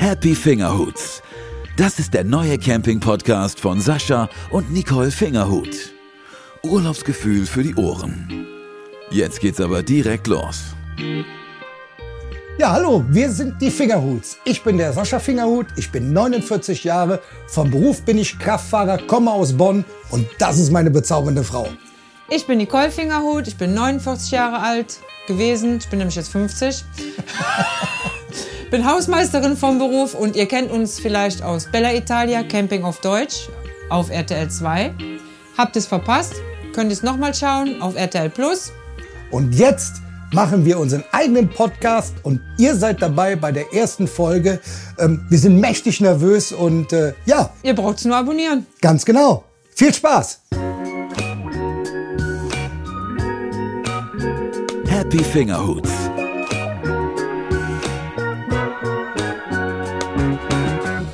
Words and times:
Happy 0.00 0.34
Fingerhuts. 0.34 1.22
Das 1.76 1.98
ist 1.98 2.14
der 2.14 2.24
neue 2.24 2.56
Camping-Podcast 2.56 3.60
von 3.60 3.82
Sascha 3.82 4.30
und 4.50 4.72
Nicole 4.72 5.10
Fingerhut. 5.10 5.92
Urlaubsgefühl 6.62 7.44
für 7.44 7.62
die 7.62 7.74
Ohren. 7.74 8.46
Jetzt 9.10 9.40
geht's 9.40 9.60
aber 9.60 9.82
direkt 9.82 10.26
los. 10.26 10.74
Ja, 12.56 12.72
hallo, 12.72 13.04
wir 13.10 13.30
sind 13.30 13.60
die 13.60 13.70
Fingerhuts. 13.70 14.38
Ich 14.46 14.62
bin 14.62 14.78
der 14.78 14.94
Sascha 14.94 15.18
Fingerhut, 15.18 15.66
ich 15.76 15.92
bin 15.92 16.14
49 16.14 16.82
Jahre, 16.82 17.20
vom 17.46 17.70
Beruf 17.70 18.00
bin 18.00 18.16
ich 18.16 18.38
Kraftfahrer, 18.38 18.96
komme 19.06 19.30
aus 19.30 19.52
Bonn 19.52 19.84
und 20.10 20.26
das 20.38 20.58
ist 20.58 20.72
meine 20.72 20.90
bezaubernde 20.90 21.44
Frau. 21.44 21.68
Ich 22.30 22.46
bin 22.46 22.56
Nicole 22.56 22.90
Fingerhut, 22.90 23.46
ich 23.48 23.58
bin 23.58 23.74
49 23.74 24.30
Jahre 24.30 24.60
alt 24.60 24.98
gewesen, 25.26 25.76
ich 25.76 25.88
bin 25.90 25.98
nämlich 25.98 26.16
jetzt 26.16 26.32
50. 26.32 26.86
bin 28.70 28.88
Hausmeisterin 28.88 29.56
vom 29.56 29.78
Beruf 29.78 30.14
und 30.14 30.36
ihr 30.36 30.46
kennt 30.46 30.70
uns 30.70 31.00
vielleicht 31.00 31.42
aus 31.42 31.66
Bella 31.70 31.92
Italia, 31.92 32.44
Camping 32.44 32.84
auf 32.84 33.00
Deutsch, 33.00 33.48
auf 33.88 34.10
RTL 34.10 34.48
2. 34.48 34.94
Habt 35.58 35.76
es 35.76 35.86
verpasst? 35.86 36.34
Könnt 36.72 36.90
ihr 36.90 36.94
es 36.94 37.02
nochmal 37.02 37.34
schauen 37.34 37.82
auf 37.82 37.96
RTL 37.96 38.30
Plus. 38.30 38.72
Und 39.32 39.54
jetzt 39.54 39.94
machen 40.32 40.64
wir 40.64 40.78
unseren 40.78 41.02
eigenen 41.10 41.48
Podcast 41.48 42.14
und 42.22 42.40
ihr 42.58 42.76
seid 42.76 43.02
dabei 43.02 43.34
bei 43.34 43.50
der 43.50 43.72
ersten 43.74 44.06
Folge. 44.06 44.60
Ähm, 44.98 45.26
wir 45.28 45.38
sind 45.38 45.58
mächtig 45.58 46.00
nervös 46.00 46.52
und 46.52 46.92
äh, 46.92 47.14
ja. 47.26 47.50
Ihr 47.64 47.74
braucht 47.74 47.98
es 47.98 48.04
nur 48.04 48.16
abonnieren. 48.16 48.66
Ganz 48.80 49.04
genau. 49.04 49.44
Viel 49.74 49.92
Spaß! 49.92 50.42
Happy 54.86 55.18
Fingerhuts. 55.24 56.09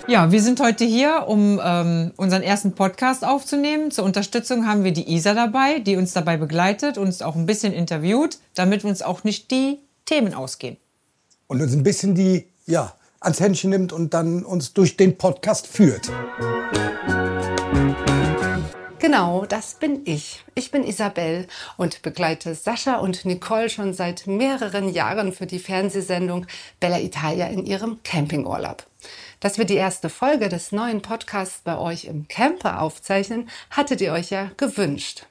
Ja, 0.09 0.31
wir 0.31 0.41
sind 0.41 0.61
heute 0.61 0.85
hier, 0.85 1.25
um 1.27 1.61
ähm, 1.61 2.13
unseren 2.17 2.43
ersten 2.43 2.77
Podcast 2.77 3.25
aufzunehmen. 3.25 3.91
Zur 3.91 4.05
Unterstützung 4.05 4.65
haben 4.65 4.85
wir 4.85 4.93
die 4.93 5.13
Isa 5.13 5.35
dabei, 5.35 5.81
die 5.81 5.97
uns 5.97 6.13
dabei 6.13 6.37
begleitet, 6.37 6.97
uns 6.97 7.23
auch 7.23 7.35
ein 7.35 7.45
bisschen 7.45 7.73
interviewt, 7.73 8.39
damit 8.55 8.85
uns 8.85 9.03
auch 9.03 9.25
nicht 9.25 9.51
die 9.51 9.81
Themen 10.05 10.33
ausgehen. 10.33 10.77
Und 11.49 11.61
uns 11.61 11.73
ein 11.73 11.83
bisschen 11.83 12.15
die, 12.15 12.47
ja, 12.67 12.95
ans 13.19 13.41
Händchen 13.41 13.71
nimmt 13.71 13.93
und 13.93 14.15
dann 14.15 14.45
uns 14.45 14.73
durch 14.75 14.97
den 14.97 15.19
Podcast 15.19 15.67
führt. 15.67 16.09
Genau, 19.01 19.45
das 19.45 19.75
bin 19.75 20.03
ich. 20.05 20.45
Ich 20.55 20.71
bin 20.71 20.85
Isabel 20.85 21.49
und 21.77 22.03
begleite 22.03 22.55
Sascha 22.55 22.99
und 22.99 23.25
Nicole 23.25 23.71
schon 23.71 23.93
seit 23.93 24.29
mehreren 24.29 24.89
Jahren 24.89 25.33
für 25.33 25.47
die 25.47 25.59
Fernsehsendung 25.59 26.47
Bella 26.79 27.01
Italia 27.01 27.49
in 27.49 27.67
ihrem 27.67 27.99
Campingurlaub. 28.05 28.85
Dass 29.41 29.59
wir 29.59 29.65
die 29.65 29.75
erste 29.75 30.09
Folge 30.09 30.49
des 30.49 30.73
neuen 30.73 31.03
Podcasts 31.03 31.61
bei 31.63 31.77
euch 31.79 32.05
im 32.07 32.27
Camper 32.29 32.81
aufzeichnen, 32.81 33.49
hattet 33.71 34.01
ihr 34.01 34.13
euch 34.13 34.31
ja 34.31 34.51
gewünscht. 34.57 35.27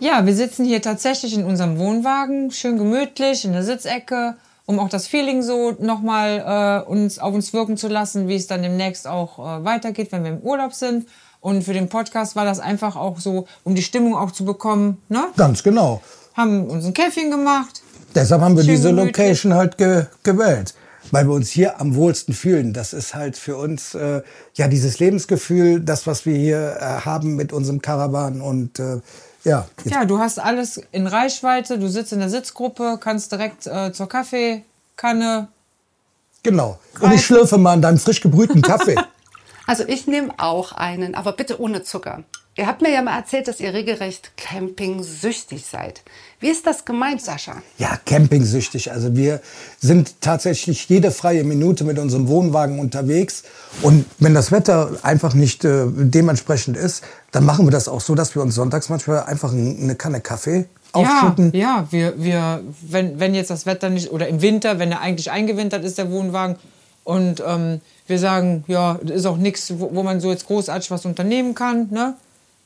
Ja, 0.00 0.24
wir 0.26 0.34
sitzen 0.34 0.64
hier 0.64 0.82
tatsächlich 0.82 1.34
in 1.34 1.44
unserem 1.44 1.78
Wohnwagen, 1.78 2.50
schön 2.50 2.78
gemütlich 2.78 3.44
in 3.44 3.52
der 3.52 3.62
Sitzecke, 3.62 4.36
um 4.66 4.78
auch 4.78 4.88
das 4.88 5.06
Feeling 5.06 5.42
so 5.42 5.72
nochmal 5.78 6.84
äh, 6.86 6.90
uns 6.90 7.18
auf 7.18 7.34
uns 7.34 7.52
wirken 7.52 7.76
zu 7.76 7.88
lassen, 7.88 8.26
wie 8.28 8.36
es 8.36 8.46
dann 8.46 8.62
demnächst 8.62 9.06
auch 9.06 9.38
äh, 9.38 9.64
weitergeht, 9.64 10.10
wenn 10.12 10.24
wir 10.24 10.30
im 10.32 10.40
Urlaub 10.40 10.72
sind. 10.72 11.06
Und 11.40 11.62
für 11.62 11.74
den 11.74 11.88
Podcast 11.88 12.36
war 12.36 12.44
das 12.44 12.60
einfach 12.60 12.96
auch 12.96 13.18
so, 13.18 13.46
um 13.64 13.74
die 13.74 13.82
Stimmung 13.82 14.16
auch 14.16 14.30
zu 14.30 14.44
bekommen. 14.44 15.02
Ne? 15.08 15.24
Ganz 15.36 15.62
genau. 15.62 16.00
Haben 16.34 16.68
uns 16.68 16.86
ein 16.86 16.94
Käffchen 16.94 17.30
gemacht. 17.30 17.82
Deshalb 18.14 18.40
haben 18.42 18.56
wir 18.56 18.62
Schön 18.62 18.74
diese 18.74 18.88
gemütlich. 18.90 19.16
Location 19.16 19.54
halt 19.54 19.76
ge 19.78 20.06
gewählt, 20.22 20.74
weil 21.12 21.28
wir 21.28 21.34
uns 21.34 21.50
hier 21.50 21.80
am 21.80 21.94
wohlsten 21.94 22.34
fühlen. 22.34 22.72
Das 22.72 22.92
ist 22.92 23.14
halt 23.14 23.36
für 23.36 23.56
uns 23.56 23.94
äh, 23.94 24.22
ja 24.54 24.66
dieses 24.66 24.98
Lebensgefühl, 24.98 25.78
das 25.78 26.08
was 26.08 26.26
wir 26.26 26.34
hier 26.34 26.76
äh, 26.80 26.84
haben 27.04 27.36
mit 27.36 27.52
unserem 27.52 27.80
Caravan 27.80 28.40
und 28.40 28.80
äh, 28.80 29.00
ja, 29.44 29.66
jetzt, 29.84 29.94
Ja, 29.94 30.04
du 30.04 30.18
hast 30.18 30.38
alles 30.40 30.80
in 30.90 31.06
Reichweite, 31.06 31.78
du 31.78 31.88
sitzt 31.88 32.12
in 32.12 32.20
der 32.20 32.30
Sitzgruppe, 32.30 32.98
kannst 33.00 33.30
direkt 33.30 33.66
äh, 33.66 33.92
zur 33.92 34.08
Kaffeekanne. 34.08 35.48
genau. 36.42 36.78
Und 37.00 37.12
ich 37.12 37.24
schlürfe 37.24 37.58
mal 37.58 37.74
an 37.74 37.82
deinem 37.82 37.98
frisch 37.98 38.20
gebrühten 38.20 38.62
Kaffee. 38.62 38.96
Also 39.66 39.84
ich 39.86 40.06
nehme 40.06 40.32
auch 40.38 40.72
einen, 40.72 41.14
aber 41.14 41.32
bitte 41.32 41.60
ohne 41.60 41.82
Zucker. 41.82 42.24
Ihr 42.54 42.66
habt 42.66 42.82
mir 42.82 42.90
ja 42.90 43.00
mal 43.00 43.16
erzählt, 43.16 43.48
dass 43.48 43.60
ihr 43.60 43.72
regelrecht 43.72 44.32
campingsüchtig 44.36 45.64
seid. 45.64 46.02
Wie 46.38 46.48
ist 46.48 46.66
das 46.66 46.84
gemeint, 46.84 47.22
Sascha? 47.22 47.62
Ja, 47.78 47.98
campingsüchtig. 48.04 48.92
Also 48.92 49.16
wir 49.16 49.40
sind 49.80 50.20
tatsächlich 50.20 50.86
jede 50.88 51.10
freie 51.12 51.44
Minute 51.44 51.84
mit 51.84 51.98
unserem 51.98 52.28
Wohnwagen 52.28 52.78
unterwegs. 52.78 53.44
Und 53.80 54.04
wenn 54.18 54.34
das 54.34 54.52
Wetter 54.52 54.90
einfach 55.02 55.32
nicht 55.32 55.64
äh, 55.64 55.86
dementsprechend 55.88 56.76
ist, 56.76 57.04
dann 57.30 57.46
machen 57.46 57.66
wir 57.66 57.70
das 57.70 57.88
auch 57.88 58.02
so, 58.02 58.14
dass 58.14 58.34
wir 58.34 58.42
uns 58.42 58.54
sonntags 58.54 58.90
manchmal 58.90 59.22
einfach 59.22 59.52
ein- 59.52 59.78
eine 59.80 59.94
Kanne 59.94 60.20
Kaffee 60.20 60.66
aufschütten. 60.92 61.52
Ja, 61.54 61.60
ja, 61.78 61.86
wir, 61.90 62.22
wir, 62.22 62.60
wenn, 62.82 63.18
wenn 63.18 63.34
jetzt 63.34 63.48
das 63.48 63.64
Wetter 63.64 63.88
nicht, 63.88 64.10
oder 64.12 64.28
im 64.28 64.42
Winter, 64.42 64.78
wenn 64.78 64.92
er 64.92 65.00
eigentlich 65.00 65.30
eingewintert 65.30 65.84
ist, 65.84 65.96
der 65.96 66.10
Wohnwagen, 66.10 66.56
und 67.04 67.42
ähm, 67.46 67.80
wir 68.06 68.18
sagen, 68.18 68.64
ja, 68.68 68.98
ist 69.04 69.26
auch 69.26 69.36
nichts, 69.36 69.72
wo, 69.78 69.90
wo 69.92 70.02
man 70.02 70.20
so 70.20 70.30
jetzt 70.30 70.46
großartig 70.46 70.90
was 70.90 71.04
unternehmen 71.04 71.54
kann, 71.54 71.88
ne? 71.90 72.14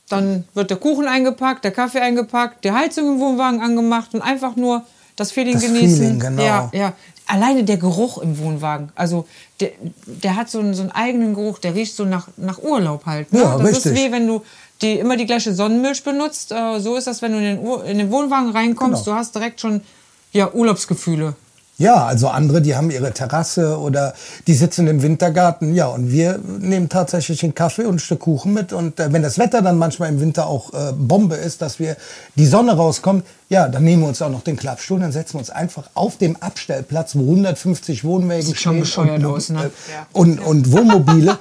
Dann 0.09 0.45
wird 0.53 0.69
der 0.69 0.77
Kuchen 0.77 1.05
eingepackt, 1.05 1.65
der 1.65 1.71
Kaffee 1.71 1.99
eingepackt, 1.99 2.63
die 2.63 2.71
Heizung 2.71 3.15
im 3.15 3.19
Wohnwagen 3.19 3.59
angemacht 3.59 4.13
und 4.13 4.21
einfach 4.21 4.55
nur 4.55 4.83
das 5.17 5.33
Feeling 5.33 5.55
Das 5.55 5.63
genießen. 5.63 5.97
Feeling, 5.97 6.19
genau. 6.19 6.43
Ja, 6.43 6.69
ja. 6.73 6.93
Alleine 7.25 7.65
der 7.65 7.75
Geruch 7.75 8.19
im 8.19 8.39
Wohnwagen, 8.39 8.89
also 8.95 9.27
der, 9.59 9.71
der 10.05 10.37
hat 10.37 10.49
so 10.49 10.59
einen, 10.59 10.73
so 10.73 10.81
einen 10.81 10.91
eigenen 10.91 11.33
Geruch, 11.33 11.59
der 11.59 11.75
riecht 11.75 11.93
so 11.93 12.05
nach, 12.05 12.29
nach 12.37 12.59
Urlaub 12.59 13.05
halt. 13.05 13.33
Ne? 13.33 13.41
Ja, 13.41 13.57
das 13.57 13.67
richtig. 13.67 13.85
ist 13.85 13.97
wie 13.97 14.11
wenn 14.13 14.27
du 14.27 14.43
die, 14.81 14.93
immer 14.93 15.17
die 15.17 15.25
gleiche 15.25 15.53
Sonnenmilch 15.53 16.03
benutzt. 16.05 16.53
Äh, 16.53 16.79
so 16.79 16.95
ist 16.95 17.07
das, 17.07 17.21
wenn 17.21 17.33
du 17.33 17.39
in 17.39 17.43
den, 17.43 17.59
Ur 17.59 17.83
in 17.83 17.97
den 17.97 18.11
Wohnwagen 18.11 18.51
reinkommst. 18.51 19.03
Genau. 19.03 19.15
Du 19.15 19.19
hast 19.19 19.35
direkt 19.35 19.59
schon 19.59 19.81
ja, 20.31 20.53
Urlaubsgefühle. 20.53 21.35
Ja, 21.79 22.05
also 22.05 22.27
andere, 22.29 22.61
die 22.63 22.75
haben 22.75 22.89
ihre 22.89 23.11
Terrasse 23.13 23.77
oder 23.79 24.15
die 24.47 24.55
sitzen 24.55 24.87
im 24.87 25.03
Wintergarten. 25.03 25.75
Ja, 25.75 25.87
und 25.87 26.11
wir 26.11 26.39
nehmen 26.59 26.89
tatsächlich 26.89 27.43
einen 27.43 27.53
Kaffee 27.53 27.83
und 27.85 27.95
ein 27.95 27.99
Stück 27.99 28.21
Kuchen 28.21 28.51
mit. 28.53 28.73
Und 28.73 28.99
äh, 28.99 29.13
wenn 29.13 29.21
das 29.21 29.37
Wetter 29.37 29.61
dann 29.61 29.77
manchmal 29.77 30.09
im 30.09 30.19
Winter 30.19 30.47
auch 30.47 30.73
äh, 30.73 30.91
Bombe 30.93 31.35
ist, 31.35 31.61
dass 31.61 31.77
wir 31.77 31.95
die 32.35 32.47
Sonne 32.47 32.75
rauskommt, 32.75 33.25
ja, 33.49 33.67
dann 33.67 33.83
nehmen 33.83 34.01
wir 34.01 34.09
uns 34.09 34.21
auch 34.23 34.31
noch 34.31 34.41
den 34.41 34.57
Klappstuhl, 34.57 34.99
dann 34.99 35.11
setzen 35.11 35.35
wir 35.35 35.39
uns 35.39 35.51
einfach 35.51 35.89
auf 35.93 36.17
dem 36.17 36.35
Abstellplatz, 36.37 37.15
wo 37.15 37.21
150 37.21 38.03
Wohnwägen 38.03 38.55
schon 38.55 38.55
stehen 38.55 38.79
bescheuert 38.79 39.23
und, 39.23 39.25
aus, 39.25 39.49
ne? 39.49 39.59
äh, 39.65 39.93
Ja. 39.93 40.07
und, 40.13 40.39
und 40.39 40.71
Wohnmobile. 40.71 41.37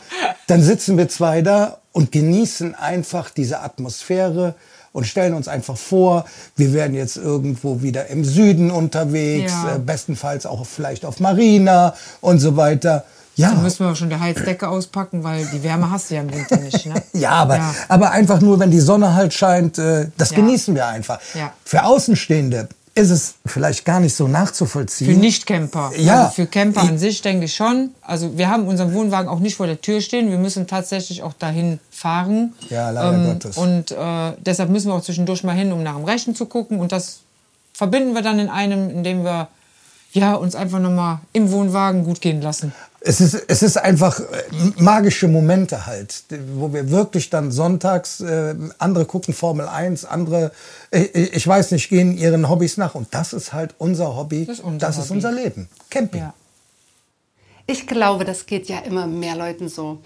dann 0.48 0.62
sitzen 0.62 0.98
wir 0.98 1.08
zwei 1.08 1.40
da 1.40 1.78
und 1.92 2.12
genießen 2.12 2.74
einfach 2.74 3.30
diese 3.30 3.60
Atmosphäre 3.62 4.54
und 4.96 5.06
stellen 5.06 5.34
uns 5.34 5.46
einfach 5.46 5.76
vor, 5.76 6.24
wir 6.56 6.72
wären 6.72 6.94
jetzt 6.94 7.18
irgendwo 7.18 7.82
wieder 7.82 8.06
im 8.06 8.24
Süden 8.24 8.70
unterwegs, 8.70 9.52
Ja. 9.52 9.74
äh, 9.74 9.78
bestenfalls 9.78 10.46
auch 10.46 10.64
vielleicht 10.66 11.04
auf 11.04 11.20
Marina 11.20 11.92
und 12.22 12.38
so 12.38 12.56
weiter. 12.56 13.04
Ja, 13.34 13.50
Dann 13.50 13.62
müssen 13.62 13.86
wir 13.86 13.94
schon 13.94 14.08
die 14.08 14.16
Heizdecke 14.18 14.66
auspacken, 14.66 15.22
weil 15.22 15.44
die 15.52 15.62
Wärme 15.62 15.90
hast 15.90 16.10
du 16.10 16.14
ja 16.14 16.22
im 16.22 16.32
Winter 16.32 16.56
nicht. 16.56 16.86
Ne? 16.86 16.94
ja, 17.12 17.32
aber, 17.32 17.56
Ja. 17.58 17.74
aber 17.88 18.10
einfach 18.12 18.40
nur, 18.40 18.58
wenn 18.58 18.70
die 18.70 18.80
Sonne 18.80 19.12
halt 19.12 19.34
scheint, 19.34 19.76
äh, 19.76 20.06
das 20.16 20.30
Ja. 20.30 20.36
genießen 20.36 20.74
wir 20.74 20.86
einfach. 20.86 21.20
Für 21.62 21.84
Außenstehende 21.84 22.68
ist 22.96 23.10
es 23.10 23.34
vielleicht 23.44 23.84
gar 23.84 24.00
nicht 24.00 24.16
so 24.16 24.26
nachzuvollziehen. 24.26 25.12
Für 25.12 25.20
Nicht-Camper. 25.20 25.92
Ja. 25.98 26.22
Also 26.22 26.34
für 26.34 26.46
Camper 26.46 26.80
an 26.80 26.98
sich 26.98 27.20
denke 27.20 27.44
ich 27.44 27.54
schon. 27.54 27.90
Also 28.00 28.38
wir 28.38 28.48
haben 28.48 28.66
unseren 28.66 28.94
Wohnwagen 28.94 29.28
auch 29.28 29.38
nicht 29.38 29.56
vor 29.56 29.66
der 29.66 29.82
Tür 29.82 30.00
stehen. 30.00 30.30
Wir 30.30 30.38
müssen 30.38 30.66
tatsächlich 30.66 31.22
auch 31.22 31.34
dahin 31.34 31.78
fahren. 31.90 32.54
Ähm, 32.62 32.68
Ja, 32.70 32.90
leider 32.90 33.32
Gottes. 33.34 33.58
Und 33.58 33.90
äh, 33.90 34.32
deshalb 34.38 34.70
müssen 34.70 34.88
wir 34.88 34.94
auch 34.94 35.02
zwischendurch 35.02 35.44
mal 35.44 35.54
hin, 35.54 35.72
um 35.72 35.82
nach 35.82 35.94
dem 35.94 36.04
Rechten 36.04 36.34
zu 36.34 36.46
gucken. 36.46 36.80
Und 36.80 36.90
das 36.90 37.18
verbinden 37.74 38.14
wir 38.14 38.22
dann 38.22 38.38
in 38.38 38.48
einem, 38.48 38.88
indem 38.88 39.24
wir 39.24 39.48
ja, 40.12 40.34
uns 40.34 40.54
einfach 40.54 40.78
nochmal 40.78 41.18
im 41.34 41.52
Wohnwagen 41.52 42.04
gut 42.04 42.22
gehen 42.22 42.40
lassen. 42.40 42.72
Es 43.00 43.20
ist, 43.20 43.34
es 43.34 43.62
ist 43.62 43.76
einfach 43.76 44.18
äh, 44.18 44.24
magische 44.78 45.28
Momente 45.28 45.86
halt, 45.86 46.24
wo 46.54 46.72
wir 46.72 46.90
wirklich 46.90 47.30
dann 47.30 47.52
sonntags, 47.52 48.20
äh, 48.20 48.54
andere 48.78 49.04
gucken 49.04 49.32
Formel 49.34 49.68
1, 49.68 50.04
andere, 50.06 50.50
äh, 50.90 51.02
ich 51.02 51.46
weiß 51.46 51.70
nicht, 51.72 51.88
gehen 51.88 52.16
ihren 52.16 52.48
Hobbys 52.48 52.76
nach. 52.78 52.94
Und 52.94 53.08
das 53.14 53.32
ist 53.32 53.52
halt 53.52 53.74
unser 53.78 54.16
Hobby, 54.16 54.46
Das 54.46 54.58
ist 54.58 54.64
unser 54.64 54.86
das 54.86 54.96
ist 54.98 55.04
Hobby. 55.04 55.12
unser 55.14 55.32
Leben. 55.32 55.68
Camping. 55.90 56.20
Ja. 56.22 56.34
Ich 57.66 57.86
glaube, 57.86 58.24
das 58.24 58.46
geht 58.46 58.68
ja 58.68 58.78
immer 58.80 59.06
mehr 59.06 59.36
Leuten 59.36 59.68
so. 59.68 59.98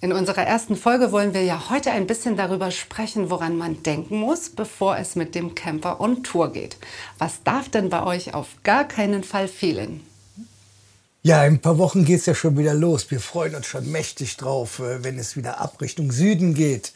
In 0.00 0.12
unserer 0.12 0.42
ersten 0.46 0.76
Folge 0.76 1.10
wollen 1.10 1.34
wir 1.34 1.42
ja 1.42 1.70
heute 1.70 1.90
ein 1.90 2.06
bisschen 2.06 2.36
darüber 2.36 2.70
sprechen, 2.70 3.30
woran 3.30 3.56
man 3.58 3.82
denken 3.82 4.18
muss, 4.20 4.48
bevor 4.50 4.96
es 4.96 5.16
mit 5.16 5.34
dem 5.34 5.56
Camper 5.56 6.00
on 6.00 6.22
Tour 6.22 6.52
geht. 6.52 6.76
Was 7.18 7.42
darf 7.42 7.68
denn 7.68 7.88
bei 7.88 8.04
euch 8.04 8.32
auf 8.32 8.46
gar 8.62 8.84
keinen 8.84 9.24
Fall 9.24 9.48
fehlen? 9.48 10.02
Ja, 11.22 11.44
in 11.44 11.54
ein 11.54 11.58
paar 11.60 11.78
Wochen 11.78 12.04
geht's 12.04 12.26
ja 12.26 12.34
schon 12.34 12.56
wieder 12.56 12.74
los. 12.74 13.10
Wir 13.10 13.20
freuen 13.20 13.54
uns 13.54 13.66
schon 13.66 13.90
mächtig 13.90 14.36
drauf, 14.36 14.78
äh, 14.78 15.02
wenn 15.04 15.18
es 15.18 15.36
wieder 15.36 15.60
ab 15.60 15.80
Richtung 15.80 16.12
Süden 16.12 16.54
geht. 16.54 16.92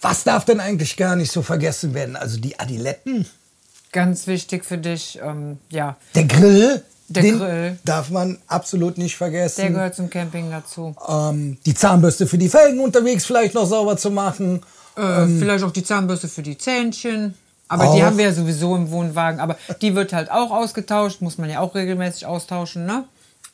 Was 0.00 0.24
darf 0.24 0.44
denn 0.44 0.58
eigentlich 0.60 0.96
gar 0.96 1.14
nicht 1.16 1.30
so 1.30 1.42
vergessen 1.42 1.94
werden? 1.94 2.16
Also 2.16 2.38
die 2.40 2.58
Adiletten, 2.58 3.26
Ganz 3.92 4.26
wichtig 4.26 4.64
für 4.64 4.78
dich, 4.78 5.20
ähm, 5.22 5.58
ja, 5.68 5.96
der 6.14 6.24
Grill, 6.24 6.82
Der 7.08 7.22
Den 7.22 7.38
Grill. 7.38 7.78
darf 7.84 8.08
man 8.08 8.38
absolut 8.46 8.96
nicht 8.96 9.18
vergessen. 9.18 9.60
Der 9.60 9.70
gehört 9.70 9.94
zum 9.94 10.08
Camping 10.08 10.50
dazu. 10.50 10.96
ähm, 11.06 11.58
die 11.66 11.74
Zahnbürste 11.74 12.26
für 12.26 12.38
die 12.38 12.48
Felgen 12.48 12.80
unterwegs 12.80 13.26
vielleicht 13.26 13.52
noch 13.52 13.66
sauber 13.66 13.98
zu 13.98 14.10
machen. 14.10 14.62
Äh, 14.96 15.26
vielleicht 15.26 15.62
auch 15.62 15.72
die 15.72 15.84
Zahnbürste 15.84 16.26
für 16.28 16.42
die 16.42 16.56
Zähnchen. 16.56 17.34
Aber 17.68 17.84
die 17.84 17.90
Ähm. 17.90 17.96
Auch. 17.96 18.02
haben 18.06 18.16
wir 18.18 18.24
ja 18.24 18.32
sowieso 18.32 18.74
im 18.76 18.90
Wohnwagen. 18.90 19.40
Aber 19.40 19.58
die 19.82 19.94
wird 19.94 20.14
halt 20.14 20.30
auch 20.30 20.50
ausgetauscht, 20.50 21.20
muss 21.20 21.36
man 21.36 21.50
ja 21.50 21.60
auch 21.60 21.74
regelmäßig 21.74 22.24
austauschen, 22.24 22.86
ne? 22.86 23.04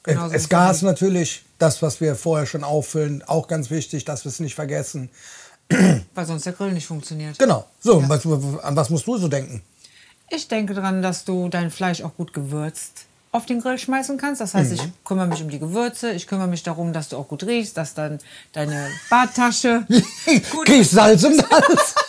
Genauso 0.03 0.33
das 0.33 0.45
wie- 0.45 0.49
Gas 0.49 0.83
natürlich, 0.83 1.45
das, 1.59 1.83
was 1.83 2.00
wir 2.00 2.15
vorher 2.17 2.47
schon 2.47 2.65
auffüllen, 2.65 3.23
auch 3.27 3.49
ganz 3.49 3.71
wichtig, 3.71 4.05
dass 4.05 4.25
wir 4.25 4.31
es 4.31 4.41
nicht 4.41 4.55
vergessen. 4.55 5.11
Weil 6.15 6.25
sonst 6.25 6.47
der 6.47 6.55
Grill 6.55 6.73
nicht 6.73 6.87
funktioniert. 6.87 7.39
Genau. 7.39 7.67
So, 7.81 8.03
was, 8.09 8.25
an 8.62 8.75
was 8.77 8.89
musst 8.91 9.06
du 9.06 9.19
so 9.19 9.29
denken? 9.29 9.62
Ich 10.31 10.49
denke 10.49 10.75
daran, 10.75 11.03
dass 11.03 11.25
du 11.25 11.49
dein 11.49 11.71
Fleisch 11.71 12.03
auch 12.03 12.15
gut 12.17 12.33
gewürzt 12.33 13.05
auf 13.31 13.45
den 13.47 13.61
Grill 13.61 13.79
schmeißen 13.79 14.17
kannst. 14.17 14.41
Das 14.41 14.55
heißt, 14.55 14.73
ich 14.73 14.83
kümmere 15.05 15.27
mich 15.27 15.43
um 15.43 15.50
die 15.50 15.59
Gewürze, 15.59 16.12
ich 16.12 16.27
kümmere 16.27 16.49
mich 16.49 16.62
darum, 16.62 16.93
dass 16.93 17.11
du 17.11 17.17
auch 17.19 17.29
gut 17.29 17.43
riechst, 17.45 17.77
dass 17.77 17.95
dann 17.95 18.19
deine 18.53 18.89
Badtasche 19.11 19.87
gut 20.50 20.67
Kriegst 20.67 20.93
Salz 20.93 21.25
im 21.25 21.39
Hals. 21.50 21.95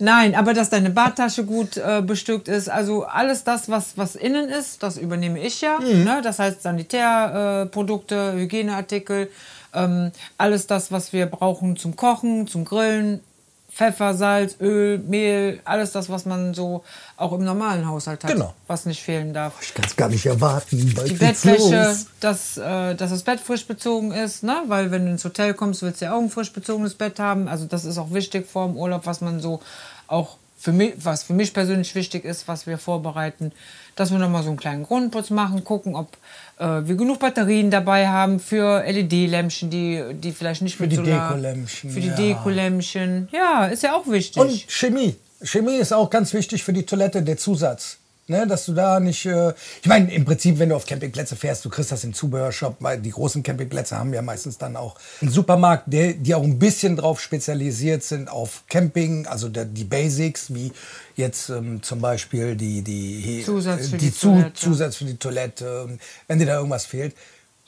Nein, 0.00 0.34
aber 0.34 0.54
dass 0.54 0.70
deine 0.70 0.90
Badtasche 0.90 1.44
gut 1.44 1.76
äh, 1.76 2.02
bestückt 2.02 2.48
ist. 2.48 2.68
Also 2.68 3.04
alles 3.04 3.44
das, 3.44 3.68
was, 3.68 3.96
was 3.96 4.16
innen 4.16 4.48
ist, 4.48 4.82
das 4.82 4.96
übernehme 4.96 5.40
ich 5.40 5.60
ja. 5.60 5.78
Ne? 5.78 6.20
Das 6.22 6.38
heißt 6.38 6.62
Sanitärprodukte, 6.62 8.34
äh, 8.34 8.40
Hygieneartikel, 8.40 9.30
ähm, 9.74 10.12
alles 10.36 10.66
das, 10.66 10.92
was 10.92 11.12
wir 11.12 11.26
brauchen 11.26 11.76
zum 11.76 11.96
Kochen, 11.96 12.46
zum 12.46 12.64
Grillen. 12.64 13.20
Pfeffer, 13.70 14.14
Salz, 14.14 14.56
Öl, 14.60 14.98
Mehl, 14.98 15.60
alles 15.64 15.92
das, 15.92 16.08
was 16.08 16.24
man 16.24 16.54
so 16.54 16.82
auch 17.16 17.32
im 17.32 17.44
normalen 17.44 17.86
Haushalt 17.86 18.24
hat, 18.24 18.32
Genau. 18.32 18.54
was 18.66 18.86
nicht 18.86 19.02
fehlen 19.02 19.32
darf. 19.34 19.54
Ich 19.60 19.74
kann 19.74 19.84
es 19.84 19.94
gar 19.94 20.08
nicht 20.08 20.26
erwarten. 20.26 20.94
Die 21.06 21.12
Bettwäsche, 21.14 21.96
dass, 22.20 22.56
äh, 22.56 22.94
dass 22.94 23.10
das 23.10 23.22
Bett 23.22 23.40
frisch 23.40 23.66
bezogen 23.66 24.12
ist, 24.12 24.42
ne? 24.42 24.62
weil 24.66 24.90
wenn 24.90 25.04
du 25.04 25.12
ins 25.12 25.24
Hotel 25.24 25.54
kommst, 25.54 25.82
willst 25.82 26.00
du 26.00 26.06
ja 26.06 26.14
auch 26.14 26.20
ein 26.20 26.30
frisch 26.30 26.52
bezogenes 26.52 26.94
Bett 26.94 27.20
haben. 27.20 27.46
Also 27.46 27.66
das 27.66 27.84
ist 27.84 27.98
auch 27.98 28.12
wichtig 28.12 28.48
vor 28.48 28.66
dem 28.66 28.76
Urlaub, 28.76 29.06
was 29.06 29.20
man 29.20 29.38
so 29.40 29.60
auch 30.06 30.38
für 30.58 30.72
mich, 30.72 30.94
was 30.96 31.22
für 31.22 31.34
mich 31.34 31.54
persönlich 31.54 31.94
wichtig 31.94 32.24
ist, 32.24 32.48
was 32.48 32.66
wir 32.66 32.78
vorbereiten, 32.78 33.52
dass 33.94 34.10
wir 34.10 34.18
nochmal 34.18 34.42
so 34.42 34.48
einen 34.48 34.58
kleinen 34.58 34.82
Grundputz 34.82 35.30
machen, 35.30 35.62
gucken, 35.62 35.94
ob 35.94 36.16
äh, 36.58 36.64
wir 36.64 36.96
genug 36.96 37.20
Batterien 37.20 37.70
dabei 37.70 38.08
haben 38.08 38.40
für 38.40 38.82
LED-Lämpchen, 38.84 39.70
die, 39.70 40.02
die 40.14 40.32
vielleicht 40.32 40.62
nicht 40.62 40.76
für 40.76 40.88
die 40.88 40.96
Solar, 40.96 41.28
Dekolämpchen, 41.28 41.90
Für 41.90 42.00
die 42.00 42.08
ja. 42.08 42.16
Dekolämpchen. 42.16 43.28
Ja, 43.30 43.66
ist 43.66 43.84
ja 43.84 43.94
auch 43.94 44.06
wichtig. 44.08 44.42
Und 44.42 44.64
Chemie. 44.68 45.14
Chemie 45.42 45.76
ist 45.76 45.92
auch 45.92 46.10
ganz 46.10 46.34
wichtig 46.34 46.64
für 46.64 46.72
die 46.72 46.84
Toilette, 46.84 47.22
der 47.22 47.36
Zusatz. 47.36 47.98
Ne, 48.30 48.46
dass 48.46 48.66
du 48.66 48.74
da 48.74 49.00
nicht. 49.00 49.24
Äh, 49.24 49.54
ich 49.80 49.88
meine, 49.88 50.12
im 50.12 50.26
Prinzip, 50.26 50.58
wenn 50.58 50.68
du 50.68 50.76
auf 50.76 50.84
Campingplätze 50.84 51.34
fährst, 51.34 51.64
du 51.64 51.70
kriegst 51.70 51.90
das 51.90 52.04
im 52.04 52.12
Zubehörshop, 52.12 52.76
weil 52.80 53.00
die 53.00 53.08
großen 53.10 53.42
Campingplätze 53.42 53.96
haben 53.98 54.12
ja 54.12 54.20
meistens 54.20 54.58
dann 54.58 54.76
auch 54.76 54.96
einen 55.22 55.30
Supermarkt, 55.30 55.84
der, 55.86 56.12
die 56.12 56.34
auch 56.34 56.42
ein 56.42 56.58
bisschen 56.58 56.94
drauf 56.96 57.22
spezialisiert 57.22 58.02
sind 58.02 58.28
auf 58.28 58.64
Camping, 58.68 59.26
also 59.26 59.48
der, 59.48 59.64
die 59.64 59.84
Basics, 59.84 60.52
wie 60.52 60.72
jetzt 61.16 61.48
ähm, 61.48 61.82
zum 61.82 62.02
Beispiel 62.02 62.54
die, 62.54 62.82
die, 62.82 63.42
Zusatz 63.46 63.88
für 63.88 63.96
äh, 63.96 63.98
die 63.98 64.12
Zu- 64.12 64.28
Toilette. 64.32 64.52
Zusatz 64.52 64.96
für 64.96 65.04
die 65.06 65.16
Toilette. 65.16 65.84
Und 65.84 66.00
wenn 66.26 66.38
dir 66.38 66.46
da 66.46 66.56
irgendwas 66.56 66.84
fehlt, 66.84 67.16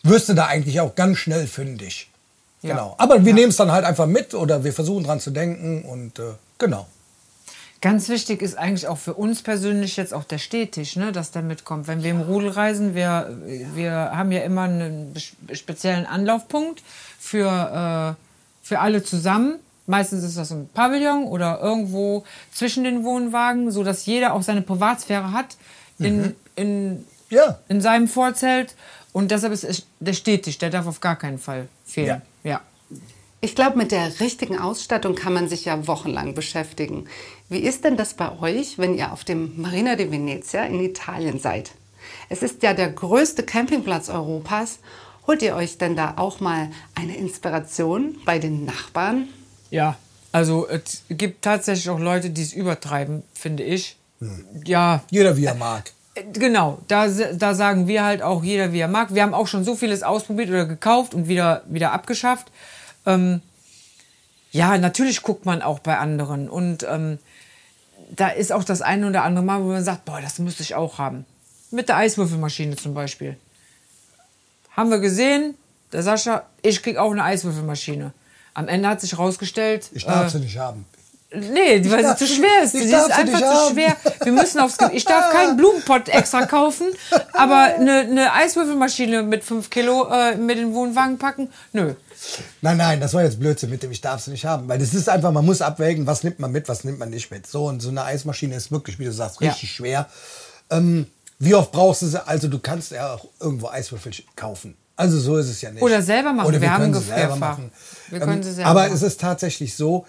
wirst 0.02 0.28
du 0.28 0.34
da 0.34 0.44
eigentlich 0.46 0.78
auch 0.80 0.94
ganz 0.94 1.16
schnell 1.16 1.46
fündig. 1.46 2.10
Ja. 2.60 2.74
Genau. 2.74 2.94
Aber 2.98 3.24
wir 3.24 3.32
nehmen 3.32 3.48
es 3.48 3.56
dann 3.56 3.72
halt 3.72 3.86
einfach 3.86 4.06
mit 4.06 4.34
oder 4.34 4.62
wir 4.62 4.74
versuchen 4.74 5.04
dran 5.04 5.20
zu 5.20 5.30
denken 5.30 5.86
und 5.86 6.18
äh, 6.18 6.34
genau. 6.58 6.86
Ganz 7.82 8.10
wichtig 8.10 8.42
ist 8.42 8.58
eigentlich 8.58 8.88
auch 8.88 8.98
für 8.98 9.14
uns 9.14 9.40
persönlich 9.42 9.96
jetzt 9.96 10.12
auch 10.12 10.24
der 10.24 10.36
Stehtisch, 10.36 10.96
ne, 10.96 11.12
dass 11.12 11.30
der 11.30 11.40
mitkommt. 11.40 11.86
Wenn 11.88 12.02
wir 12.02 12.10
im 12.10 12.20
Rudel 12.20 12.50
reisen, 12.50 12.94
wir, 12.94 13.38
wir 13.74 13.92
haben 13.92 14.32
ja 14.32 14.40
immer 14.42 14.62
einen 14.62 15.14
speziellen 15.52 16.04
Anlaufpunkt 16.04 16.82
für, 17.18 18.16
äh, 18.18 18.66
für 18.66 18.80
alle 18.80 19.02
zusammen. 19.02 19.54
Meistens 19.86 20.22
ist 20.24 20.36
das 20.36 20.50
im 20.50 20.68
Pavillon 20.68 21.24
oder 21.24 21.60
irgendwo 21.62 22.24
zwischen 22.52 22.84
den 22.84 23.02
Wohnwagen, 23.02 23.70
so 23.70 23.82
dass 23.82 24.04
jeder 24.04 24.34
auch 24.34 24.42
seine 24.42 24.60
Privatsphäre 24.62 25.32
hat 25.32 25.56
in, 25.98 26.36
in, 26.56 27.04
Ja. 27.30 27.58
in 27.68 27.80
seinem 27.80 28.08
Vorzelt. 28.08 28.74
Und 29.12 29.30
deshalb 29.30 29.54
ist 29.54 29.86
der 30.00 30.12
Stehtisch, 30.12 30.58
der 30.58 30.68
darf 30.70 30.86
auf 30.86 31.00
gar 31.00 31.16
keinen 31.16 31.38
Fall 31.38 31.66
fehlen. 31.86 32.20
ja. 32.44 32.60
Ich 33.42 33.54
glaube, 33.54 33.78
mit 33.78 33.90
der 33.90 34.20
richtigen 34.20 34.58
Ausstattung 34.58 35.14
kann 35.14 35.32
man 35.32 35.48
sich 35.48 35.64
ja 35.64 35.86
wochenlang 35.86 36.34
beschäftigen. 36.34 37.06
Wie 37.50 37.58
ist 37.58 37.84
denn 37.84 37.96
das 37.96 38.14
bei 38.14 38.38
euch, 38.38 38.78
wenn 38.78 38.94
ihr 38.96 39.12
auf 39.12 39.24
dem 39.24 39.60
Marina 39.60 39.96
di 39.96 40.10
Venezia 40.10 40.64
in 40.64 40.80
Italien 40.80 41.38
seid? 41.40 41.72
Es 42.28 42.42
ist 42.42 42.62
ja 42.62 42.74
der 42.74 42.90
größte 42.90 43.42
Campingplatz 43.42 44.08
Europas. 44.08 44.78
Holt 45.26 45.42
ihr 45.42 45.56
euch 45.56 45.76
denn 45.76 45.96
da 45.96 46.14
auch 46.16 46.40
mal 46.40 46.70
eine 46.94 47.16
Inspiration 47.16 48.16
bei 48.24 48.38
den 48.38 48.64
Nachbarn? 48.64 49.28
Ja, 49.70 49.96
also 50.32 50.68
es 50.68 51.02
gibt 51.08 51.42
tatsächlich 51.42 51.90
auch 51.90 51.98
Leute, 51.98 52.30
die 52.30 52.42
es 52.42 52.52
übertreiben, 52.52 53.24
finde 53.34 53.64
ich. 53.64 53.96
Ja, 54.64 55.02
Jeder 55.10 55.36
wie 55.36 55.44
er 55.46 55.54
mag. 55.54 55.92
äh, 56.14 56.22
genau. 56.32 56.78
Da, 56.86 57.08
da 57.08 57.54
sagen 57.54 57.88
wir 57.88 58.04
halt 58.04 58.22
auch 58.22 58.44
jeder, 58.44 58.72
wie 58.72 58.78
er 58.78 58.88
mag. 58.88 59.12
Wir 59.14 59.22
haben 59.22 59.34
auch 59.34 59.48
schon 59.48 59.64
so 59.64 59.74
vieles 59.74 60.02
ausprobiert 60.04 60.50
oder 60.50 60.66
gekauft 60.66 61.14
und 61.14 61.26
wieder, 61.26 61.62
wieder 61.68 61.92
abgeschafft. 61.92 62.46
Ähm, 63.06 63.42
ja, 64.52 64.78
natürlich 64.78 65.22
guckt 65.22 65.46
man 65.46 65.62
auch 65.62 65.78
bei 65.80 65.96
anderen. 65.98 66.48
Und 66.48 66.86
ähm, 66.88 67.18
da 68.16 68.28
ist 68.28 68.52
auch 68.52 68.64
das 68.64 68.82
eine 68.82 69.08
oder 69.08 69.24
andere 69.24 69.44
Mal, 69.44 69.62
wo 69.62 69.68
man 69.68 69.84
sagt, 69.84 70.04
boah, 70.04 70.20
das 70.20 70.38
müsste 70.38 70.62
ich 70.62 70.74
auch 70.74 70.98
haben. 70.98 71.24
Mit 71.70 71.88
der 71.88 71.96
Eiswürfelmaschine 71.96 72.76
zum 72.76 72.94
Beispiel. 72.94 73.36
Haben 74.76 74.90
wir 74.90 74.98
gesehen, 74.98 75.54
der 75.92 76.02
Sascha, 76.02 76.46
ich 76.62 76.82
krieg 76.82 76.96
auch 76.96 77.10
eine 77.10 77.24
Eiswürfelmaschine. 77.24 78.12
Am 78.54 78.68
Ende 78.68 78.88
hat 78.88 79.00
sich 79.00 79.12
herausgestellt, 79.12 79.90
Ich 79.92 80.04
darf 80.04 80.26
äh, 80.26 80.30
sie 80.30 80.40
nicht 80.40 80.58
haben. 80.58 80.84
Nee, 81.32 81.88
weil 81.90 82.02
darf 82.02 82.18
sie 82.18 82.26
zu 82.26 82.34
schwer 82.34 82.64
ist. 82.64 82.72
Sie 82.72 82.78
ist 82.80 82.92
einfach 83.12 83.38
zu 83.38 83.46
haben. 83.46 83.72
schwer. 83.74 83.96
Wir 84.24 84.32
müssen 84.32 84.58
aufs 84.58 84.76
Ge 84.78 84.88
Ich 84.92 85.04
darf 85.04 85.30
keinen 85.32 85.56
Blumenpott 85.58 86.08
extra 86.08 86.44
kaufen, 86.46 86.86
aber 87.32 87.74
eine, 87.76 88.00
eine 88.00 88.32
Eiswürfelmaschine 88.32 89.22
mit 89.22 89.44
5 89.44 89.70
Kilo 89.70 90.08
äh, 90.12 90.34
mit 90.36 90.58
den 90.58 90.74
Wohnwagen 90.74 91.18
packen? 91.18 91.48
Nö. 91.72 91.94
Nein, 92.62 92.76
nein, 92.76 93.00
das 93.00 93.14
war 93.14 93.22
jetzt 93.22 93.38
Blödsinn 93.38 93.70
mit 93.70 93.82
dem, 93.82 93.92
ich 93.92 94.00
darf 94.00 94.20
sie 94.20 94.32
nicht 94.32 94.44
haben. 94.44 94.68
Weil 94.68 94.78
das 94.80 94.92
ist 94.92 95.08
einfach, 95.08 95.30
man 95.30 95.46
muss 95.46 95.62
abwägen, 95.62 96.06
was 96.06 96.24
nimmt 96.24 96.40
man 96.40 96.50
mit, 96.50 96.68
was 96.68 96.82
nimmt 96.84 96.98
man 96.98 97.10
nicht 97.10 97.30
mit. 97.30 97.46
So, 97.46 97.66
und 97.66 97.80
so 97.80 97.90
eine 97.90 98.02
Eismaschine 98.04 98.56
ist 98.56 98.72
wirklich, 98.72 98.98
wie 98.98 99.04
du 99.04 99.12
sagst, 99.12 99.40
Ja. 99.40 99.50
richtig 99.50 99.70
schwer. 99.72 100.06
Ähm, 100.68 101.06
wie 101.38 101.54
oft 101.54 101.70
brauchst 101.72 102.02
du 102.02 102.06
sie? 102.06 102.26
Also 102.26 102.48
du 102.48 102.58
kannst 102.58 102.90
ja 102.90 103.14
auch 103.14 103.24
irgendwo 103.40 103.68
Eiswürfel 103.68 104.12
kaufen. 104.36 104.76
Also 104.96 105.18
so 105.18 105.38
ist 105.38 105.48
es 105.48 105.62
ja 105.62 105.70
nicht. 105.70 105.80
Oder 105.82 106.02
selber 106.02 106.32
machen. 106.34 106.48
Oder 106.48 106.60
Wir 106.60 106.70
haben 106.74 106.82
können 106.82 106.94
sie 106.94 107.00
selber 107.06 107.36
machen. 107.36 107.72
Wir 108.10 108.18
können 108.20 108.32
Ähm, 108.34 108.42
sie 108.42 108.52
selber 108.52 108.68
Aber 108.70 108.80
machen. 108.82 108.92
es 108.94 109.02
ist 109.02 109.18
tatsächlich 109.20 109.74
so, 109.74 110.04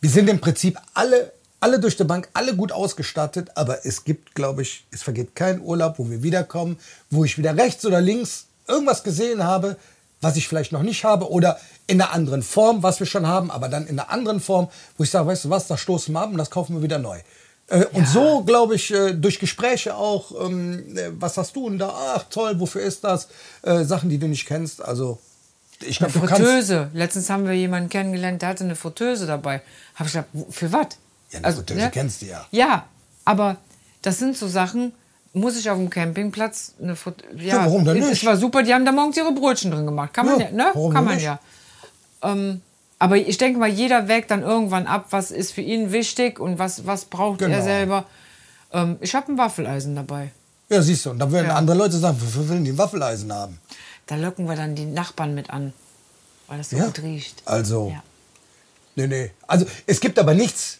wir 0.00 0.10
sind 0.10 0.28
im 0.28 0.40
Prinzip 0.40 0.78
alle, 0.94 1.32
alle 1.60 1.78
durch 1.78 1.96
die 1.96 2.04
Bank, 2.04 2.28
alle 2.32 2.56
gut 2.56 2.72
ausgestattet, 2.72 3.50
aber 3.54 3.84
es 3.84 4.04
gibt, 4.04 4.34
glaube 4.34 4.62
ich, 4.62 4.84
es 4.90 5.02
vergeht 5.02 5.34
kein 5.34 5.60
Urlaub, 5.60 5.98
wo 5.98 6.08
wir 6.08 6.22
wiederkommen, 6.22 6.78
wo 7.10 7.24
ich 7.24 7.36
wieder 7.38 7.56
rechts 7.56 7.84
oder 7.84 8.00
links 8.00 8.46
irgendwas 8.66 9.02
gesehen 9.02 9.44
habe, 9.44 9.76
was 10.20 10.36
ich 10.36 10.48
vielleicht 10.48 10.72
noch 10.72 10.82
nicht 10.82 11.04
habe 11.04 11.30
oder 11.30 11.58
in 11.86 12.00
einer 12.00 12.12
anderen 12.12 12.42
Form, 12.42 12.82
was 12.82 13.00
wir 13.00 13.06
schon 13.06 13.26
haben, 13.26 13.50
aber 13.50 13.68
dann 13.68 13.86
in 13.86 13.98
einer 13.98 14.10
anderen 14.10 14.40
Form, 14.40 14.68
wo 14.96 15.04
ich 15.04 15.10
sage, 15.10 15.26
weißt 15.26 15.46
du 15.46 15.50
was, 15.50 15.66
das 15.66 15.80
stoßen 15.80 16.12
wir 16.14 16.20
ab 16.20 16.30
und 16.30 16.38
das 16.38 16.50
kaufen 16.50 16.76
wir 16.76 16.82
wieder 16.82 16.98
neu. 16.98 17.18
Äh, 17.68 17.86
Und 17.92 18.06
so, 18.06 18.42
glaube 18.44 18.74
ich, 18.74 18.92
äh, 18.92 19.14
durch 19.14 19.38
Gespräche 19.38 19.94
auch, 19.94 20.32
ähm, 20.46 20.96
äh, 20.96 21.10
was 21.18 21.36
hast 21.36 21.54
du 21.56 21.68
denn 21.68 21.78
da? 21.78 21.94
Ach 22.16 22.24
toll, 22.28 22.58
wofür 22.58 22.82
ist 22.82 23.04
das? 23.04 23.28
Äh, 23.62 23.84
Sachen, 23.84 24.10
die 24.10 24.18
du 24.18 24.26
nicht 24.28 24.46
kennst. 24.46 24.82
Also, 24.82 25.18
ich 25.82 25.98
glaube, 25.98 26.12
du 26.12 26.20
kannst. 26.20 26.36
Fritteuse. 26.42 26.90
Letztens 26.92 27.30
haben 27.30 27.46
wir 27.46 27.54
jemanden 27.54 27.88
kennengelernt, 27.88 28.42
der 28.42 28.50
hatte 28.50 28.64
eine 28.64 28.76
Fritteuse 28.76 29.26
dabei. 29.26 29.62
Habe 29.94 30.06
ich 30.08 30.12
gedacht, 30.14 30.28
für 30.50 30.72
was? 30.72 30.86
Ja, 31.30 31.40
eine 31.42 31.52
Fritteuse 31.54 31.90
kennst 31.90 32.22
du 32.22 32.26
ja. 32.26 32.46
Ja, 32.50 32.84
aber 33.24 33.56
das 34.02 34.18
sind 34.18 34.36
so 34.36 34.48
Sachen, 34.48 34.92
muss 35.32 35.56
ich 35.58 35.70
auf 35.70 35.76
dem 35.78 35.90
Campingplatz 35.90 36.74
eine 36.82 36.96
Frit 36.96 37.22
ja, 37.36 37.42
Ja, 37.56 37.64
warum 37.66 37.84
denn 37.84 38.02
Es 38.02 38.10
nicht? 38.10 38.26
war 38.26 38.36
super, 38.36 38.62
die 38.62 38.74
haben 38.74 38.84
da 38.84 38.92
morgens 38.92 39.16
ihre 39.16 39.32
Brötchen 39.32 39.70
drin 39.70 39.86
gemacht. 39.86 40.12
Kann 40.12 40.26
man 40.26 40.40
Ja, 40.40 40.46
ja, 40.46 40.52
ne? 40.52 40.66
warum 40.74 40.92
Kann 40.92 41.04
man 41.04 41.14
nicht? 41.14 41.24
ja. 41.24 41.38
Ähm, 42.22 42.60
aber 42.98 43.16
ich 43.16 43.38
denke 43.38 43.58
mal, 43.58 43.68
jeder 43.68 44.08
wägt 44.08 44.30
dann 44.30 44.42
irgendwann 44.42 44.86
ab, 44.86 45.06
was 45.10 45.30
ist 45.30 45.52
für 45.52 45.62
ihn 45.62 45.92
wichtig 45.92 46.38
und 46.38 46.58
was, 46.58 46.86
was 46.86 47.04
braucht 47.06 47.40
er 47.42 47.48
Genau. 47.48 47.62
selber. 47.62 48.04
Ähm, 48.72 48.96
ich 49.00 49.14
habe 49.14 49.32
ein 49.32 49.38
Waffeleisen 49.38 49.94
dabei. 49.96 50.32
Ja, 50.68 50.82
siehst 50.82 51.06
du, 51.06 51.10
und 51.10 51.18
da 51.18 51.30
würden 51.30 51.46
Ja. 51.46 51.54
andere 51.56 51.76
Leute 51.76 51.96
sagen, 51.96 52.16
wofür 52.20 52.48
wollen 52.48 52.64
die 52.64 52.72
ein 52.72 52.78
Waffeleisen 52.78 53.32
haben? 53.32 53.58
Da 54.10 54.16
locken 54.16 54.48
wir 54.48 54.56
dann 54.56 54.74
die 54.74 54.86
Nachbarn 54.86 55.36
mit 55.36 55.50
an, 55.50 55.72
weil 56.48 56.58
das 56.58 56.70
so 56.70 56.76
Ja. 56.76 56.86
gut 56.86 57.00
riecht. 57.00 57.42
Also, 57.44 57.90
Ja. 57.94 58.02
nee, 58.96 59.06
nee. 59.06 59.30
Also, 59.46 59.66
es 59.86 60.00
gibt 60.00 60.18
aber 60.18 60.34
nichts 60.34 60.78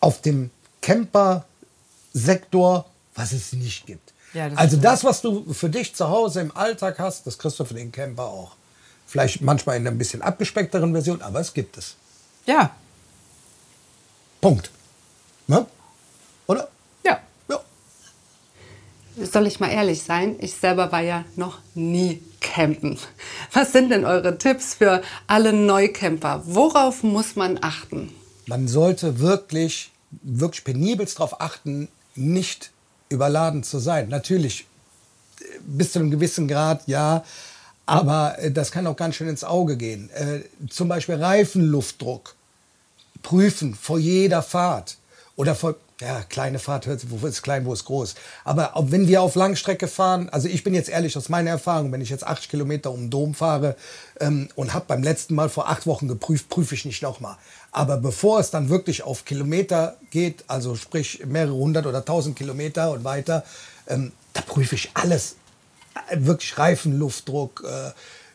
auf 0.00 0.20
dem 0.20 0.50
Camper-Sektor, 0.82 2.84
was 3.14 3.32
es 3.32 3.54
nicht 3.54 3.86
gibt. 3.86 4.12
Ja, 4.34 4.50
das 4.50 4.58
also 4.58 4.76
das, 4.76 5.04
was 5.04 5.22
du 5.22 5.54
für 5.54 5.70
dich 5.70 5.94
zu 5.94 6.06
Hause 6.10 6.42
im 6.42 6.54
Alltag 6.54 6.98
hast, 6.98 7.26
das 7.26 7.38
kriegst 7.38 7.58
du 7.58 7.64
für 7.64 7.72
den 7.72 7.90
Camper 7.90 8.24
auch. 8.24 8.56
Vielleicht 9.06 9.40
manchmal 9.40 9.76
in 9.76 9.82
einer 9.84 9.92
ein 9.92 9.96
bisschen 9.98 10.20
abgespeckteren 10.20 10.92
Version, 10.92 11.22
aber 11.22 11.40
es 11.40 11.54
gibt 11.54 11.78
es. 11.78 11.94
Ja, 12.44 12.76
Punkt. 14.42 14.70
Ne? 15.46 15.64
Oder? 16.46 16.68
ja. 17.04 17.20
Ja. 17.48 17.60
soll 19.24 19.46
ich 19.46 19.60
mal 19.60 19.70
ehrlich 19.70 20.02
sein, 20.02 20.36
ich 20.40 20.52
selber 20.54 20.92
war 20.92 21.00
ja 21.00 21.24
noch 21.36 21.60
nie 21.74 22.20
campen. 22.54 22.98
Was 23.52 23.72
sind 23.72 23.90
denn 23.90 24.04
eure 24.04 24.38
Tipps 24.38 24.74
für 24.74 25.02
alle 25.26 25.52
Neucamper? 25.52 26.42
Worauf 26.46 27.02
muss 27.02 27.36
man 27.36 27.58
achten? 27.60 28.12
Man 28.46 28.68
sollte 28.68 29.18
wirklich, 29.20 29.90
wirklich 30.22 30.64
penibelst 30.64 31.18
darauf 31.18 31.40
achten, 31.40 31.88
nicht 32.14 32.70
überladen 33.08 33.62
zu 33.62 33.78
sein. 33.78 34.08
Natürlich, 34.08 34.66
bis 35.66 35.92
zu 35.92 35.98
einem 35.98 36.10
gewissen 36.10 36.48
Grad, 36.48 36.86
ja, 36.86 37.24
aber 37.86 38.38
äh, 38.38 38.50
das 38.50 38.70
kann 38.70 38.86
auch 38.86 38.96
ganz 38.96 39.16
schön 39.16 39.28
ins 39.28 39.44
Auge 39.44 39.76
gehen. 39.76 40.10
Äh, 40.10 40.40
zum 40.68 40.88
Beispiel 40.88 41.16
Reifenluftdruck 41.16 42.34
prüfen 43.22 43.74
vor 43.74 43.98
jeder 43.98 44.42
Fahrt 44.42 44.96
oder 45.36 45.54
vor 45.54 45.76
ja, 46.00 46.22
kleine 46.28 46.58
Fahrt, 46.58 46.86
wo 47.08 47.26
ist 47.26 47.42
klein, 47.42 47.64
wo 47.64 47.72
ist 47.72 47.86
groß. 47.86 48.16
Aber 48.44 48.72
wenn 48.78 49.08
wir 49.08 49.22
auf 49.22 49.34
Langstrecke 49.34 49.88
fahren, 49.88 50.28
also 50.28 50.46
ich 50.46 50.62
bin 50.62 50.74
jetzt 50.74 50.90
ehrlich 50.90 51.16
aus 51.16 51.30
meiner 51.30 51.50
Erfahrung, 51.50 51.90
wenn 51.90 52.02
ich 52.02 52.10
jetzt 52.10 52.26
80 52.26 52.50
Kilometer 52.50 52.90
um 52.90 53.02
den 53.02 53.10
Dom 53.10 53.34
fahre 53.34 53.76
ähm, 54.20 54.48
und 54.56 54.74
habe 54.74 54.84
beim 54.88 55.02
letzten 55.02 55.34
Mal 55.34 55.48
vor 55.48 55.68
acht 55.70 55.86
Wochen 55.86 56.06
geprüft, 56.06 56.50
prüfe 56.50 56.74
ich 56.74 56.84
nicht 56.84 57.02
nochmal. 57.02 57.36
Aber 57.72 57.96
bevor 57.96 58.40
es 58.40 58.50
dann 58.50 58.68
wirklich 58.68 59.04
auf 59.04 59.24
Kilometer 59.24 59.96
geht, 60.10 60.44
also 60.48 60.76
sprich 60.76 61.24
mehrere 61.24 61.54
hundert 61.54 61.86
oder 61.86 62.04
tausend 62.04 62.36
Kilometer 62.36 62.90
und 62.90 63.04
weiter, 63.04 63.42
ähm, 63.86 64.12
da 64.34 64.42
prüfe 64.42 64.74
ich 64.74 64.90
alles. 64.92 65.36
Äh, 66.10 66.18
wirklich 66.20 66.58
Reifenluftdruck, 66.58 67.64
äh, 67.66 67.92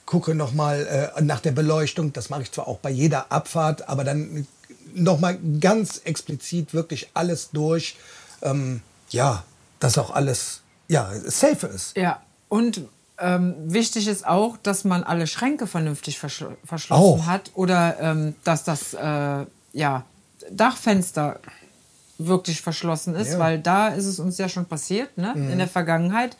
gucke 0.08 0.34
nochmal 0.34 1.13
äh, 1.15 1.22
nach 1.22 1.41
der 1.41 1.51
Beleuchtung. 1.51 2.12
Das 2.12 2.32
mache 2.32 2.41
ich 2.41 2.51
zwar 2.51 2.68
auch 2.68 2.80
bei 2.80 2.89
jeder 2.89 3.32
Abfahrt, 3.32 3.88
aber 3.88 4.03
dann 4.03 4.48
nochmal 4.96 5.38
ganz 5.60 6.02
explizit 6.04 6.74
wirklich 6.74 7.10
alles 7.14 7.50
durch. 7.52 7.96
Ähm, 8.42 8.82
ja, 9.10 9.44
dass 9.80 9.98
auch 9.98 10.12
alles 10.12 10.62
ja, 10.88 11.12
safe 11.26 11.68
ist. 11.68 11.96
Ja, 11.98 12.22
und 12.50 12.82
ähm, 13.18 13.56
wichtig 13.72 14.08
ist 14.08 14.26
auch, 14.26 14.58
dass 14.58 14.84
man 14.84 15.04
alle 15.04 15.28
Schränke 15.28 15.68
vernünftig 15.68 16.18
verschl 16.18 16.58
verschlossen 16.66 17.02
Auch. 17.22 17.26
hat 17.28 17.52
oder 17.54 17.98
ähm, 18.00 18.36
dass 18.44 18.64
das 18.64 18.94
äh, 18.94 19.46
ja, 19.74 20.04
Dachfenster 20.50 21.40
wirklich 22.18 22.62
verschlossen 22.62 23.16
ist, 23.16 23.34
Ja. 23.34 23.40
weil 23.40 23.60
da 23.60 23.90
ist 23.90 24.06
es 24.06 24.20
uns 24.20 24.38
ja 24.38 24.50
schon 24.50 24.66
passiert 24.66 25.18
ne? 25.18 25.34
in 25.36 25.58
der 25.58 25.68
Vergangenheit. 25.68 26.36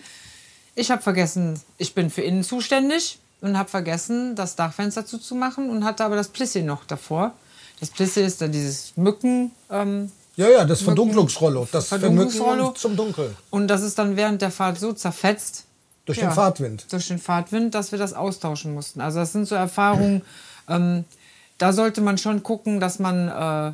Ich 0.76 0.92
habe 0.92 1.02
vergessen, 1.02 1.60
ich 1.78 1.94
bin 1.96 2.10
für 2.10 2.22
innen 2.22 2.44
zuständig 2.44 3.20
und 3.42 3.58
habe 3.58 3.70
vergessen, 3.70 4.36
das 4.36 4.56
Dachfenster 4.56 5.06
zuzumachen 5.06 5.70
und 5.70 5.84
hatte 5.84 6.04
aber 6.06 6.16
das 6.16 6.30
Plissi 6.30 6.62
noch 6.62 6.86
davor. 6.86 7.34
Das 7.82 7.90
Plissi 7.90 8.22
ist 8.22 8.42
dann 8.42 8.52
dieses 8.54 8.96
Mücken. 8.96 9.52
Ähm, 9.70 10.10
Ja, 10.38 10.50
ja, 10.50 10.64
das 10.64 10.82
Verdunklungsrollo. 10.82 11.68
Das 11.72 11.88
Verdunklungsrollo. 11.90 12.72
Zum 12.72 12.96
Dunkel. 12.96 13.36
und 13.50 13.68
das 13.68 13.82
ist 13.82 14.00
dann 14.00 14.16
während 14.16 14.42
der 14.42 14.52
Fahrt 14.52 14.80
so 14.80 14.94
zerfetzt. 14.94 15.66
Durch 16.06 16.20
Ja. 16.20 16.30
den 16.30 16.34
Fahrtwind. 16.34 16.86
Durch 16.92 17.10
den 17.10 17.20
Fahrtwind, 17.20 17.76
dass 17.76 17.92
wir 17.92 18.00
das 18.00 18.14
austauschen 18.14 18.74
mussten. 18.74 19.02
Also 19.02 19.20
das 19.20 19.34
sind 19.34 19.46
so 19.48 19.56
Erfahrungen, 19.56 20.22
ähm, 20.70 21.04
da 21.58 21.74
sollte 21.74 22.00
man 22.02 22.18
schon 22.18 22.42
gucken, 22.44 22.80
dass 22.80 22.98
man, 22.98 23.28
äh, 23.28 23.74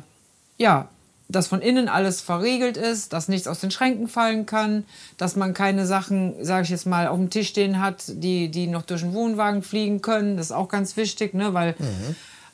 ja, 0.62 0.88
dass 1.30 1.46
von 1.46 1.60
innen 1.62 1.88
alles 1.88 2.20
verriegelt 2.22 2.76
ist, 2.78 3.12
dass 3.12 3.28
nichts 3.28 3.46
aus 3.46 3.60
den 3.60 3.70
Schränken 3.70 4.08
fallen 4.08 4.44
kann, 4.46 4.84
dass 5.18 5.36
man 5.36 5.52
keine 5.54 5.86
Sachen, 5.86 6.42
sage 6.44 6.64
ich 6.64 6.70
jetzt 6.70 6.86
mal, 6.86 7.06
auf 7.08 7.16
dem 7.18 7.28
Tisch 7.30 7.48
stehen 7.48 7.80
hat, 7.80 8.04
die, 8.08 8.48
die 8.50 8.66
noch 8.66 8.82
durch 8.82 9.02
den 9.02 9.12
Wohnwagen 9.12 9.62
fliegen 9.62 10.00
können. 10.02 10.36
Das 10.38 10.46
ist 10.46 10.52
auch 10.52 10.68
ganz 10.68 10.96
wichtig, 10.96 11.34
ne? 11.34 11.52
weil, 11.54 11.74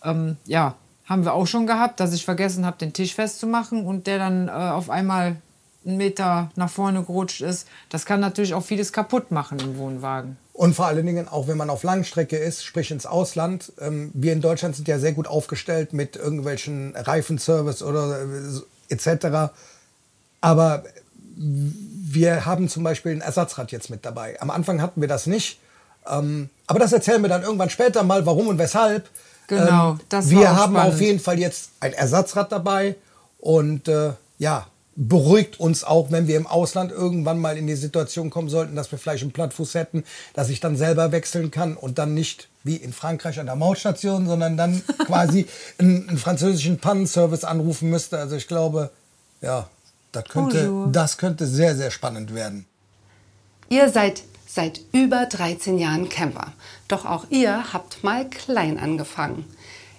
ähm, 0.04 0.36
ja, 0.46 0.74
haben 1.06 1.24
wir 1.24 1.34
auch 1.34 1.46
schon 1.46 1.66
gehabt, 1.66 2.00
dass 2.00 2.12
ich 2.12 2.24
vergessen 2.24 2.64
habe, 2.64 2.78
den 2.78 2.92
Tisch 2.92 3.14
festzumachen 3.14 3.86
und 3.86 4.06
der 4.06 4.18
dann 4.18 4.48
äh, 4.48 4.50
auf 4.50 4.90
einmal 4.90 5.36
einen 5.84 5.96
Meter 5.96 6.50
nach 6.56 6.70
vorne 6.70 7.02
gerutscht 7.02 7.42
ist. 7.42 7.68
Das 7.90 8.06
kann 8.06 8.20
natürlich 8.20 8.54
auch 8.54 8.64
vieles 8.64 8.92
kaputt 8.92 9.30
machen 9.30 9.58
im 9.60 9.76
Wohnwagen. 9.76 10.38
Und 10.54 10.74
vor 10.74 10.86
allen 10.86 11.04
Dingen, 11.04 11.28
auch 11.28 11.48
wenn 11.48 11.56
man 11.56 11.68
auf 11.68 11.82
Langstrecke 11.82 12.36
ist, 12.36 12.64
sprich 12.64 12.90
ins 12.90 13.06
Ausland. 13.06 13.72
Ähm, 13.80 14.10
wir 14.14 14.32
in 14.32 14.40
Deutschland 14.40 14.76
sind 14.76 14.88
ja 14.88 14.98
sehr 14.98 15.12
gut 15.12 15.26
aufgestellt 15.26 15.92
mit 15.92 16.16
irgendwelchen 16.16 16.94
Reifenservice 16.96 17.82
oder 17.82 18.22
äh, 18.22 18.92
etc. 18.94 19.52
Aber 20.40 20.84
wir 21.36 22.46
haben 22.46 22.68
zum 22.68 22.84
Beispiel 22.84 23.12
ein 23.12 23.20
Ersatzrad 23.20 23.72
jetzt 23.72 23.90
mit 23.90 24.04
dabei. 24.06 24.40
Am 24.40 24.50
Anfang 24.50 24.80
hatten 24.80 25.00
wir 25.00 25.08
das 25.08 25.26
nicht. 25.26 25.58
Ähm, 26.08 26.50
aber 26.66 26.78
das 26.78 26.92
erzählen 26.92 27.20
wir 27.22 27.28
dann 27.28 27.42
irgendwann 27.42 27.70
später 27.70 28.02
mal, 28.04 28.24
warum 28.24 28.48
und 28.48 28.58
weshalb. 28.58 29.08
Genau, 29.46 29.92
Ähm, 29.92 30.00
das 30.08 30.30
wir 30.30 30.38
war 30.38 30.44
auch 30.44 30.56
haben 30.56 30.74
spannend. 30.74 30.94
auf 30.94 31.00
jeden 31.00 31.20
Fall 31.20 31.38
jetzt 31.38 31.70
ein 31.80 31.92
Ersatzrad 31.92 32.50
dabei 32.52 32.96
und 33.38 33.88
äh, 33.88 34.12
ja, 34.38 34.66
beruhigt 34.96 35.58
uns 35.58 35.82
auch, 35.84 36.10
wenn 36.12 36.28
wir 36.28 36.36
im 36.36 36.46
Ausland 36.46 36.92
irgendwann 36.92 37.38
mal 37.40 37.56
in 37.58 37.66
die 37.66 37.74
Situation 37.74 38.30
kommen 38.30 38.48
sollten, 38.48 38.76
dass 38.76 38.90
wir 38.92 38.98
vielleicht 38.98 39.22
einen 39.22 39.32
Plattfuß 39.32 39.74
hätten, 39.74 40.04
dass 40.34 40.48
ich 40.50 40.60
dann 40.60 40.76
selber 40.76 41.10
wechseln 41.12 41.50
kann 41.50 41.76
und 41.76 41.98
dann 41.98 42.14
nicht 42.14 42.48
wie 42.62 42.76
in 42.76 42.92
Frankreich 42.92 43.38
an 43.40 43.46
der 43.46 43.56
Mautstation, 43.56 44.26
sondern 44.26 44.56
dann 44.56 44.82
quasi 45.06 45.46
einen, 45.78 46.08
einen 46.08 46.18
französischen 46.18 46.78
Pannenservice 46.78 47.44
anrufen 47.44 47.90
müsste. 47.90 48.18
Also 48.18 48.36
ich 48.36 48.46
glaube, 48.48 48.90
ja, 49.42 49.68
das 50.12 50.24
könnte, 50.28 50.64
Bonjour. 50.68 50.88
das 50.92 51.18
könnte 51.18 51.46
sehr, 51.46 51.74
sehr 51.76 51.90
spannend 51.90 52.32
werden. 52.34 52.64
Ihr 53.68 53.88
seid 53.90 54.22
seit 54.54 54.80
über 54.92 55.26
13 55.26 55.78
Jahren 55.78 56.08
Camper. 56.08 56.52
Doch 56.86 57.04
auch 57.04 57.26
ihr 57.30 57.72
habt 57.72 58.04
mal 58.04 58.28
klein 58.28 58.78
angefangen. 58.78 59.44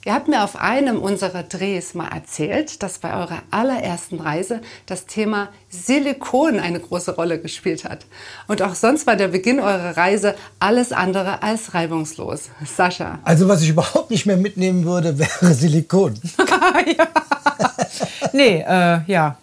Ihr 0.05 0.13
habt 0.13 0.27
mir 0.27 0.43
auf 0.43 0.55
einem 0.55 1.01
unserer 1.01 1.41
Drehs 1.41 1.95
mal 1.95 2.09
erzählt, 2.09 2.83
dass 2.83 2.99
bei 2.99 3.15
eurer 3.15 3.41
allerersten 3.49 4.19
Reise 4.19 4.61
das 4.85 5.07
Thema 5.07 5.49
Silikon 5.69 6.59
eine 6.59 6.79
große 6.79 7.15
Rolle 7.15 7.41
gespielt 7.41 7.85
hat. 7.85 8.05
Und 8.47 8.61
auch 8.61 8.75
sonst 8.75 9.07
war 9.07 9.15
der 9.15 9.29
Beginn 9.29 9.59
eurer 9.59 9.97
Reise 9.97 10.35
alles 10.59 10.91
andere 10.91 11.41
als 11.41 11.73
reibungslos. 11.73 12.49
Sascha, 12.63 13.17
Also 13.23 13.47
was 13.47 13.63
ich 13.63 13.69
überhaupt 13.69 14.11
nicht 14.11 14.27
mehr 14.27 14.37
mitnehmen 14.37 14.85
würde, 14.85 15.17
wäre 15.17 15.53
Silikon. 15.55 16.13
Nee, 18.33 18.63
äh, 18.67 18.99
ja. 19.07 19.37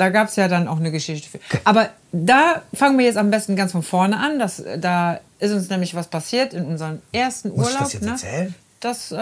Da 0.00 0.08
gab 0.08 0.28
es 0.28 0.36
ja 0.36 0.48
dann 0.48 0.66
auch 0.66 0.78
eine 0.78 0.90
Geschichte 0.90 1.28
für. 1.28 1.40
Aber 1.64 1.90
da 2.10 2.62
fangen 2.72 2.96
wir 2.98 3.04
jetzt 3.04 3.18
am 3.18 3.30
besten 3.30 3.54
ganz 3.54 3.72
von 3.72 3.82
vorne 3.82 4.16
an. 4.16 4.38
Das, 4.38 4.62
da 4.78 5.20
ist 5.38 5.52
uns 5.52 5.68
nämlich 5.68 5.94
was 5.94 6.06
passiert 6.06 6.54
in 6.54 6.64
unserem 6.64 7.02
ersten 7.12 7.50
Muss 7.50 7.68
ich 7.68 7.74
Urlaub. 7.74 7.80
das 7.80 7.92
jetzt 7.92 8.02
ne? 8.04 8.10
erzählen? 8.12 8.54
Das, 8.80 9.12
äh, 9.12 9.16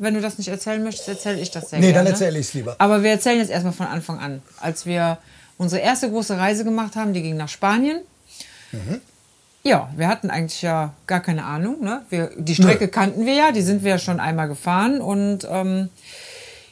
wenn 0.00 0.14
du 0.14 0.20
das 0.20 0.36
nicht 0.38 0.48
erzählen 0.48 0.82
möchtest, 0.82 1.08
erzähle 1.08 1.38
ich 1.38 1.52
das 1.52 1.70
sehr 1.70 1.78
Nee, 1.78 1.92
gerne. 1.92 2.06
dann 2.06 2.12
erzähle 2.14 2.36
ich's 2.40 2.52
lieber. 2.52 2.74
Aber 2.78 3.04
wir 3.04 3.12
erzählen 3.12 3.38
jetzt 3.38 3.50
erstmal 3.52 3.72
von 3.74 3.86
Anfang 3.86 4.18
an. 4.18 4.42
Als 4.60 4.86
wir 4.86 5.18
unsere 5.56 5.80
erste 5.80 6.10
große 6.10 6.36
Reise 6.36 6.64
gemacht 6.64 6.96
haben, 6.96 7.12
die 7.12 7.22
ging 7.22 7.36
nach 7.36 7.48
Spanien. 7.48 8.00
Mhm. 8.72 9.00
Ja, 9.62 9.88
wir 9.96 10.08
hatten 10.08 10.30
eigentlich 10.30 10.62
ja 10.62 10.94
gar 11.06 11.20
keine 11.20 11.44
Ahnung. 11.44 11.76
Ne? 11.80 12.02
Wir, 12.10 12.32
die 12.36 12.56
Strecke 12.56 12.88
kannten 12.88 13.24
wir 13.24 13.34
ja, 13.34 13.52
die 13.52 13.62
sind 13.62 13.84
wir 13.84 13.92
ja 13.92 13.98
schon 13.98 14.18
einmal 14.18 14.48
gefahren. 14.48 15.00
Und 15.00 15.46
ähm, 15.48 15.90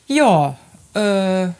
ja, 0.08 0.56
äh, 0.94 1.50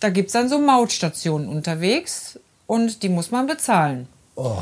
da 0.00 0.08
gibt 0.10 0.28
es 0.28 0.32
dann 0.32 0.48
so 0.48 0.58
Mautstationen 0.58 1.48
unterwegs 1.48 2.38
und 2.66 3.02
die 3.02 3.08
muss 3.08 3.30
man 3.30 3.46
bezahlen. 3.46 4.08
Oh, 4.34 4.58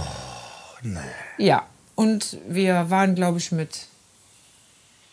nee. 0.83 0.99
Ja, 1.39 1.63
und 1.95 2.37
wir 2.49 2.91
waren, 2.91 3.15
glaube 3.15 3.39
ich, 3.39 3.51
mit 3.53 3.87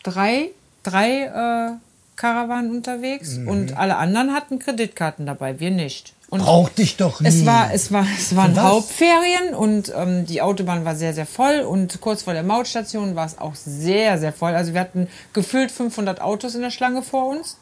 drei, 0.02 0.50
drei 0.82 1.22
äh, 1.24 1.70
Karawanen 2.16 2.70
unterwegs 2.70 3.36
Mhm. 3.36 3.48
und 3.48 3.76
alle 3.76 3.96
anderen 3.96 4.32
hatten 4.32 4.58
Kreditkarten 4.58 5.26
dabei, 5.26 5.58
wir 5.60 5.70
nicht. 5.70 6.12
Und 6.28 6.40
Braucht 6.40 6.78
dich 6.78 6.96
doch 6.96 7.20
nie. 7.20 7.28
es 7.28 7.44
war, 7.44 7.74
es 7.74 7.92
war, 7.92 8.06
es 8.18 8.34
waren 8.34 8.56
was? 8.56 8.64
Hauptferien 8.64 9.54
und 9.54 9.92
ähm, 9.94 10.24
die 10.24 10.40
Autobahn 10.40 10.84
war 10.84 10.96
sehr, 10.96 11.12
sehr 11.12 11.26
voll 11.26 11.60
und 11.60 12.00
kurz 12.00 12.22
vor 12.22 12.32
der 12.32 12.42
Mautstation 12.42 13.14
war 13.16 13.26
es 13.26 13.36
auch 13.38 13.54
sehr, 13.54 14.18
sehr 14.18 14.32
voll. 14.32 14.54
Also 14.54 14.72
wir 14.72 14.80
hatten 14.80 15.08
gefühlt 15.34 15.70
500 15.70 16.22
Autos 16.22 16.54
in 16.54 16.62
der 16.62 16.70
Schlange 16.70 17.02
vor 17.02 17.26
uns 17.26 17.58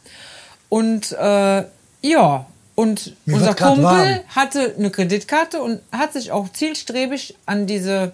und 0.69 1.11
äh, 1.11 1.63
ja, 2.01 2.45
und 2.75 3.15
Mir 3.25 3.35
unser 3.35 3.53
Kumpel 3.53 3.83
warm. 3.83 4.19
hatte 4.29 4.73
eine 4.77 4.89
Kreditkarte 4.89 5.61
und 5.61 5.81
hat 5.91 6.13
sich 6.13 6.31
auch 6.31 6.51
zielstrebig 6.51 7.35
an 7.45 7.67
diese 7.67 8.13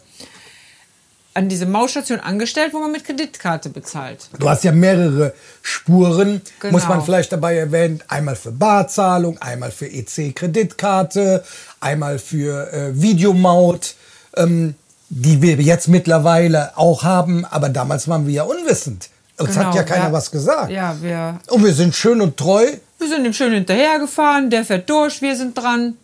an 1.33 1.49
diese 1.49 1.67
Mautstation 1.67 2.19
angestellt, 2.19 2.73
wo 2.73 2.79
man 2.79 2.91
mit 2.91 3.03
Kreditkarte 3.03 3.69
bezahlt. 3.69 4.27
Du 4.39 4.49
hast 4.49 4.63
ja 4.63 4.71
mehrere 4.71 5.35
Spuren, 5.61 6.41
Genau. 6.59 6.71
muss 6.73 6.87
man 6.87 7.03
vielleicht 7.03 7.31
dabei 7.31 7.55
erwähnen. 7.57 8.01
Einmal 8.07 8.35
für 8.35 8.51
Barzahlung, 8.51 9.37
einmal 9.39 9.69
für 9.69 9.85
EC-Kreditkarte, 9.85 11.43
einmal 11.79 12.17
für 12.17 12.73
äh, 12.73 12.99
Videomaut, 12.99 13.93
ähm, 14.35 14.73
die 15.09 15.39
wir 15.43 15.57
jetzt 15.57 15.87
mittlerweile 15.87 16.75
auch 16.75 17.03
haben. 17.03 17.45
Aber 17.45 17.69
damals 17.69 18.07
waren 18.07 18.25
wir 18.25 18.33
ja 18.33 18.43
unwissend. 18.43 19.09
Uns 19.37 19.53
Genau, 19.53 19.65
hat 19.67 19.75
ja 19.75 19.83
keiner 19.83 20.05
ja. 20.05 20.13
was 20.13 20.31
gesagt. 20.31 20.71
Ja, 20.71 20.97
wir, 20.99 21.39
Und 21.49 21.63
wir 21.63 21.73
sind 21.75 21.93
schön 21.95 22.19
und 22.21 22.35
treu. 22.37 22.65
Wir 22.99 23.07
sind 23.07 23.25
ihm 23.25 23.33
schön 23.33 23.53
hinterhergefahren, 23.53 24.49
der 24.49 24.65
fährt 24.65 24.89
durch, 24.89 25.21
wir 25.21 25.35
sind 25.35 25.57
dran. 25.57 25.97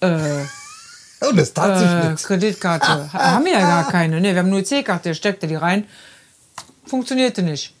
Äh, 0.00 0.18
Und 1.28 1.38
es 1.38 1.52
tat 1.52 1.78
sich 1.78 1.88
äh, 1.88 2.08
nichts. 2.08 2.24
Kreditkarte. 2.24 3.12
Ha- 3.12 3.32
haben 3.32 3.44
wir 3.44 3.52
ja 3.52 3.60
gar 3.60 3.90
keine. 3.90 4.20
Ne, 4.20 4.32
wir 4.34 4.38
haben 4.40 4.50
nur 4.50 4.64
C-Karte, 4.64 5.14
steckte 5.14 5.46
die 5.48 5.56
rein. 5.56 5.84
Funktionierte 6.86 7.42
nicht. 7.42 7.74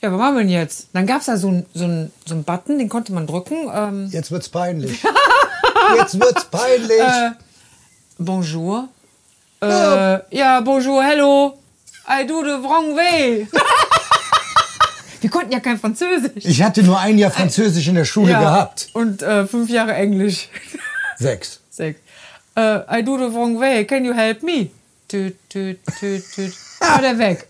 Ja, 0.00 0.10
was 0.10 0.18
machen 0.18 0.34
wir 0.34 0.40
denn 0.42 0.50
jetzt? 0.50 0.88
Dann 0.92 1.06
gab 1.06 1.20
es 1.20 1.26
da 1.26 1.36
so 1.36 1.46
einen 1.48 1.66
so 1.74 1.86
so 2.26 2.34
einen 2.34 2.42
Button, 2.44 2.78
den 2.78 2.88
konnte 2.88 3.12
man 3.12 3.26
drücken. 3.28 3.70
Ähm, 3.72 4.08
Jetzt 4.10 4.32
wird's 4.32 4.48
peinlich. 4.48 5.00
Jetzt 5.96 6.18
wird's 6.18 6.44
peinlich. 6.46 6.98
Äh, 7.00 7.30
bonjour. 8.18 8.88
Äh, 9.62 9.68
Ja. 9.68 10.20
ja, 10.30 10.60
bonjour, 10.60 11.02
hello. 11.04 11.56
I 12.08 12.26
do 12.26 12.42
the 12.42 12.60
wrong 12.64 12.96
way. 12.96 13.46
Wir 15.22 15.30
konnten 15.30 15.52
ja 15.52 15.60
kein 15.60 15.78
Französisch. 15.78 16.44
Ich 16.44 16.62
hatte 16.62 16.82
nur 16.82 16.98
ein 16.98 17.16
Jahr 17.16 17.30
Französisch 17.30 17.86
in 17.86 17.94
der 17.94 18.04
Schule 18.04 18.32
ja. 18.32 18.40
gehabt. 18.40 18.88
Und 18.92 19.22
äh, 19.22 19.46
fünf 19.46 19.70
Jahre 19.70 19.94
Englisch. 19.94 20.48
Sechs. 21.16 21.60
Sechs. 21.70 22.00
Äh, 22.56 22.98
I 22.98 23.04
do 23.04 23.16
the 23.16 23.32
wrong 23.32 23.58
way. 23.60 23.84
Can 23.86 24.04
you 24.04 24.12
help 24.12 24.42
me? 24.42 24.70
Tüt, 25.06 25.36
tüt, 25.48 25.78
tüt, 26.00 26.24
tüt. 26.34 26.52
War 26.80 27.00
der 27.00 27.16
weg. 27.18 27.46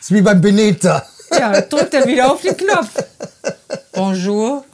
ist 0.00 0.14
wie 0.14 0.22
beim 0.22 0.40
Beneta. 0.40 1.04
Ja, 1.32 1.60
drückt 1.62 1.94
er 1.94 2.06
wieder 2.06 2.30
auf 2.32 2.42
den 2.42 2.56
Knopf. 2.56 2.90
Bonjour. 3.92 4.64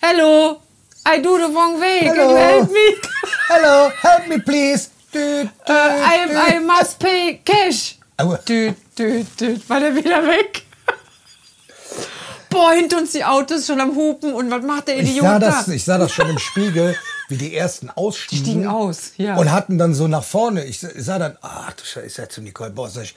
Hello. 0.00 0.60
I 1.06 1.20
do 1.20 1.36
the 1.36 1.52
wrong 1.54 1.78
way. 1.78 2.00
Can 2.06 2.16
Hello. 2.16 2.30
you 2.30 2.36
help 2.36 2.70
me? 2.70 2.96
Hello, 3.48 3.90
help 4.02 4.26
me 4.26 4.38
please. 4.38 4.88
Düt, 5.12 5.44
düt, 5.44 5.50
Äh, 5.68 6.52
I. 6.52 6.56
I 6.56 6.60
must 6.60 6.98
pay 6.98 7.40
cash. 7.44 7.98
Aua. 8.16 8.38
Düt, 8.48 8.74
düt, 8.98 9.26
düt. 9.38 9.68
War 9.68 9.80
der 9.80 9.94
wieder 9.94 10.26
weg? 10.26 10.62
Boah, 12.58 12.72
hinter 12.72 12.98
uns 12.98 13.12
die 13.12 13.24
Autos 13.24 13.66
schon 13.66 13.80
am 13.80 13.94
Hupen. 13.94 14.32
Und 14.34 14.50
was 14.50 14.64
macht 14.64 14.88
der 14.88 14.98
Ich 14.98 15.10
Idiot 15.10 15.22
sah, 15.24 15.38
da? 15.38 15.46
das, 15.50 15.68
ich 15.68 15.84
sah 15.84 15.96
das 15.98 16.10
schon 16.12 16.28
im 16.28 16.38
Spiegel, 16.38 16.96
wie 17.28 17.36
die 17.36 17.54
ersten 17.54 17.88
ausstiegen. 17.90 18.44
Die 18.44 18.50
stiegen 18.50 18.66
aus, 18.66 19.12
ja. 19.16 19.36
Und 19.36 19.52
hatten 19.52 19.78
dann 19.78 19.94
so 19.94 20.08
nach 20.08 20.24
vorne. 20.24 20.64
Ich, 20.64 20.82
ich 20.82 21.04
sah 21.04 21.18
dann, 21.18 21.36
ach 21.40 21.72
du 21.74 21.84
Scheiße, 21.84 22.06
ich 22.06 22.14
sag 22.14 22.32
zu 22.32 22.40
Nicole, 22.42 22.70
boah, 22.70 22.88
sag 22.88 23.04
ich, 23.04 23.14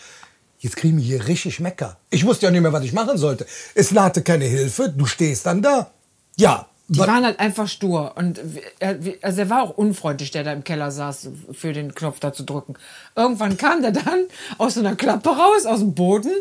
jetzt 0.59 0.75
kriegen 0.75 0.97
wir 0.97 1.03
hier 1.03 1.27
richtig 1.27 1.59
Mecker. 1.59 1.97
Ich 2.11 2.23
wusste 2.25 2.45
ja 2.45 2.51
nicht 2.51 2.61
mehr, 2.61 2.71
was 2.73 2.83
ich 2.83 2.93
machen 2.93 3.17
sollte. 3.17 3.47
Es 3.73 3.91
nahte 3.91 4.21
keine 4.21 4.45
Hilfe, 4.45 4.89
du 4.89 5.05
stehst 5.07 5.45
dann 5.47 5.61
da. 5.63 5.89
Ja. 6.37 6.67
Die 6.87 6.99
wa- 6.99 7.07
waren 7.07 7.23
halt 7.25 7.39
einfach 7.39 7.67
stur. 7.67 8.11
Und 8.17 8.39
er, 8.79 8.99
also 9.21 9.39
er 9.41 9.49
war 9.49 9.63
auch 9.63 9.71
unfreundlich, 9.77 10.29
der 10.31 10.43
da 10.43 10.51
im 10.51 10.63
Keller 10.63 10.91
saß, 10.91 11.29
für 11.53 11.73
den 11.73 11.95
Knopf 11.95 12.19
da 12.19 12.31
zu 12.33 12.43
drücken. 12.43 12.75
Irgendwann 13.15 13.57
kam 13.57 13.81
der 13.81 13.91
dann 13.91 14.25
aus 14.57 14.73
so 14.75 14.81
einer 14.81 14.95
Klappe 14.95 15.29
raus, 15.29 15.65
aus 15.65 15.79
dem 15.79 15.95
Boden. 15.95 16.31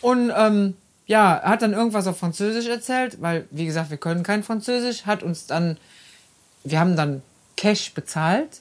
Und 0.00 0.32
ähm, 0.36 0.74
ja, 1.10 1.34
er 1.34 1.50
hat 1.50 1.62
dann 1.62 1.72
irgendwas 1.72 2.06
auf 2.06 2.18
Französisch 2.18 2.68
erzählt, 2.68 3.20
weil, 3.20 3.48
wie 3.50 3.66
gesagt, 3.66 3.90
wir 3.90 3.96
können 3.96 4.22
kein 4.22 4.44
Französisch. 4.44 5.06
Hat 5.06 5.24
uns 5.24 5.44
dann, 5.48 5.76
wir 6.62 6.78
haben 6.78 6.94
dann 6.94 7.22
Cash 7.56 7.94
bezahlt. 7.94 8.60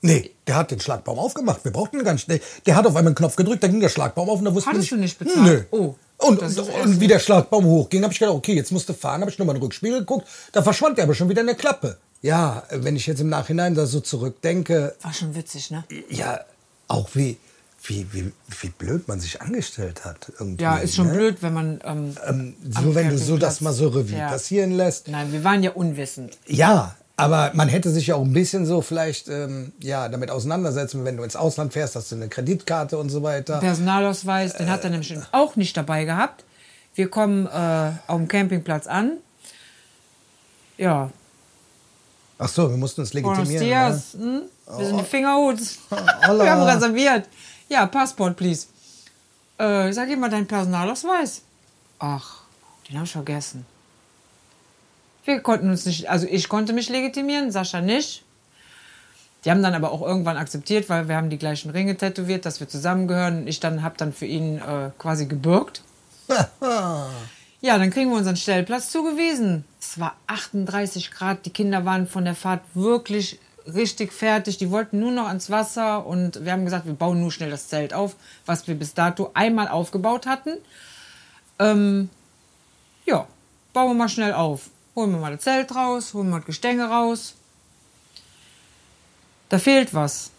Nee, 0.00 0.30
der 0.46 0.56
hat 0.56 0.70
den 0.70 0.80
Schlagbaum 0.80 1.18
aufgemacht. 1.18 1.62
Wir 1.62 1.72
brauchten 1.72 1.98
ihn 1.98 2.04
gar 2.04 2.14
nicht. 2.14 2.26
Nee, 2.26 2.40
Der 2.64 2.74
hat 2.76 2.86
auf 2.86 2.96
einmal 2.96 3.08
einen 3.08 3.14
Knopf 3.14 3.36
gedrückt, 3.36 3.62
da 3.62 3.68
ging 3.68 3.80
der 3.80 3.90
Schlagbaum 3.90 4.30
auf 4.30 4.38
und 4.38 4.46
da 4.46 4.54
wussten 4.54 4.70
Hattest 4.70 4.90
du 4.90 4.96
nicht 4.96 5.18
bezahlt? 5.18 5.44
Nö. 5.44 5.62
Oh, 5.72 5.94
Und, 6.16 6.40
und, 6.40 6.58
und 6.58 7.00
wie 7.00 7.06
der 7.06 7.18
Schlagbaum 7.18 7.66
hochging, 7.66 8.02
habe 8.02 8.14
ich 8.14 8.18
gedacht, 8.18 8.34
okay, 8.34 8.54
jetzt 8.54 8.72
musst 8.72 8.88
du 8.88 8.94
fahren. 8.94 9.20
Habe 9.20 9.30
ich 9.30 9.38
nochmal 9.38 9.54
in 9.56 9.60
den 9.60 9.64
Rückspiegel 9.64 9.98
geguckt. 9.98 10.26
Da 10.52 10.62
verschwand 10.62 10.96
er 10.96 11.04
aber 11.04 11.14
schon 11.14 11.28
wieder 11.28 11.42
in 11.42 11.48
der 11.48 11.56
Klappe. 11.56 11.98
Ja, 12.22 12.62
wenn 12.70 12.96
ich 12.96 13.06
jetzt 13.06 13.20
im 13.20 13.28
Nachhinein 13.28 13.74
da 13.74 13.84
so 13.84 14.00
zurückdenke, 14.00 14.94
War 15.02 15.12
schon 15.12 15.34
witzig, 15.34 15.70
ne? 15.70 15.84
ja, 16.08 16.40
auch 16.88 17.10
wie, 17.12 17.36
wie, 17.84 18.06
wie, 18.12 18.32
wie 18.60 18.68
blöd 18.68 19.08
man 19.08 19.20
sich 19.20 19.40
angestellt 19.40 20.04
hat. 20.04 20.30
Irgendwie, 20.38 20.62
Ja, 20.62 20.76
ist 20.76 20.96
schon 20.96 21.06
ne? 21.08 21.14
blöd, 21.14 21.38
wenn 21.42 21.54
man. 21.54 21.80
Ähm, 21.84 22.14
Ähm, 22.26 22.54
so, 22.68 22.94
wenn 22.94 23.08
du 23.08 23.18
so 23.18 23.36
das 23.38 23.60
mal 23.60 23.72
so 23.72 23.88
Revue 23.88 24.18
Ja. 24.18 24.28
passieren 24.28 24.72
lässt. 24.72 25.08
Nein, 25.08 25.32
wir 25.32 25.42
waren 25.44 25.62
ja 25.62 25.70
unwissend. 25.72 26.36
Ja, 26.46 26.94
aber 27.16 27.50
man 27.54 27.68
hätte 27.68 27.90
sich 27.90 28.06
ja 28.08 28.14
auch 28.16 28.22
ein 28.24 28.32
bisschen 28.32 28.64
so 28.66 28.80
vielleicht 28.82 29.28
ähm, 29.28 29.72
ja, 29.80 30.08
damit 30.08 30.30
auseinandersetzen, 30.30 31.04
wenn 31.04 31.16
du 31.16 31.22
ins 31.22 31.36
Ausland 31.36 31.72
fährst, 31.72 31.96
hast 31.96 32.10
du 32.12 32.16
eine 32.16 32.28
Kreditkarte 32.28 32.96
und 32.98 33.08
so 33.10 33.22
weiter. 33.22 33.58
Personalausweis, 33.60 34.54
den 34.54 34.70
hat 34.70 34.84
er 34.84 34.90
nämlich 34.90 35.14
auch 35.32 35.56
nicht 35.56 35.76
dabei 35.76 36.04
gehabt. 36.04 36.44
Wir 36.94 37.08
kommen 37.08 37.46
äh, 37.46 37.92
auf 38.06 38.16
dem 38.18 38.28
Campingplatz 38.28 38.86
an. 38.86 39.12
Ja, 40.78 41.10
Ach 42.42 42.48
so, 42.48 42.70
wir 42.70 42.76
mussten 42.78 43.02
uns 43.02 43.10
Buenos 43.10 43.36
legitimieren. 43.36 43.66
dias. 43.66 44.14
Hm? 44.14 44.42
Wir 44.78 44.86
sind 44.86 44.98
die 45.00 45.04
Fingerhuts. 45.04 45.78
Hola. 46.26 46.44
Wir 46.44 46.50
haben 46.52 46.62
reserviert. 46.62 47.28
Ja, 47.70 47.86
Passport, 47.86 48.36
please. 48.36 48.66
Äh, 49.56 49.92
sag 49.92 50.08
ihm 50.08 50.18
mal 50.18 50.28
deinen 50.28 50.48
Personalausweis. 50.48 51.42
Ach, 52.00 52.40
den 52.88 52.96
habe 52.96 53.06
ich 53.06 53.12
vergessen. 53.12 53.64
Wir 55.24 55.40
konnten 55.40 55.70
uns 55.70 55.86
nicht, 55.86 56.10
also 56.10 56.26
ich 56.28 56.48
konnte 56.48 56.72
mich 56.72 56.88
legitimieren, 56.88 57.52
Sascha 57.52 57.80
nicht. 57.80 58.24
Die 59.44 59.50
haben 59.50 59.62
dann 59.62 59.74
aber 59.74 59.92
auch 59.92 60.02
irgendwann 60.02 60.36
akzeptiert, 60.36 60.88
weil 60.88 61.08
wir 61.08 61.16
haben 61.16 61.30
die 61.30 61.38
gleichen 61.38 61.70
Ringe 61.70 61.96
tätowiert, 61.96 62.44
dass 62.44 62.58
wir 62.58 62.68
zusammengehören. 62.68 63.42
Und 63.42 63.46
ich 63.46 63.60
dann 63.60 63.82
habe 63.82 63.94
dann 63.96 64.12
für 64.12 64.26
ihn 64.26 64.58
äh, 64.58 64.90
quasi 64.98 65.26
gebürgt. 65.26 65.82
Ja, 67.62 67.76
dann 67.76 67.90
kriegen 67.90 68.08
wir 68.08 68.16
unseren 68.16 68.36
Stellplatz 68.36 68.88
zugewiesen. 68.88 69.66
Es 69.78 70.00
war 70.00 70.16
38 70.28 71.10
Grad, 71.10 71.44
die 71.44 71.50
Kinder 71.50 71.84
waren 71.84 72.06
von 72.06 72.24
der 72.24 72.34
Fahrt 72.34 72.62
wirklich 72.72 73.38
richtig 73.66 74.12
fertig. 74.12 74.58
Die 74.58 74.70
wollten 74.70 74.98
nur 74.98 75.12
noch 75.12 75.28
ans 75.28 75.50
Wasser 75.50 76.06
und 76.06 76.44
wir 76.44 76.52
haben 76.52 76.64
gesagt, 76.64 76.86
wir 76.86 76.94
bauen 76.94 77.20
nur 77.20 77.32
schnell 77.32 77.50
das 77.50 77.68
Zelt 77.68 77.94
auf, 77.94 78.16
was 78.46 78.66
wir 78.66 78.74
bis 78.74 78.94
dato 78.94 79.30
einmal 79.34 79.68
aufgebaut 79.68 80.26
hatten. 80.26 80.58
Ähm, 81.58 82.08
ja, 83.06 83.26
bauen 83.72 83.90
wir 83.90 83.94
mal 83.94 84.08
schnell 84.08 84.32
auf. 84.32 84.70
Holen 84.96 85.12
wir 85.12 85.18
mal 85.18 85.32
das 85.32 85.42
Zelt 85.42 85.74
raus, 85.74 86.14
holen 86.14 86.30
wir 86.30 86.38
das 86.38 86.46
Gestänge 86.46 86.88
raus. 86.88 87.34
Da 89.48 89.58
fehlt 89.58 89.94
was. 89.94 90.30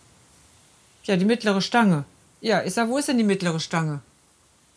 Ja, 1.04 1.16
die 1.16 1.26
mittlere 1.26 1.62
Stange. 1.62 2.06
Ja, 2.42 2.64
ich 2.64 2.74
sag, 2.74 2.88
wo 2.90 2.98
ist 2.98 3.08
denn 3.08 3.18
die 3.18 3.24
mittlere 3.24 3.60
Stange? 3.60 4.02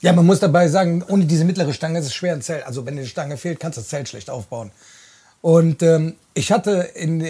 Ja, 0.01 0.13
man 0.13 0.27
muss 0.27 0.41
dabei 0.41 0.69
sagen, 0.69 1.03
ohne 1.09 1.25
diese 1.25 1.45
mittlere 1.45 1.73
Stange 1.73 1.99
ist 1.99 2.07
es 2.07 2.15
schwer 2.15 2.35
ein 2.35 2.43
Zelt. 2.43 2.67
Also 2.67 2.85
wenn 2.85 2.97
die 2.97 3.07
Stange 3.07 3.37
fehlt, 3.37 3.59
kannst 3.59 3.79
du 3.79 3.81
das 3.81 3.89
Zelt 3.89 4.09
schlecht 4.09 4.29
aufbauen. 4.29 4.71
Und 5.45 5.83
ähm, 5.83 6.15
ich 6.33 6.51
hatte 6.51 6.71
in, 6.95 7.23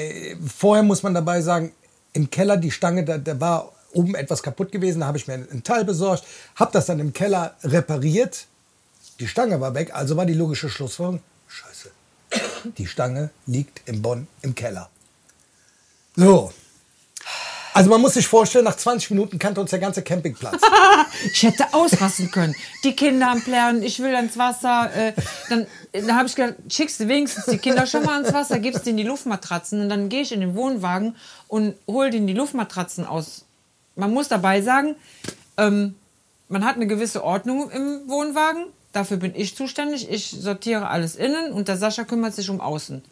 vorher 0.47 0.85
muss 0.85 1.03
man 1.03 1.15
dabei 1.15 1.41
sagen, 1.43 1.73
im 2.13 2.31
Keller 2.31 2.57
die 2.57 2.71
Stange, 2.71 3.05
da, 3.05 3.19
da 3.19 3.41
war 3.41 3.73
oben 3.93 4.15
etwas 4.15 4.41
kaputt 4.41 4.71
gewesen, 4.71 5.01
da 5.01 5.07
habe 5.07 5.19
ich 5.19 5.27
mir 5.27 5.35
ein 5.35 5.65
Teil 5.65 5.85
besorgt, 5.85 6.23
habe 6.55 6.71
das 6.71 6.87
dann 6.87 7.01
im 7.01 7.13
Keller 7.13 7.57
repariert. 7.65 8.47
Die 9.19 9.27
Stange 9.27 9.61
war 9.61 9.75
weg, 9.75 9.91
also 9.93 10.17
war 10.17 10.27
die 10.27 10.35
logische 10.35 10.69
Schlussfolgerung, 10.69 11.25
scheiße, 11.49 11.91
die 12.79 12.87
Stange 12.87 13.31
liegt 13.47 13.83
in 13.89 14.01
Bonn 14.01 14.29
im 14.43 14.55
Keller. 14.55 14.89
So. 16.15 16.53
Also 17.75 17.91
man 17.91 18.01
muss 18.01 18.15
sich 18.15 18.29
vorstellen, 18.29 18.65
nach 18.65 18.77
20 18.77 19.11
Minuten 19.11 19.39
kannte 19.39 19.61
uns 19.61 19.71
der 19.71 19.81
ganze 19.81 20.03
Campingplatz. 20.03 20.63
Ich 21.33 21.43
hätte 21.43 21.73
ausrasten 21.73 22.31
können. 22.31 22.55
Die 22.83 22.95
Kinder 22.95 23.31
am 23.31 23.41
Plären, 23.43 23.83
ich 23.83 24.01
will 24.01 24.15
ans 24.15 24.37
Wasser. 24.37 24.91
Äh, 24.95 25.13
dann 25.49 25.67
dann 25.93 26.17
habe 26.17 26.27
ich 26.27 26.35
gedacht, 26.35 26.55
schickst 26.69 27.01
du 27.01 27.09
wenigstens 27.09 27.47
die 27.47 27.59
Kinder 27.59 27.87
schon 27.87 28.05
mal 28.05 28.15
ans 28.15 28.33
Wasser, 28.33 28.59
gibst 28.59 28.85
denen 28.87 28.97
die 28.97 29.05
Luftmatratzen 29.05 29.81
und 29.81 29.89
dann 29.89 30.09
gehe 30.09 30.23
ich 30.23 30.33
in 30.33 30.41
den 30.41 30.55
Wohnwagen 30.57 31.15
und 31.47 31.75
hol 31.87 32.11
denen 32.11 32.27
die 32.27 32.35
Luftmatratzen 32.35 33.07
aus. 33.07 33.45
Man 33.95 34.13
muss 34.13 34.29
dabei 34.29 34.61
sagen, 34.61 34.97
ähm, 35.57 35.95
man 36.49 36.65
hat 36.65 36.77
eine 36.77 36.87
gewisse 36.87 37.23
Ordnung 37.23 37.71
im 37.71 38.09
Wohnwagen. 38.09 38.67
Dafür 38.93 39.19
bin 39.19 39.35
ich 39.35 39.57
zuständig. 39.57 40.11
Ich 40.11 40.31
sortiere 40.31 40.89
alles 40.89 41.17
innen 41.17 41.53
und 41.53 41.69
der 41.69 41.77
Sascha 41.77 42.05
kümmert 42.05 42.35
sich 42.35 42.51
um 42.51 42.61
außen. 42.61 43.03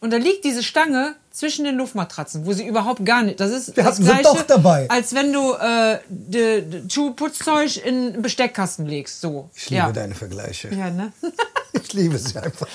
Und 0.00 0.12
da 0.12 0.16
liegt 0.16 0.44
diese 0.44 0.62
Stange 0.62 1.14
zwischen 1.30 1.64
den 1.64 1.76
Luftmatratzen, 1.76 2.46
wo 2.46 2.52
sie 2.54 2.66
überhaupt 2.66 3.04
gar 3.04 3.22
nicht. 3.22 3.38
Das 3.38 3.50
ist 3.50 3.76
Wir 3.76 3.84
das 3.84 4.00
Gleiche, 4.00 4.22
doch 4.22 4.42
dabei. 4.42 4.88
als 4.88 5.14
wenn 5.14 5.32
du 5.32 5.52
äh, 5.52 5.98
de, 6.08 6.62
de 6.62 6.90
Schuhputzzeug 6.90 7.84
in 7.84 8.14
einen 8.14 8.22
Besteckkasten 8.22 8.86
legst. 8.86 9.20
So. 9.20 9.50
Ich 9.54 9.68
liebe 9.68 9.82
ja. 9.82 9.92
deine 9.92 10.14
Vergleiche. 10.14 10.74
Ja, 10.74 10.90
ne? 10.90 11.12
Ich 11.72 11.92
liebe 11.92 12.18
sie 12.18 12.38
einfach. 12.38 12.66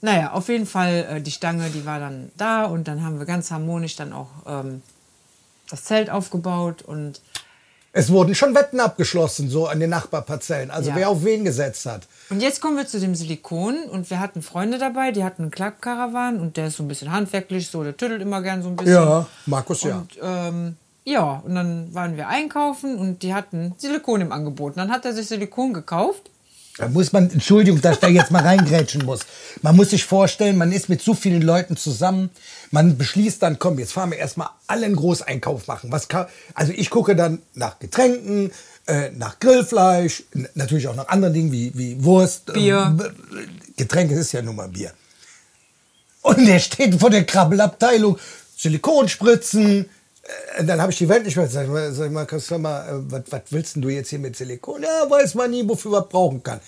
Naja, 0.00 0.32
auf 0.32 0.48
jeden 0.48 0.66
Fall, 0.66 1.06
äh, 1.10 1.20
die 1.20 1.30
Stange, 1.30 1.70
die 1.70 1.84
war 1.84 1.98
dann 1.98 2.30
da 2.36 2.64
und 2.64 2.88
dann 2.88 3.02
haben 3.02 3.18
wir 3.18 3.26
ganz 3.26 3.50
harmonisch 3.50 3.96
dann 3.96 4.12
auch 4.12 4.30
ähm, 4.46 4.82
das 5.68 5.84
Zelt 5.84 6.08
aufgebaut 6.08 6.82
und 6.82 7.20
Es 7.92 8.10
wurden 8.10 8.36
schon 8.36 8.54
Wetten 8.54 8.78
abgeschlossen, 8.78 9.50
so 9.50 9.66
an 9.66 9.80
den 9.80 9.90
Nachbarparzellen. 9.90 10.70
Also 10.70 10.90
Ja. 10.90 10.96
wer 10.96 11.08
auf 11.08 11.24
wen 11.24 11.44
gesetzt 11.44 11.86
hat. 11.86 12.02
Und 12.30 12.40
jetzt 12.40 12.60
kommen 12.60 12.76
wir 12.76 12.86
zu 12.86 13.00
dem 13.00 13.16
Silikon 13.16 13.82
und 13.90 14.08
wir 14.10 14.20
hatten 14.20 14.42
Freunde 14.42 14.78
dabei, 14.78 15.10
die 15.10 15.24
hatten 15.24 15.42
einen 15.42 15.50
Klappkarawan 15.50 16.38
und 16.38 16.56
der 16.56 16.68
ist 16.68 16.76
so 16.76 16.84
ein 16.84 16.88
bisschen 16.88 17.10
handwerklich, 17.10 17.68
so 17.68 17.82
der 17.82 17.96
tüttelt 17.96 18.22
immer 18.22 18.42
gern 18.42 18.62
so 18.62 18.68
ein 18.68 18.76
bisschen. 18.76 19.26
Markus, 19.46 19.82
ja. 19.82 19.96
Und 19.98 20.18
ähm, 20.22 20.76
ja, 21.04 21.42
und 21.44 21.54
dann 21.56 21.92
waren 21.92 22.16
wir 22.16 22.28
einkaufen 22.28 22.96
und 22.96 23.24
die 23.24 23.34
hatten 23.34 23.74
Silikon 23.78 24.20
im 24.20 24.30
Angebot. 24.30 24.72
Und 24.74 24.78
dann 24.78 24.92
hat 24.92 25.04
er 25.04 25.12
sich 25.12 25.26
Silikon 25.26 25.74
gekauft. 25.74 26.30
Da 26.80 26.88
muss 26.88 27.12
man, 27.12 27.30
Entschuldigung, 27.30 27.82
dass 27.82 27.96
ich 27.96 28.00
da 28.00 28.08
jetzt 28.08 28.30
mal 28.30 28.42
reingrätschen 28.42 29.04
muss. 29.04 29.20
Man 29.60 29.76
muss 29.76 29.90
sich 29.90 30.06
vorstellen, 30.06 30.56
man 30.56 30.72
ist 30.72 30.88
mit 30.88 31.02
so 31.02 31.12
vielen 31.12 31.42
Leuten 31.42 31.76
zusammen. 31.76 32.30
Man 32.70 32.96
beschließt 32.96 33.42
dann, 33.42 33.58
komm, 33.58 33.78
jetzt 33.78 33.92
fahren 33.92 34.12
wir 34.12 34.18
erstmal 34.18 34.48
alle 34.66 34.86
einen 34.86 34.96
Großeinkauf 34.96 35.66
machen. 35.66 35.92
Was 35.92 36.08
kann, 36.08 36.26
also 36.54 36.72
ich 36.74 36.88
gucke 36.88 37.14
dann 37.14 37.42
nach 37.52 37.78
Getränken, 37.78 38.50
äh, 38.86 39.10
nach 39.10 39.38
Grillfleisch, 39.40 40.22
natürlich 40.54 40.88
auch 40.88 40.96
nach 40.96 41.08
anderen 41.08 41.34
Dingen 41.34 41.52
wie, 41.52 41.70
wie 41.74 42.02
Wurst. 42.02 42.50
Bier. 42.54 42.96
Ähm, 42.98 43.02
Getränke 43.76 44.14
ist 44.14 44.32
ja 44.32 44.40
nun 44.40 44.56
mal 44.56 44.68
Bier. 44.68 44.92
Und 46.22 46.46
der 46.46 46.60
steht 46.60 46.98
vor 46.98 47.10
der 47.10 47.24
Krabbelabteilung, 47.24 48.18
Silikonspritzen. 48.56 49.86
Äh, 50.56 50.64
Dann 50.64 50.80
habe 50.80 50.92
ich 50.92 50.98
die 50.98 51.08
Welt 51.08 51.24
nicht 51.24 51.36
mehr. 51.36 51.48
Sag 51.48 51.64
ich 51.64 51.70
mal, 51.70 51.92
sag 51.92 52.06
ich 52.06 52.12
mal, 52.12 52.26
kannst 52.26 52.50
du 52.50 52.58
mal, 52.58 52.80
äh, 52.88 53.12
was, 53.12 53.22
was 53.30 53.40
willst 53.50 53.76
du 53.76 53.88
jetzt 53.88 54.10
hier 54.10 54.18
mit 54.18 54.36
Silikon? 54.36 54.82
Ja, 54.82 55.08
weiß 55.10 55.34
man 55.34 55.50
nie, 55.50 55.66
wofür 55.68 55.90
man 55.92 56.08
brauchen 56.08 56.42
kann. 56.42 56.60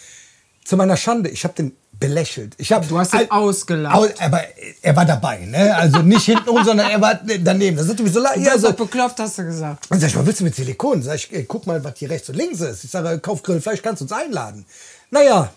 Zu 0.64 0.76
meiner 0.76 0.96
Schande, 0.96 1.28
ich 1.30 1.42
habe 1.44 1.54
den 1.54 1.76
belächelt. 1.98 2.54
Ich 2.58 2.72
hab, 2.72 2.86
Du 2.88 2.98
hast 2.98 3.12
ihn 3.14 3.20
Al- 3.20 3.30
ausgelacht. 3.30 3.94
Au- 3.96 4.24
Aber 4.24 4.40
er 4.80 4.96
war 4.96 5.04
dabei, 5.04 5.38
ne? 5.38 5.74
Also 5.76 5.98
nicht 6.02 6.24
hinten 6.24 6.46
sondern 6.64 6.90
er 6.90 7.00
war 7.00 7.20
daneben. 7.40 7.76
Das 7.76 7.86
ist 7.86 7.92
natürlich 7.92 8.12
so 8.12 8.20
Du 8.20 8.40
ja, 8.40 8.58
so. 8.58 8.72
bekloppt, 8.72 9.18
hast 9.20 9.38
du 9.38 9.44
gesagt. 9.44 9.88
Und 9.90 10.00
sag 10.00 10.08
ich, 10.08 10.16
was 10.16 10.26
willst 10.26 10.40
du 10.40 10.44
mit 10.44 10.54
Silikon? 10.54 11.02
Sag 11.02 11.16
ich, 11.16 11.32
ey, 11.32 11.44
guck 11.44 11.66
mal, 11.66 11.82
was 11.84 11.94
hier 11.96 12.10
rechts 12.10 12.28
und 12.28 12.36
links 12.36 12.60
ist. 12.60 12.84
Ich 12.84 12.90
sage, 12.90 13.18
kauf 13.20 13.42
Grillfleisch, 13.42 13.82
kannst 13.82 14.00
du 14.00 14.04
uns 14.06 14.12
einladen. 14.12 14.64
Naja, 15.10 15.52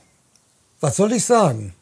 was 0.81 0.95
soll 0.97 1.13
ich 1.13 1.25
sagen? 1.25 1.73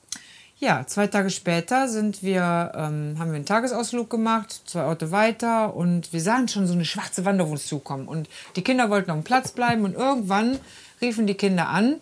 Ja, 0.64 0.86
zwei 0.88 1.08
Tage 1.08 1.30
später 1.30 1.90
sind 1.90 2.24
wir, 2.24 2.72
ähm, 2.74 3.18
haben 3.20 3.32
wir 3.32 3.36
einen 3.36 3.46
Tagesausflug 3.46 4.10
gemacht, 4.10 4.62
zwei 4.66 4.86
Orte 4.86 5.12
weiter 5.12 5.76
und 5.76 6.14
wir 6.14 6.22
sahen 6.22 6.48
schon 6.48 6.68
so 6.68 6.74
eine 6.74 6.86
schwarze 6.86 7.26
Wand 7.26 7.42
auf 7.42 7.52
uns 7.52 7.68
zukommen. 7.68 8.08
Und 8.08 8.30
die 8.56 8.62
Kinder 8.62 8.90
wollten 8.90 9.12
auf 9.12 9.18
dem 9.18 9.26
Platz 9.26 9.52
bleiben 9.52 9.84
und 9.84 9.94
irgendwann 9.94 10.58
riefen 11.02 11.28
die 11.28 11.34
Kinder 11.34 11.68
an, 11.68 11.98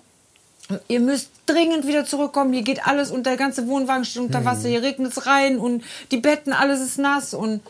ihr 0.87 0.99
müsst 0.99 1.31
dringend 1.47 1.87
wieder 1.87 2.05
zurückkommen, 2.05 2.53
hier 2.53 2.61
geht 2.61 2.85
alles 2.85 3.09
und 3.09 3.25
der 3.25 3.35
ganze 3.35 3.67
Wohnwagen 3.67 4.05
steht 4.05 4.21
unter 4.21 4.45
Wasser, 4.45 4.69
hier 4.69 4.83
regnet 4.83 5.11
es 5.11 5.25
rein 5.25 5.57
und 5.57 5.83
die 6.11 6.17
Betten, 6.17 6.53
alles 6.53 6.81
ist 6.81 6.99
nass 6.99 7.33
und 7.33 7.61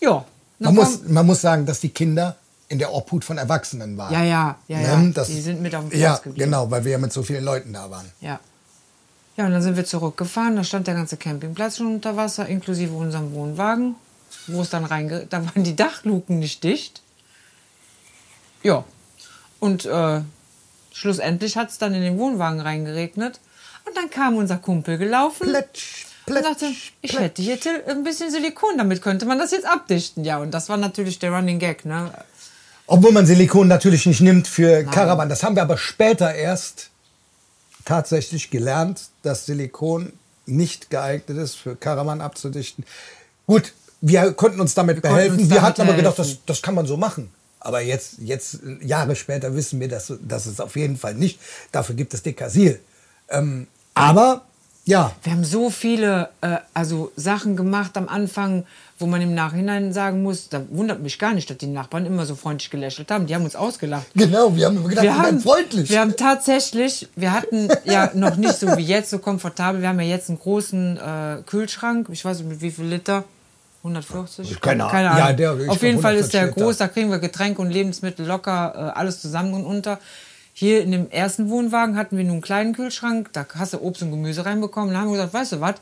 ja. 0.00 0.24
Man 0.60 0.74
muss, 0.76 1.02
man 1.02 1.26
muss 1.26 1.40
sagen, 1.40 1.66
dass 1.66 1.80
die 1.80 1.88
Kinder 1.88 2.36
in 2.68 2.78
der 2.78 2.94
Obhut 2.94 3.24
von 3.24 3.38
Erwachsenen 3.38 3.96
waren. 3.96 4.12
ja, 4.12 4.22
ja, 4.22 4.56
ja, 4.68 4.80
ja. 4.80 4.96
Ne? 4.98 5.10
Das, 5.12 5.26
die 5.26 5.40
sind 5.40 5.60
mit 5.60 5.74
auf 5.74 5.82
dem 5.82 5.90
Platz 5.90 6.00
Ja, 6.00 6.16
geblieben. 6.16 6.44
genau, 6.44 6.70
weil 6.70 6.84
wir 6.84 6.92
ja 6.92 6.98
mit 6.98 7.12
so 7.12 7.24
vielen 7.24 7.44
Leuten 7.44 7.72
da 7.72 7.90
waren. 7.90 8.06
Ja. 8.20 8.38
Ja, 9.38 9.46
und 9.46 9.52
dann 9.52 9.62
sind 9.62 9.76
wir 9.76 9.84
zurückgefahren. 9.84 10.56
Da 10.56 10.64
stand 10.64 10.88
der 10.88 10.94
ganze 10.94 11.16
Campingplatz 11.16 11.76
schon 11.76 11.86
unter 11.86 12.16
Wasser, 12.16 12.46
inklusive 12.46 12.92
unserem 12.92 13.32
Wohnwagen. 13.32 13.94
Wo 14.48 14.62
es 14.62 14.70
dann 14.70 14.84
reinge... 14.84 15.26
Da 15.30 15.44
waren 15.46 15.62
die 15.62 15.76
Dachluken 15.76 16.40
nicht 16.40 16.64
dicht. 16.64 17.02
Ja. 18.64 18.84
Und 19.60 19.86
äh, 19.86 20.22
schlussendlich 20.92 21.56
hat 21.56 21.70
es 21.70 21.78
dann 21.78 21.94
in 21.94 22.02
den 22.02 22.18
Wohnwagen 22.18 22.60
reingeregnet. 22.60 23.38
Und 23.86 23.96
dann 23.96 24.10
kam 24.10 24.36
unser 24.36 24.56
Kumpel 24.56 24.98
gelaufen. 24.98 25.46
Plätsch, 25.46 26.06
und 26.26 26.34
plätsch, 26.34 26.44
sagte, 26.44 26.66
ich 27.00 27.12
plätsch. 27.12 27.22
hätte 27.22 27.42
hier 27.42 27.58
ein 27.86 28.02
bisschen 28.02 28.32
Silikon, 28.32 28.76
damit 28.76 29.02
könnte 29.02 29.24
man 29.24 29.38
das 29.38 29.52
jetzt 29.52 29.66
abdichten. 29.66 30.24
Ja, 30.24 30.38
und 30.38 30.50
das 30.50 30.68
war 30.68 30.76
natürlich 30.76 31.20
der 31.20 31.30
Running 31.30 31.60
Gag, 31.60 31.84
ne? 31.84 32.10
Obwohl 32.88 33.12
man 33.12 33.24
Silikon 33.24 33.68
natürlich 33.68 34.04
nicht 34.06 34.20
nimmt 34.20 34.48
für 34.48 34.82
Karawan. 34.82 35.28
Das 35.28 35.44
haben 35.44 35.54
wir 35.54 35.62
aber 35.62 35.78
später 35.78 36.34
erst 36.34 36.90
tatsächlich 37.88 38.50
gelernt, 38.50 39.08
dass 39.22 39.46
Silikon 39.46 40.12
nicht 40.44 40.90
geeignet 40.90 41.38
ist, 41.38 41.54
für 41.54 41.74
Karawan 41.74 42.20
abzudichten. 42.20 42.84
Gut, 43.46 43.72
wir 44.02 44.32
konnten 44.32 44.60
uns 44.60 44.74
damit 44.74 45.00
konnten 45.00 45.14
behelfen. 45.14 45.38
uns 45.38 45.48
wir 45.50 45.56
damit 45.56 45.62
hatten 45.62 45.80
aber 45.80 45.94
gedacht, 45.94 46.18
das, 46.18 46.36
das 46.44 46.60
kann 46.60 46.74
man 46.74 46.86
so 46.86 46.98
machen. 46.98 47.30
Aber 47.60 47.80
jetzt, 47.80 48.18
jetzt 48.18 48.58
Jahre 48.82 49.16
später 49.16 49.54
wissen 49.54 49.80
wir, 49.80 49.88
dass, 49.88 50.12
dass 50.20 50.44
es 50.44 50.60
auf 50.60 50.76
jeden 50.76 50.98
Fall 50.98 51.14
nicht. 51.14 51.40
Dafür 51.72 51.94
gibt 51.94 52.12
es 52.12 52.22
Dekasil. 52.22 52.78
Ähm, 53.30 53.66
aber 53.94 54.42
ja, 54.88 55.12
Wir 55.22 55.32
haben 55.32 55.44
so 55.44 55.68
viele 55.70 56.30
äh, 56.40 56.56
also 56.72 57.12
Sachen 57.14 57.56
gemacht 57.56 57.96
am 57.96 58.08
Anfang, 58.08 58.64
wo 58.98 59.06
man 59.06 59.20
im 59.20 59.34
Nachhinein 59.34 59.92
sagen 59.92 60.22
muss, 60.22 60.48
da 60.48 60.62
wundert 60.70 61.00
mich 61.02 61.18
gar 61.18 61.34
nicht, 61.34 61.50
dass 61.50 61.58
die 61.58 61.66
Nachbarn 61.66 62.06
immer 62.06 62.24
so 62.24 62.34
freundlich 62.34 62.70
gelächelt 62.70 63.10
haben. 63.10 63.26
Die 63.26 63.34
haben 63.34 63.44
uns 63.44 63.54
ausgelacht. 63.54 64.06
genau, 64.14 64.56
wir 64.56 64.66
haben 64.66 64.78
immer 64.78 64.88
gedacht, 64.88 65.04
wir, 65.04 65.22
werden 65.22 65.40
freundlich. 65.40 65.90
wir 65.90 66.00
haben 66.00 66.16
tatsächlich, 66.16 67.08
wir 67.16 67.32
hatten 67.32 67.68
ja 67.84 68.10
noch 68.14 68.36
nicht 68.36 68.54
so 68.58 68.76
wie 68.78 68.82
jetzt 68.82 69.10
so 69.10 69.18
komfortabel. 69.18 69.82
Wir 69.82 69.88
haben 69.90 70.00
ja 70.00 70.06
jetzt 70.06 70.30
einen 70.30 70.38
großen 70.38 70.96
äh, 70.96 71.42
Kühlschrank. 71.46 72.08
Ich 72.10 72.24
weiß 72.24 72.38
nicht 72.38 72.48
mit 72.48 72.60
wie 72.62 72.70
viel 72.70 72.86
Liter. 72.86 73.24
140? 73.84 74.60
Keine 74.60 74.82
Ahnung. 74.84 74.90
Keine 74.92 75.10
Ahnung. 75.10 75.26
Ja, 75.28 75.32
der- 75.54 75.70
Auf 75.70 75.82
jeden 75.82 76.00
Fall 76.00 76.16
ist 76.16 76.32
der 76.34 76.42
140 76.42 76.56
Liter. 76.56 76.64
groß. 76.66 76.76
Da 76.78 76.88
kriegen 76.88 77.10
wir 77.10 77.18
Getränke 77.18 77.62
und 77.62 77.70
Lebensmittel 77.70 78.26
locker 78.26 78.72
äh, 78.74 78.98
alles 78.98 79.20
zusammen 79.20 79.54
und 79.54 79.64
unter. 79.64 79.98
Hier 80.60 80.82
in 80.82 80.90
dem 80.90 81.08
ersten 81.12 81.50
Wohnwagen 81.50 81.96
hatten 81.96 82.16
wir 82.16 82.24
nur 82.24 82.32
einen 82.32 82.42
kleinen 82.42 82.74
Kühlschrank. 82.74 83.28
Da 83.32 83.46
hast 83.54 83.74
du 83.74 83.78
Obst 83.80 84.02
und 84.02 84.10
Gemüse 84.10 84.44
reinbekommen. 84.44 84.92
Da 84.92 84.98
haben 84.98 85.06
wir 85.06 85.12
gesagt, 85.12 85.32
weißt 85.32 85.52
du 85.52 85.60
was? 85.60 85.76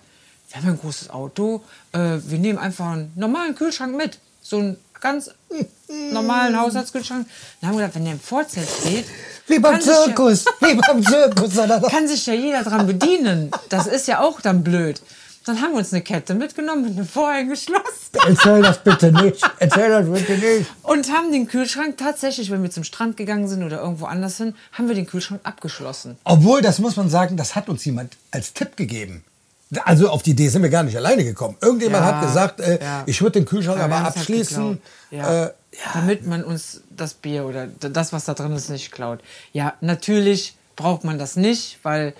Wir 0.50 0.58
haben 0.60 0.68
ein 0.68 0.78
großes 0.78 1.08
Auto. 1.08 1.62
Äh, 1.92 2.18
wir 2.26 2.38
nehmen 2.38 2.58
einfach 2.58 2.90
einen 2.92 3.10
normalen 3.16 3.54
Kühlschrank 3.54 3.96
mit. 3.96 4.18
So 4.42 4.58
einen 4.58 4.76
ganz 5.00 5.30
normalen 6.12 6.60
Haushaltskühlschrank. 6.60 7.26
Dann 7.62 7.70
haben 7.70 7.76
wir 7.78 7.86
gesagt, 7.86 7.94
wenn 7.94 8.04
der 8.04 8.12
im 8.12 8.20
Vorzelt 8.20 8.68
steht, 8.68 9.06
wie 9.46 9.58
beim 9.58 9.80
sich 9.80 9.86
ja- 9.90 10.04
Zirkus, 10.04 10.44
wie 10.60 10.74
beim 10.74 11.02
Zirkus. 11.02 11.56
oder 11.58 11.80
kann 11.90 12.06
sich 12.06 12.26
ja 12.26 12.34
jeder 12.34 12.62
dran 12.62 12.86
bedienen. 12.86 13.50
Das 13.70 13.86
ist 13.86 14.06
ja 14.08 14.20
auch 14.20 14.42
dann 14.42 14.62
blöd. 14.62 15.00
Dann 15.46 15.62
haben 15.62 15.72
wir 15.72 15.78
uns 15.78 15.92
eine 15.92 16.02
Kette 16.02 16.34
mitgenommen 16.34 16.82
mit 16.82 16.92
einem 16.96 17.06
Vorhang 17.06 17.48
geschlossen 17.48 17.84
Erzähl 18.26 18.62
das 18.62 18.82
bitte 18.82 19.12
nicht. 19.12 19.40
Erzähl 19.58 19.88
das 19.90 20.06
bitte 20.10 20.32
nicht. 20.38 20.66
und 20.82 21.10
haben 21.12 21.30
den 21.32 21.46
Kühlschrank 21.48 21.96
tatsächlich, 21.96 22.50
wenn 22.50 22.62
wir 22.62 22.70
zum 22.70 22.84
Strand 22.84 23.16
gegangen 23.16 23.46
sind 23.48 23.62
oder 23.62 23.80
irgendwo 23.80 24.06
anders 24.06 24.36
hin, 24.38 24.54
haben 24.72 24.88
wir 24.88 24.94
den 24.94 25.06
Kühlschrank 25.06 25.40
abgeschlossen. 25.44 26.18
Obwohl, 26.24 26.62
das 26.62 26.78
muss 26.80 26.96
man 26.96 27.08
sagen, 27.08 27.36
das 27.36 27.54
hat 27.54 27.68
uns 27.68 27.84
jemand 27.84 28.16
als 28.32 28.52
Tipp 28.52 28.76
gegeben. 28.76 29.24
Also 29.84 30.08
auf 30.10 30.22
die 30.22 30.30
Idee 30.30 30.48
sind 30.48 30.62
wir 30.62 30.70
gar 30.70 30.82
nicht 30.84 30.96
alleine 30.96 31.24
gekommen. 31.24 31.56
Irgendjemand 31.60 32.04
Ja, 32.04 32.14
hat 32.16 32.26
gesagt, 32.26 32.60
äh, 32.60 32.80
ja. 32.82 33.02
ich 33.06 33.20
würde 33.20 33.40
den 33.40 33.46
Kühlschrank 33.46 33.80
Aber 33.80 34.02
halt 34.02 34.16
abschließen. 34.16 34.80
Ja. 35.10 35.46
äh, 35.46 35.50
Damit 35.92 36.26
man 36.26 36.44
uns 36.44 36.82
das 36.90 37.14
Bier 37.14 37.44
oder 37.44 37.66
das, 37.66 38.12
was 38.12 38.24
da 38.26 38.34
drin 38.34 38.52
ist, 38.52 38.70
nicht 38.70 38.92
klaut. 38.92 39.20
Ja, 39.52 39.74
natürlich 39.80 40.54
braucht 40.76 41.02
man 41.04 41.18
das 41.18 41.34
nicht, 41.36 41.80
weil 41.82 42.14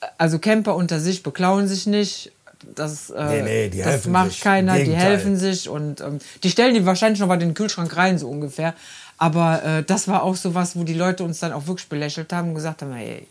äh, 0.00 0.06
also 0.18 0.38
Camper 0.40 0.74
unter 0.74 0.98
sich 1.00 1.22
beklauen 1.22 1.68
sich 1.68 1.86
nicht. 1.86 2.32
Das, 2.74 3.10
äh, 3.10 3.42
Nee, 3.42 3.70
nee, 3.72 3.82
das 3.82 4.06
macht 4.06 4.32
sich. 4.32 4.40
Keiner, 4.40 4.78
die 4.78 4.94
helfen 4.94 5.36
sich 5.36 5.68
und 5.68 6.00
ähm, 6.00 6.18
die 6.42 6.50
stellen 6.50 6.74
die 6.74 6.84
wahrscheinlich 6.84 7.20
noch 7.20 7.28
mal 7.28 7.38
den 7.38 7.54
Kühlschrank 7.54 7.96
rein, 7.96 8.18
so 8.18 8.28
ungefähr. 8.28 8.74
Aber 9.18 9.62
äh, 9.64 9.82
das 9.82 10.08
war 10.08 10.22
auch 10.22 10.36
so 10.36 10.54
was, 10.54 10.76
wo 10.76 10.84
die 10.84 10.92
Leute 10.94 11.24
uns 11.24 11.38
dann 11.38 11.52
auch 11.52 11.66
wirklich 11.66 11.88
belächelt 11.88 12.32
haben 12.32 12.48
und 12.48 12.54
gesagt 12.54 12.82
haben, 12.82 12.92
hey, 12.92 13.26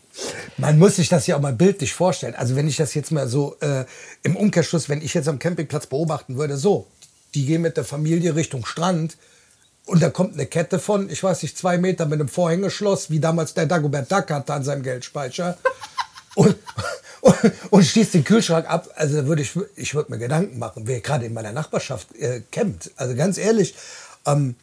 Man 0.56 0.78
muss 0.78 0.96
sich 0.96 1.08
das 1.08 1.26
ja 1.26 1.36
auch 1.36 1.40
mal 1.40 1.52
bildlich 1.52 1.92
vorstellen. 1.92 2.34
Also 2.34 2.56
wenn 2.56 2.66
ich 2.66 2.76
das 2.76 2.94
jetzt 2.94 3.12
mal 3.12 3.28
so 3.28 3.56
äh, 3.60 3.84
im 4.22 4.36
Umkehrschluss, 4.36 4.88
wenn 4.88 5.00
ich 5.02 5.14
jetzt 5.14 5.28
am 5.28 5.38
Campingplatz 5.38 5.86
beobachten 5.86 6.36
würde, 6.36 6.56
so, 6.56 6.86
die 7.34 7.46
gehen 7.46 7.62
mit 7.62 7.76
der 7.76 7.84
Familie 7.84 8.34
Richtung 8.34 8.66
Strand 8.66 9.16
und 9.84 10.02
da 10.02 10.10
kommt 10.10 10.34
eine 10.34 10.46
Kette 10.46 10.80
von, 10.80 11.08
ich 11.08 11.22
weiß 11.22 11.42
nicht, 11.42 11.56
zwei 11.56 11.78
Meter 11.78 12.06
mit 12.06 12.18
einem 12.18 12.28
Vorhängeschloss, 12.28 13.10
wie 13.10 13.20
damals 13.20 13.54
der 13.54 13.66
Dagobert 13.66 14.10
Duck 14.10 14.30
hatte 14.30 14.54
an 14.54 14.64
seinem 14.64 14.82
Geldspeicher 14.82 15.56
und, 16.34 16.56
und, 17.26 17.52
und 17.70 17.84
schließt 17.84 18.14
den 18.14 18.24
Kühlschrank 18.24 18.68
ab. 18.68 18.88
Also 18.96 19.26
würde 19.26 19.42
ich, 19.42 19.52
ich 19.76 19.94
würde 19.94 20.10
mir 20.12 20.18
Gedanken 20.18 20.58
machen, 20.58 20.82
wer 20.86 21.00
gerade 21.00 21.26
in 21.26 21.34
meiner 21.34 21.52
Nachbarschaft 21.52 22.14
äh, 22.16 22.42
campt. 22.50 22.90
Also 22.96 23.14
ganz 23.14 23.38
ehrlich, 23.38 23.74
ähm, 24.26 24.54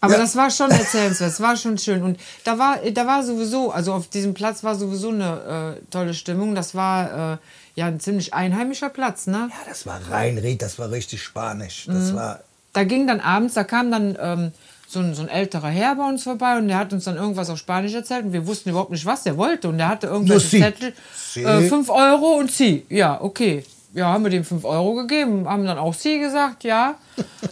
Aber 0.00 0.14
Ja. 0.14 0.20
das 0.20 0.36
war 0.36 0.50
schon 0.50 0.70
erzählenswert, 0.70 1.32
es 1.32 1.40
war 1.40 1.56
schon 1.56 1.76
schön. 1.78 2.02
Und 2.02 2.20
da 2.44 2.56
war, 2.58 2.78
da 2.92 3.06
war 3.06 3.24
sowieso, 3.24 3.72
also 3.72 3.92
auf 3.92 4.08
diesem 4.08 4.32
Platz 4.34 4.62
war 4.62 4.76
sowieso 4.76 5.08
eine 5.10 5.76
äh, 5.80 5.90
tolle 5.90 6.14
Stimmung. 6.14 6.54
Das 6.54 6.74
war 6.74 7.32
äh, 7.34 7.38
ja 7.74 7.86
ein 7.86 7.98
ziemlich 8.00 8.32
einheimischer 8.32 8.90
Platz, 8.90 9.26
ne? 9.26 9.48
ja, 9.50 9.68
das 9.68 9.86
war 9.86 10.00
Rheinried, 10.10 10.62
das 10.62 10.78
war 10.78 10.90
richtig 10.92 11.22
spanisch. 11.22 11.86
Das 11.86 12.14
war 12.14 12.40
Da 12.74 12.84
ging 12.84 13.06
dann 13.08 13.18
abends, 13.20 13.54
da 13.54 13.64
kam 13.64 13.90
dann 13.90 14.16
ähm, 14.20 14.52
so, 14.90 15.00
ein, 15.00 15.14
so 15.14 15.20
ein 15.22 15.28
älterer 15.28 15.68
Herr 15.68 15.94
bei 15.96 16.08
uns 16.08 16.22
vorbei 16.22 16.56
und 16.56 16.68
der 16.68 16.78
hat 16.78 16.92
uns 16.94 17.04
dann 17.04 17.16
irgendwas 17.16 17.50
auf 17.50 17.58
Spanisch 17.58 17.92
erzählt 17.92 18.24
und 18.24 18.32
wir 18.32 18.46
wussten 18.46 18.70
überhaupt 18.70 18.90
nicht, 18.90 19.04
was 19.04 19.22
der 19.22 19.36
wollte. 19.36 19.68
Und 19.68 19.76
der 19.78 19.88
hatte 19.88 20.06
irgendwelche 20.06 20.48
sie. 20.48 20.60
Zettel, 20.60 20.94
Sie. 21.30 21.42
äh, 21.44 21.68
5 21.68 21.90
Euro 21.90 22.38
und 22.38 22.50
sie. 22.50 22.86
Ja, 22.88 23.20
okay. 23.20 23.64
Ja, 23.92 24.06
haben 24.12 24.24
wir 24.24 24.30
dem 24.30 24.44
5 24.44 24.64
Euro 24.64 24.94
gegeben, 24.94 25.48
haben 25.48 25.64
dann 25.66 25.76
auch 25.78 25.92
sie 25.94 26.18
gesagt, 26.18 26.64
ja. 26.64 26.94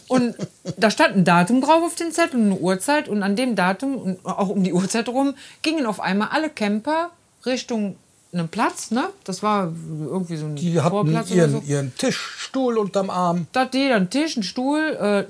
Und 0.08 0.34
da 0.78 0.90
stand 0.90 1.16
ein 1.16 1.24
Datum 1.24 1.60
drauf 1.60 1.82
auf 1.82 1.94
den 1.94 2.10
Zettel 2.12 2.40
und 2.40 2.46
eine 2.46 2.56
Uhrzeit. 2.56 3.08
Und 3.08 3.22
an 3.22 3.36
dem 3.36 3.54
Datum 3.54 3.96
und 3.96 4.24
auch 4.24 4.48
um 4.48 4.62
die 4.64 4.72
Uhrzeit 4.72 5.08
rum 5.08 5.34
gingen 5.62 5.84
auf 5.86 6.00
einmal 6.00 6.28
alle 6.32 6.48
Camper 6.50 7.10
Richtung 7.44 7.96
einem 8.32 8.48
Platz, 8.48 8.90
ne? 8.90 9.08
Das 9.24 9.42
war 9.42 9.72
irgendwie 10.00 10.36
so 10.36 10.46
ein 10.46 10.56
Die 10.56 10.78
hatten 10.80 10.90
Vorplatz 10.90 11.30
ihren, 11.30 11.54
oder 11.54 11.62
so. 11.64 11.70
ihren 11.72 11.94
Tisch, 11.96 12.18
Stuhl 12.38 12.76
unterm 12.76 13.08
Arm. 13.10 13.46
Da 13.52 13.60
hat 13.62 13.74
jeder 13.74 13.96
einen 13.96 14.10
Tisch, 14.10 14.36
einen 14.36 14.42
Stuhl, 14.42 14.80
äh, 15.00 15.24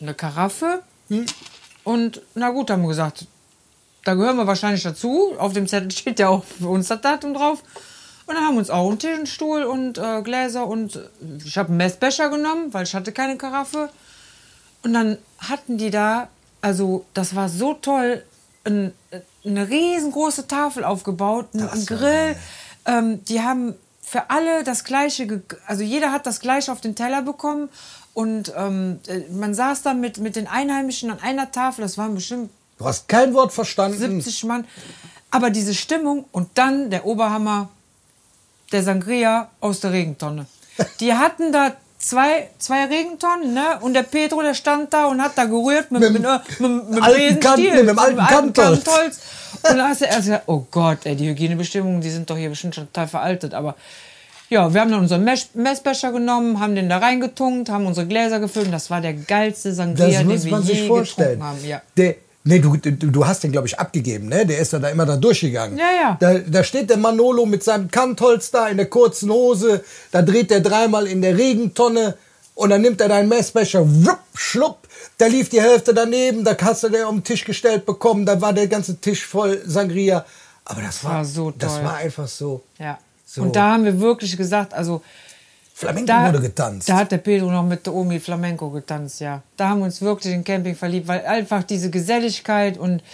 eine 0.00 0.14
Karaffe. 0.14 0.80
Und 1.84 2.22
na 2.34 2.50
gut, 2.50 2.70
haben 2.70 2.82
wir 2.82 2.88
gesagt, 2.88 3.26
da 4.04 4.14
gehören 4.14 4.36
wir 4.36 4.46
wahrscheinlich 4.46 4.82
dazu. 4.82 5.34
Auf 5.38 5.52
dem 5.52 5.66
Zettel 5.66 5.90
steht 5.90 6.18
ja 6.18 6.28
auch 6.28 6.44
für 6.44 6.68
uns 6.68 6.88
das 6.88 7.00
Datum 7.00 7.34
drauf. 7.34 7.62
Und 8.26 8.36
dann 8.36 8.44
haben 8.44 8.54
wir 8.54 8.60
uns 8.60 8.70
auch 8.70 8.88
einen 8.88 8.98
Tisch, 8.98 9.16
einen 9.16 9.26
Stuhl 9.26 9.64
und 9.64 9.98
äh, 9.98 10.22
Gläser 10.22 10.66
und 10.66 10.96
äh, 10.96 11.00
ich 11.44 11.58
habe 11.58 11.70
einen 11.70 11.78
Messbecher 11.78 12.28
genommen, 12.28 12.72
weil 12.72 12.84
ich 12.84 12.94
hatte 12.94 13.10
keine 13.12 13.36
Karaffe. 13.36 13.90
Und 14.84 14.92
dann 14.92 15.18
hatten 15.38 15.78
die 15.78 15.90
da, 15.90 16.28
also 16.60 17.04
das 17.12 17.34
war 17.34 17.48
so 17.48 17.74
toll, 17.74 18.22
ein, 18.64 18.92
eine 19.44 19.68
riesengroße 19.68 20.46
Tafel 20.46 20.84
aufgebaut, 20.84 21.48
ein, 21.54 21.68
ein 21.68 21.86
Grill. 21.86 22.36
Ähm, 22.86 23.24
die 23.24 23.40
haben 23.40 23.74
für 24.00 24.30
alle 24.30 24.64
das 24.64 24.84
gleiche, 24.84 25.42
also 25.66 25.82
jeder 25.82 26.12
hat 26.12 26.26
das 26.26 26.40
gleiche 26.40 26.70
auf 26.70 26.80
den 26.80 26.94
Teller 26.94 27.22
bekommen. 27.22 27.68
Und 28.20 28.52
ähm, 28.54 29.00
äh, 29.06 29.20
man 29.32 29.54
saß 29.54 29.82
dann 29.82 30.00
mit, 30.00 30.18
mit 30.18 30.36
den 30.36 30.46
Einheimischen 30.46 31.10
an 31.10 31.20
einer 31.20 31.50
Tafel, 31.50 31.82
das 31.82 31.96
waren 31.96 32.14
bestimmt 32.14 32.50
Du 32.78 32.84
hast 32.86 33.08
kein 33.08 33.34
Wort 33.34 33.52
verstanden. 33.52 33.98
70 33.98 34.44
Mann. 34.44 34.66
Aber 35.30 35.50
diese 35.50 35.74
Stimmung 35.74 36.24
und 36.32 36.48
dann 36.54 36.90
der 36.90 37.04
Oberhammer, 37.06 37.68
der 38.72 38.82
Sangria 38.82 39.50
aus 39.60 39.80
der 39.80 39.92
Regentonne. 39.92 40.46
Die 40.98 41.12
hatten 41.14 41.52
da 41.52 41.72
zwei, 41.98 42.48
zwei 42.58 42.86
Regentonnen, 42.86 43.52
ne? 43.54 43.78
Und 43.80 43.92
der 43.94 44.02
Pedro, 44.02 44.40
der 44.42 44.54
stand 44.54 44.92
da 44.94 45.06
und 45.06 45.22
hat 45.22 45.36
da 45.36 45.44
gerührt 45.44 45.90
mit, 45.90 46.00
Mit 46.00 46.12
mit, 46.14 46.24
dem 46.24 46.40
mit, 46.58 46.90
mit, 46.90 47.02
alten 47.02 47.38
Besenstiel, 47.38 47.70
Kant- 47.70 47.80
mit 47.80 47.88
dem 47.88 47.98
alten 47.98 48.18
Kantholz. 48.26 48.84
Kantholz. 48.84 49.20
Und 49.70 49.76
da 49.76 49.88
hast 49.88 50.00
du 50.00 50.04
erst 50.06 50.18
gesagt, 50.18 50.44
oh 50.46 50.66
Gott, 50.70 50.98
ey, 51.04 51.16
die 51.16 51.28
Hygienebestimmungen, 51.28 52.00
die 52.00 52.10
sind 52.10 52.28
doch 52.30 52.36
hier 52.36 52.48
bestimmt 52.48 52.74
schon 52.74 52.86
total 52.86 53.08
veraltet. 53.08 53.52
Aber 53.54 53.76
ja, 54.50 54.74
wir 54.74 54.80
haben 54.80 54.90
dann 54.90 55.00
unseren 55.00 55.24
Mess 55.24 55.48
Messbecher 55.54 56.12
genommen, 56.12 56.60
haben 56.60 56.74
den 56.74 56.88
da 56.88 56.98
reingetunkt, 56.98 57.70
haben 57.70 57.86
unsere 57.86 58.06
Gläser 58.06 58.40
gefüllt. 58.40 58.66
Und 58.66 58.72
das 58.72 58.90
war 58.90 59.00
der 59.00 59.14
geilste 59.14 59.72
Sangria, 59.72 60.06
Das 60.08 60.18
den 60.18 60.26
muss 60.26 60.44
wir 60.44 60.50
man 60.50 60.62
je 60.64 60.74
sich 60.74 60.86
vorstellen. 60.88 61.38
getrunken 61.38 61.44
haben. 61.44 61.64
Ja. 61.66 61.82
Der, 61.96 62.16
nee, 62.44 62.58
du, 62.58 62.76
du, 62.76 62.90
du 63.10 63.26
hast 63.26 63.44
den, 63.44 63.52
glaube 63.52 63.68
ich, 63.68 63.78
abgegeben, 63.78 64.28
ne? 64.28 64.44
Der 64.44 64.58
ist 64.58 64.72
ja 64.72 64.78
da 64.80 64.88
immer 64.88 65.06
da 65.06 65.16
durchgegangen. 65.16 65.78
Ja, 65.78 65.86
ja. 66.02 66.16
Da, 66.20 66.38
da 66.40 66.64
steht 66.64 66.90
der 66.90 66.96
Manolo 66.96 67.46
mit 67.46 67.62
seinem 67.62 67.90
Kantholz 67.90 68.50
da 68.50 68.68
in 68.68 68.76
der 68.76 68.86
kurzen 68.86 69.30
Hose, 69.30 69.84
da 70.10 70.20
dreht 70.20 70.50
er 70.50 70.60
dreimal 70.60 71.06
in 71.06 71.22
der 71.22 71.38
Regentonne 71.38 72.16
und 72.56 72.70
dann 72.70 72.82
nimmt 72.82 73.00
er 73.00 73.08
deinen 73.08 73.28
Messbecher, 73.28 73.82
wupp, 73.86 74.18
schlupp, 74.34 74.88
da 75.16 75.26
lief 75.26 75.48
die 75.48 75.60
Hälfte 75.62 75.94
daneben, 75.94 76.42
da 76.44 76.56
hast 76.60 76.82
du 76.82 76.88
den 76.88 77.04
um 77.04 77.18
den 77.18 77.24
Tisch 77.24 77.44
gestellt 77.44 77.86
bekommen, 77.86 78.26
da 78.26 78.40
war 78.40 78.52
der 78.52 78.66
ganze 78.66 78.96
Tisch 79.00 79.24
voll 79.24 79.62
Sangria. 79.64 80.24
Aber 80.64 80.82
das 80.82 81.02
war, 81.04 81.12
war 81.14 81.24
so 81.24 81.52
das 81.56 81.74
toll. 81.76 81.84
war 81.84 81.96
einfach 81.96 82.28
so. 82.28 82.62
Ja. 82.78 82.98
So. 83.32 83.42
Und 83.42 83.54
da 83.54 83.70
haben 83.70 83.84
wir 83.84 84.00
wirklich 84.00 84.36
gesagt, 84.36 84.74
also 84.74 85.02
Flamenco 85.72 86.06
da, 86.06 86.26
wurde 86.26 86.40
getanzt. 86.40 86.88
da 86.88 86.96
hat 86.96 87.12
der 87.12 87.18
Pedro 87.18 87.48
noch 87.48 87.62
mit 87.62 87.86
der 87.86 87.94
Omi 87.94 88.18
Flamenco 88.18 88.70
getanzt, 88.70 89.20
ja. 89.20 89.40
Da 89.56 89.68
haben 89.68 89.78
wir 89.78 89.84
uns 89.84 90.02
wirklich 90.02 90.34
in 90.34 90.42
Camping 90.42 90.74
verliebt, 90.74 91.06
weil 91.06 91.24
einfach 91.24 91.62
diese 91.62 91.90
Geselligkeit 91.90 92.76
und 92.76 93.04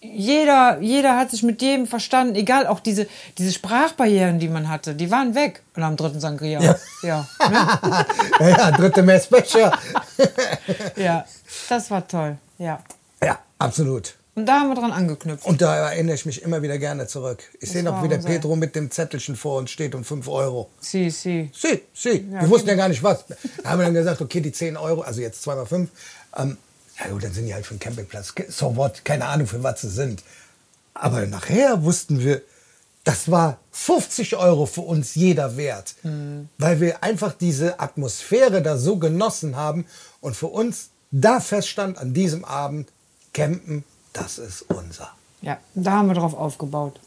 jeder, 0.00 0.80
jeder 0.80 1.16
hat 1.16 1.30
sich 1.30 1.44
mit 1.44 1.62
jedem 1.62 1.86
verstanden, 1.86 2.34
egal 2.34 2.66
auch 2.66 2.80
diese, 2.80 3.06
diese 3.38 3.52
Sprachbarrieren, 3.52 4.40
die 4.40 4.48
man 4.48 4.68
hatte, 4.68 4.96
die 4.96 5.08
waren 5.08 5.36
weg. 5.36 5.62
Und 5.76 5.84
am 5.84 5.96
dritten 5.96 6.18
Sangria. 6.18 6.60
Ja. 6.60 6.76
Ja, 7.02 7.28
ne? 7.48 8.06
ja, 8.40 8.48
ja, 8.48 8.70
dritte 8.72 9.04
Messbecher. 9.04 9.70
ja, 10.96 11.24
das 11.68 11.90
war 11.92 12.08
toll, 12.08 12.38
ja. 12.58 12.82
ja, 13.22 13.38
absolut. 13.58 14.14
Und 14.40 14.46
da 14.46 14.60
haben 14.60 14.68
wir 14.68 14.74
dran 14.74 14.90
angeknüpft. 14.92 15.44
Und 15.44 15.60
da 15.60 15.90
erinnere 15.90 16.14
ich 16.14 16.24
mich 16.24 16.42
immer 16.42 16.62
wieder 16.62 16.78
gerne 16.78 17.06
zurück. 17.06 17.42
Ich 17.60 17.70
sehe 17.70 17.82
noch, 17.82 18.02
wie 18.02 18.08
der 18.08 18.18
unser- 18.18 18.28
Pedro 18.30 18.56
mit 18.56 18.74
dem 18.74 18.90
Zettelchen 18.90 19.36
vor 19.36 19.58
uns 19.58 19.70
steht 19.70 19.94
und 19.94 20.04
5 20.04 20.26
Euro. 20.28 20.70
Sie, 20.80 21.10
sie. 21.10 21.50
Sie, 21.54 21.82
sie. 21.92 22.26
Wir 22.30 22.48
wussten 22.48 22.68
ja 22.68 22.74
gar 22.74 22.88
nicht 22.88 23.02
was. 23.02 23.24
Da 23.62 23.68
haben 23.70 23.78
wir 23.80 23.84
dann 23.84 23.94
gesagt, 23.94 24.20
okay, 24.22 24.40
die 24.40 24.52
10 24.52 24.76
Euro, 24.76 25.02
also 25.02 25.20
jetzt 25.20 25.42
2 25.42 25.54
mal 25.56 25.66
5. 25.66 25.90
Ähm, 26.38 26.56
ja 26.98 27.10
gut, 27.10 27.22
dann 27.22 27.32
sind 27.32 27.46
die 27.46 27.52
halt 27.54 27.66
für 27.66 27.74
den 27.74 27.80
Campingplatz. 27.80 28.32
So 28.48 28.76
what, 28.76 29.04
keine 29.04 29.26
Ahnung, 29.26 29.46
für 29.46 29.62
was 29.62 29.82
sie 29.82 29.90
sind. 29.90 30.22
Aber 30.94 31.26
nachher 31.26 31.84
wussten 31.84 32.20
wir, 32.20 32.40
das 33.04 33.30
war 33.30 33.58
50 33.72 34.36
Euro 34.36 34.64
für 34.66 34.82
uns 34.82 35.14
jeder 35.14 35.56
wert. 35.58 35.94
Weil 36.58 36.80
wir 36.80 37.02
einfach 37.02 37.32
diese 37.34 37.78
Atmosphäre 37.80 38.62
da 38.62 38.76
so 38.78 38.96
genossen 38.96 39.56
haben 39.56 39.86
und 40.22 40.34
für 40.36 40.46
uns 40.48 40.88
da 41.10 41.40
feststand 41.40 41.98
an 41.98 42.14
diesem 42.14 42.44
Abend, 42.44 42.88
campen, 43.32 43.84
das 44.12 44.38
ist 44.38 44.62
unser. 44.62 45.12
Ja, 45.42 45.58
da 45.74 45.92
haben 45.92 46.08
wir 46.08 46.14
drauf 46.14 46.34
aufgebaut. 46.34 47.00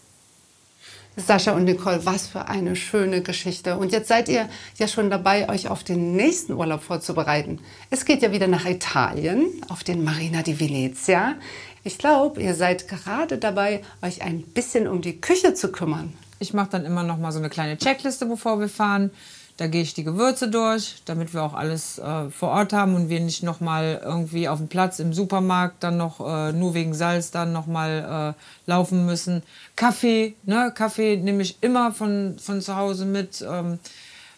Sascha 1.16 1.52
und 1.52 1.66
Nicole, 1.66 2.04
was 2.06 2.28
für 2.28 2.48
eine 2.48 2.76
schöne 2.76 3.22
Geschichte. 3.22 3.78
Und 3.78 3.92
jetzt 3.92 4.08
seid 4.08 4.30
ihr 4.30 4.50
ja 4.78 4.88
schon 4.88 5.12
dabei, 5.12 5.48
euch 5.48 5.68
auf 5.68 5.84
den 5.84 6.16
nächsten 6.16 6.54
Urlaub 6.54 6.82
vorzubereiten. 6.82 7.60
Es 7.92 8.06
geht 8.06 8.24
ja 8.24 8.32
wieder 8.32 8.48
nach 8.48 8.66
Italien, 8.66 9.46
auf 9.70 9.84
den 9.84 10.04
Marina 10.04 10.42
di 10.42 10.60
Venezia. 10.60 11.36
Ich 11.84 12.00
glaube, 12.00 12.42
ihr 12.42 12.56
seid 12.56 12.88
gerade 12.88 13.38
dabei, 13.38 13.84
euch 14.02 14.24
ein 14.24 14.42
bisschen 14.42 14.88
um 14.88 15.02
die 15.02 15.22
Küche 15.22 15.54
zu 15.54 15.72
kümmern. 15.72 16.14
Ich 16.40 16.54
mache 16.54 16.72
dann 16.72 16.86
immer 16.86 17.04
noch 17.04 17.20
mal 17.20 17.32
so 17.32 17.40
eine 17.40 17.50
kleine 17.50 17.78
Checkliste, 17.78 18.26
bevor 18.26 18.60
wir 18.60 18.70
fahren. 18.70 19.12
Da 19.58 19.68
gehe 19.68 19.84
ich 19.84 19.94
die 19.94 20.04
Gewürze 20.04 20.50
durch, 20.50 20.96
damit 21.06 21.34
wir 21.34 21.44
auch 21.44 21.54
alles 21.54 22.00
äh, 22.00 22.30
vor 22.32 22.50
Ort 22.50 22.74
haben 22.74 22.96
und 22.96 23.10
wir 23.10 23.20
nicht 23.20 23.44
noch 23.44 23.60
mal 23.60 24.02
irgendwie 24.04 24.50
auf 24.50 24.58
dem 24.58 24.68
Platz 24.68 24.98
im 24.98 25.14
Supermarkt 25.14 25.84
dann 25.84 25.98
noch 25.98 26.20
äh, 26.20 26.52
nur 26.52 26.74
wegen 26.74 26.96
Salz 26.96 27.30
dann 27.30 27.54
noch 27.54 27.68
mal 27.68 28.36
äh, 28.36 28.70
laufen 28.70 29.06
müssen. 29.06 29.44
Kaffee, 29.76 30.34
ne? 30.44 30.72
Kaffee 30.74 31.18
nehme 31.18 31.44
ich 31.44 31.58
immer 31.62 31.92
von, 31.92 32.38
von 32.40 32.62
zu 32.62 32.76
Hause 32.76 33.06
mit, 33.06 33.46
ähm, 33.48 33.78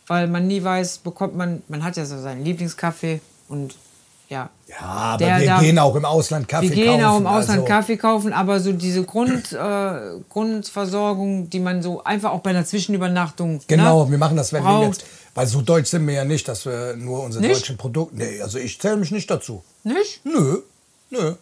weil 0.08 0.28
man 0.28 0.48
nie 0.48 0.62
weiß, 0.62 0.98
bekommt 0.98 1.36
man, 1.36 1.64
man 1.70 1.84
hat 1.86 1.96
ja 1.96 2.06
so 2.06 2.20
seinen 2.20 2.44
Lieblingskaffee 2.44 3.22
und 3.48 3.74
ja. 4.30 4.50
Ja, 4.68 4.76
aber 4.82 5.18
Der 5.26 5.40
wir 5.40 5.46
da- 5.46 5.60
gehen 5.60 5.78
auch 5.80 5.96
im 5.96 6.06
Ausland 6.06 6.48
Kaffee 6.48 6.70
Wir 6.70 6.76
gehen 6.76 6.88
kaufen. 7.02 7.06
auch 7.06 7.18
im 7.20 7.28
Ausland 7.28 7.60
also, 7.62 7.66
Kaffee 7.66 7.98
kaufen, 7.98 8.34
aber 8.34 8.60
so 8.60 8.74
diese 8.74 9.04
Grund, 9.04 9.54
äh, 9.54 10.20
Grundversorgung, 10.30 11.50
die 11.50 11.60
man 11.60 11.82
so 11.82 12.04
einfach 12.04 12.32
auch 12.32 12.40
bei 12.42 12.50
einer 12.52 12.66
Zwischenübernachtung 12.66 13.62
Genau, 13.68 14.06
ne, 14.06 14.12
wir 14.12 14.18
machen 14.18 14.38
das, 14.38 14.52
wenn 14.54 14.64
wir 14.64 14.70
braucht. 14.70 14.86
jetzt, 14.88 15.06
weil 15.36 15.48
so 15.48 15.62
deutsch 15.62 15.90
sind 15.90 16.08
wir 16.08 16.14
ja 16.16 16.26
nicht, 16.26 16.48
dass 16.48 16.66
wir 16.66 16.96
nur 16.96 17.24
unsere 17.24 17.44
Nicht? 17.46 17.62
deutschen 17.62 17.78
Produkte, 17.78 18.16
nee, 18.18 18.42
also 18.42 18.58
ich 18.58 18.80
zähle 18.80 18.98
mich 18.98 19.12
nicht 19.12 19.30
dazu. 19.30 19.64
Nicht? 19.84 20.22
Nö, 20.26 20.60
nö, 21.12 21.36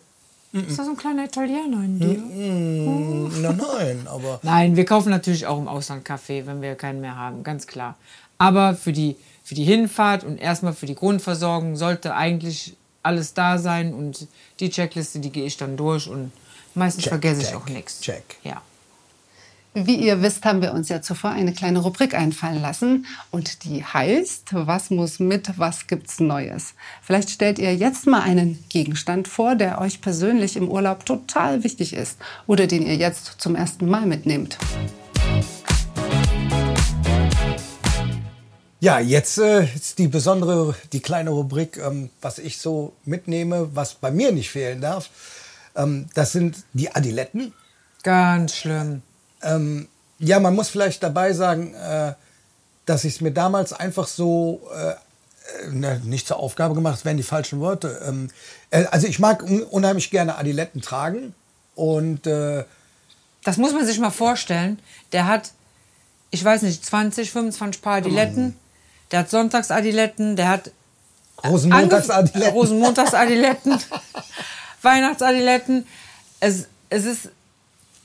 Ist 0.67 0.78
da 0.78 0.84
so 0.84 0.91
ein 0.91 0.98
kleiner 0.98 1.26
Italiener 1.26 1.84
in 1.84 2.00
dir? 2.00 2.17
Mm, 2.19 3.41
na 3.41 3.54
nein, 3.54 4.06
aber 4.08 4.39
Nein, 4.43 4.76
wir 4.76 4.86
kaufen 4.86 5.10
natürlich 5.10 5.48
auch 5.48 5.58
im 5.58 5.67
Ausland 5.67 6.06
Kaffee, 6.06 6.46
wenn 6.46 6.62
wir 6.62 6.76
keinen 6.76 7.02
mehr 7.02 7.15
haben, 7.15 7.43
ganz 7.43 7.65
klar. 7.67 7.96
Aber 8.38 8.76
für 8.76 8.91
die, 8.91 9.15
für 9.43 9.56
die 9.56 9.65
Hinfahrt 9.65 10.23
und 10.23 10.38
erstmal 10.38 10.73
für 10.73 10.86
die 10.86 10.95
Grundversorgung 10.95 11.75
sollte 11.75 12.15
eigentlich 12.15 12.75
alles 13.03 13.34
da 13.34 13.58
sein 13.58 13.93
und 13.93 14.27
die 14.60 14.69
Checkliste, 14.69 15.19
die 15.19 15.29
gehe 15.29 15.45
ich 15.45 15.58
dann 15.58 15.75
durch 15.75 16.08
und 16.08 16.32
meistens 16.73 17.03
Check, 17.03 17.12
vergesse 17.12 17.41
ich 17.41 17.47
check, 17.47 17.58
auch 17.58 17.65
nichts. 17.67 18.01
check. 18.01 18.23
Ja. 18.43 18.62
Wie 19.75 19.95
ihr 19.95 20.21
wisst, 20.21 20.45
haben 20.45 20.62
wir 20.62 20.71
uns 20.71 20.89
ja 20.89 21.01
zuvor 21.01 21.32
eine 21.32 21.51
kleine 21.51 21.79
Rubrik 21.79 22.13
einfallen 22.13 22.62
lassen 22.62 23.08
und 23.32 23.63
die 23.63 23.84
heißt, 23.84 24.49
was 24.53 24.91
muss 24.91 25.19
mit, 25.19 25.58
was 25.58 25.88
gibt's 25.88 26.19
Neues? 26.19 26.75
Vielleicht 27.01 27.32
stellt 27.32 27.58
ihr 27.58 27.75
jetzt 27.75 28.06
mal 28.06 28.21
einen 28.21 28.63
Gegenstand 28.69 29.27
vor, 29.27 29.56
der 29.56 29.82
euch 29.82 29.99
persönlich 29.99 30.58
im 30.58 30.69
Urlaub 30.69 31.08
total 31.08 31.63
wichtig 31.63 31.93
ist 31.93 32.19
oder 32.45 32.67
den 32.67 32.86
ihr 32.86 32.95
jetzt 32.95 33.41
zum 33.41 33.56
ersten 33.56 33.89
Mal 33.89 34.06
mitnehmt. 34.06 34.60
Ja, 38.84 39.00
jetzt 39.00 39.38
äh, 39.38 39.63
ist 39.63 39.98
die 39.98 40.10
besondere, 40.10 40.76
die 40.91 41.00
kleine 41.00 41.30
Rubrik, 41.30 41.78
ähm, 41.78 42.10
was 42.22 42.38
ich 42.38 42.58
so 42.58 42.91
mitnehme, 43.06 43.74
was 43.74 43.93
bei 43.93 44.12
mir 44.12 44.34
nicht 44.34 44.52
fehlen 44.52 44.82
darf. 44.82 45.10
Ähm, 45.74 46.10
das 46.15 46.34
sind 46.34 46.58
die 46.74 46.93
Adiletten. 46.93 47.54
Ganz 48.04 48.58
schlimm. 48.58 49.02
Ähm, 49.41 49.88
ja, 50.19 50.41
man 50.41 50.54
muss 50.54 50.67
vielleicht 50.67 51.02
dabei 51.02 51.32
sagen, 51.32 51.74
äh, 51.76 52.13
dass 52.86 53.06
ich 53.06 53.15
es 53.15 53.22
mir 53.22 53.32
damals 53.32 53.72
einfach 53.72 54.06
so 54.06 54.60
äh, 54.76 54.89
äh, 54.89 55.69
ne, 55.72 56.02
nicht 56.04 56.28
zur 56.28 56.39
Aufgabe 56.39 56.76
gemacht, 56.76 56.96
das 56.96 57.06
wären 57.06 57.15
die 57.15 57.24
falschen 57.24 57.62
Worte. 57.62 58.02
Ähm, 58.06 58.32
äh, 58.69 58.84
also 58.91 59.08
ich 59.08 59.17
mag 59.17 59.43
un 59.43 59.63
unheimlich 59.63 60.12
gerne 60.12 60.38
Adiletten 60.38 60.82
tragen 60.82 61.34
und 61.76 62.28
äh, 62.28 62.65
Das 63.46 63.56
muss 63.56 63.72
man 63.72 63.86
sich 63.86 63.98
mal 63.98 64.12
vorstellen. 64.12 64.78
Der 65.13 65.26
hat, 65.26 65.52
ich 66.32 66.43
weiß 66.43 66.63
nicht, 66.63 66.86
20, 66.86 67.32
25 67.32 67.82
Paar 67.82 67.96
Adiletten. 68.00 68.58
Der 69.13 69.19
hat 69.19 69.30
Sonntagsadiletten, 69.30 70.36
der 70.36 70.49
hat 70.49 70.71
Rosenmontagsadiletten. 71.45 72.41
Angef- 72.41 72.54
Rosenmontagsadiletten, 72.54 73.78
Weihnachtsadiletten. 74.82 75.86
Es, 76.39 76.67
es 76.89 77.06
ist 77.06 77.30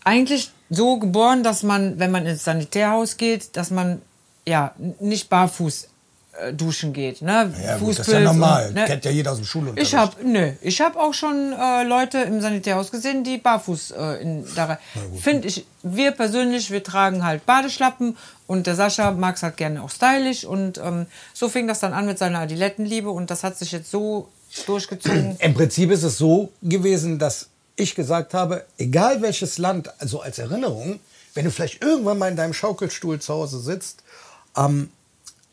eigentlich 0.04 0.50
so 0.70 0.98
geboren, 0.98 1.42
dass 1.42 1.62
man, 1.62 1.98
wenn 1.98 2.10
man 2.10 2.26
ins 2.26 2.44
Sanitärhaus 2.44 3.16
geht, 3.16 3.56
dass 3.56 3.70
man 3.70 4.02
ja 4.46 4.74
nicht 5.00 5.28
barfuß 5.30 5.84
äh, 5.84 5.88
duschen 6.52 6.92
geht. 6.92 7.22
Ne? 7.22 7.52
Ja, 7.62 7.78
gut, 7.78 7.90
das 7.90 8.00
ist 8.00 8.06
Fußpilz 8.06 8.08
ja 8.08 8.20
normal. 8.20 8.68
und, 8.68 8.74
ne? 8.74 8.84
Kennt 8.84 9.04
ja 9.04 9.10
jeder 9.10 9.32
aus 9.32 9.38
dem 9.38 9.44
Schulunterricht. 9.44 9.88
Ich 9.88 9.94
habe 9.94 10.56
ich 10.60 10.80
habe 10.80 10.98
auch 10.98 11.14
schon 11.14 11.52
äh, 11.52 11.84
Leute 11.84 12.18
im 12.18 12.40
Sanitärhaus 12.40 12.90
gesehen, 12.90 13.24
die 13.24 13.38
barfuß 13.38 13.92
äh, 13.92 14.22
in 14.22 14.44
da 14.54 14.78
Finde 15.20 15.48
ich, 15.48 15.66
wir 15.82 16.12
persönlich, 16.12 16.70
wir 16.70 16.82
tragen 16.82 17.24
halt 17.24 17.46
Badeschlappen 17.46 18.16
und 18.46 18.66
der 18.66 18.74
Sascha 18.74 19.12
mag 19.12 19.36
es 19.36 19.42
halt 19.42 19.56
gerne 19.56 19.82
auch 19.82 19.90
stylisch 19.90 20.44
und 20.44 20.78
ähm, 20.78 21.06
so 21.34 21.48
fing 21.48 21.66
das 21.68 21.80
dann 21.80 21.92
an 21.92 22.06
mit 22.06 22.18
seiner 22.18 22.40
Adilettenliebe 22.40 23.10
und 23.10 23.30
das 23.30 23.44
hat 23.44 23.58
sich 23.58 23.72
jetzt 23.72 23.90
so 23.90 24.28
durchgezogen. 24.66 25.36
Im 25.38 25.54
Prinzip 25.54 25.90
ist 25.90 26.02
es 26.02 26.18
so 26.18 26.50
gewesen, 26.62 27.18
dass 27.18 27.48
ich 27.76 27.94
gesagt 27.94 28.34
habe, 28.34 28.64
egal 28.76 29.22
welches 29.22 29.58
Land, 29.58 29.90
also 30.00 30.20
als 30.20 30.38
Erinnerung, 30.38 31.00
wenn 31.34 31.44
du 31.44 31.50
vielleicht 31.50 31.82
irgendwann 31.82 32.18
mal 32.18 32.28
in 32.28 32.36
deinem 32.36 32.54
Schaukelstuhl 32.54 33.20
zu 33.20 33.34
Hause 33.34 33.60
sitzt, 33.60 34.02
ähm, 34.56 34.90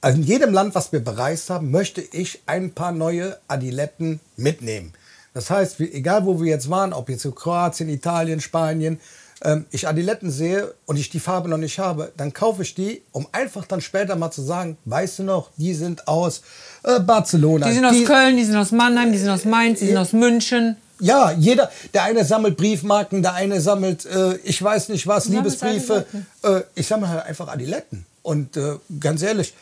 also 0.06 0.20
in 0.20 0.24
jedem 0.24 0.54
Land, 0.54 0.76
was 0.76 0.92
wir 0.92 1.04
bereist 1.04 1.50
haben, 1.50 1.72
möchte 1.72 2.00
ich 2.00 2.44
ein 2.46 2.74
paar 2.74 2.92
neue 2.92 3.40
Adiletten 3.48 4.20
mitnehmen. 4.38 4.94
Das 5.34 5.50
heißt, 5.50 5.80
egal 5.80 6.28
wo 6.28 6.40
wir 6.40 6.52
jetzt 6.52 6.70
waren, 6.70 6.94
ob 6.94 7.10
jetzt 7.10 7.26
in 7.26 7.34
Kroatien, 7.34 7.90
Italien, 7.90 8.40
Spanien, 8.40 9.00
ähm, 9.44 9.66
ich 9.72 9.88
Adiletten 9.88 10.30
sehe 10.30 10.76
und 10.86 10.98
ich 10.98 11.10
die 11.10 11.20
Farbe 11.20 11.50
noch 11.50 11.58
nicht 11.58 11.80
habe, 11.80 12.12
dann 12.18 12.34
kaufe 12.34 12.62
ich 12.62 12.76
die, 12.76 13.02
um 13.14 13.26
einfach 13.32 13.66
dann 13.66 13.82
später 13.82 14.16
mal 14.16 14.30
zu 14.30 14.44
sagen, 14.44 14.78
weißt 14.86 15.20
du 15.20 15.24
noch, 15.24 15.50
die 15.58 15.74
sind 15.74 16.08
aus 16.08 16.44
äh, 16.84 17.00
Barcelona. 17.00 17.68
Die 17.68 17.74
sind 17.74 17.86
aus 17.86 18.04
Köln, 18.06 18.38
die 18.38 18.46
sind 18.46 18.58
aus 18.58 18.72
Mannheim, 18.72 19.12
die 19.12 19.18
sind 19.18 19.32
aus 19.32 19.44
Mainz, 19.44 19.80
die 19.80 19.88
sind 19.88 19.98
aus 19.98 20.14
München. 20.14 20.78
Ja, 21.00 21.32
jeder, 21.32 21.72
der 21.96 22.04
eine 22.04 22.24
sammelt 22.24 22.58
Briefmarken, 22.58 23.24
der 23.24 23.34
eine 23.34 23.60
sammelt, 23.60 24.06
äh, 24.06 24.36
ich 24.44 24.62
weiß 24.62 24.90
nicht 24.90 25.08
was, 25.08 25.30
Liebesbriefe. 25.30 26.06
Äh, 26.44 26.62
ich 26.76 26.86
sammle 26.86 27.10
halt 27.10 27.26
einfach 27.26 27.48
Adiletten. 27.48 28.06
Und 28.22 28.56
äh, 28.56 28.76
ganz 29.00 29.24
ehrlich, 29.24 29.56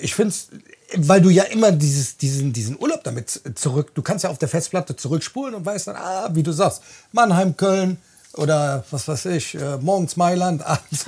ich 0.00 0.14
finde 0.14 0.30
es, 0.30 0.48
weil 0.96 1.20
du 1.20 1.30
ja 1.30 1.44
immer 1.44 1.72
dieses, 1.72 2.16
diesen, 2.16 2.52
diesen 2.52 2.78
Urlaub 2.78 3.04
damit 3.04 3.40
zurück, 3.54 3.94
du 3.94 4.02
kannst 4.02 4.24
ja 4.24 4.30
auf 4.30 4.38
der 4.38 4.48
Festplatte 4.48 4.96
zurückspulen 4.96 5.54
und 5.54 5.64
weißt 5.66 5.88
dann, 5.88 5.96
ah, 5.96 6.28
wie 6.32 6.42
du 6.42 6.52
sagst, 6.52 6.82
Mannheim, 7.12 7.56
Köln, 7.56 7.98
Oder 8.34 8.84
was 8.90 9.06
weiß 9.06 9.26
ich, 9.26 9.54
äh, 9.54 9.76
morgens 9.78 10.16
Mailand, 10.16 10.64
abends. 10.66 11.04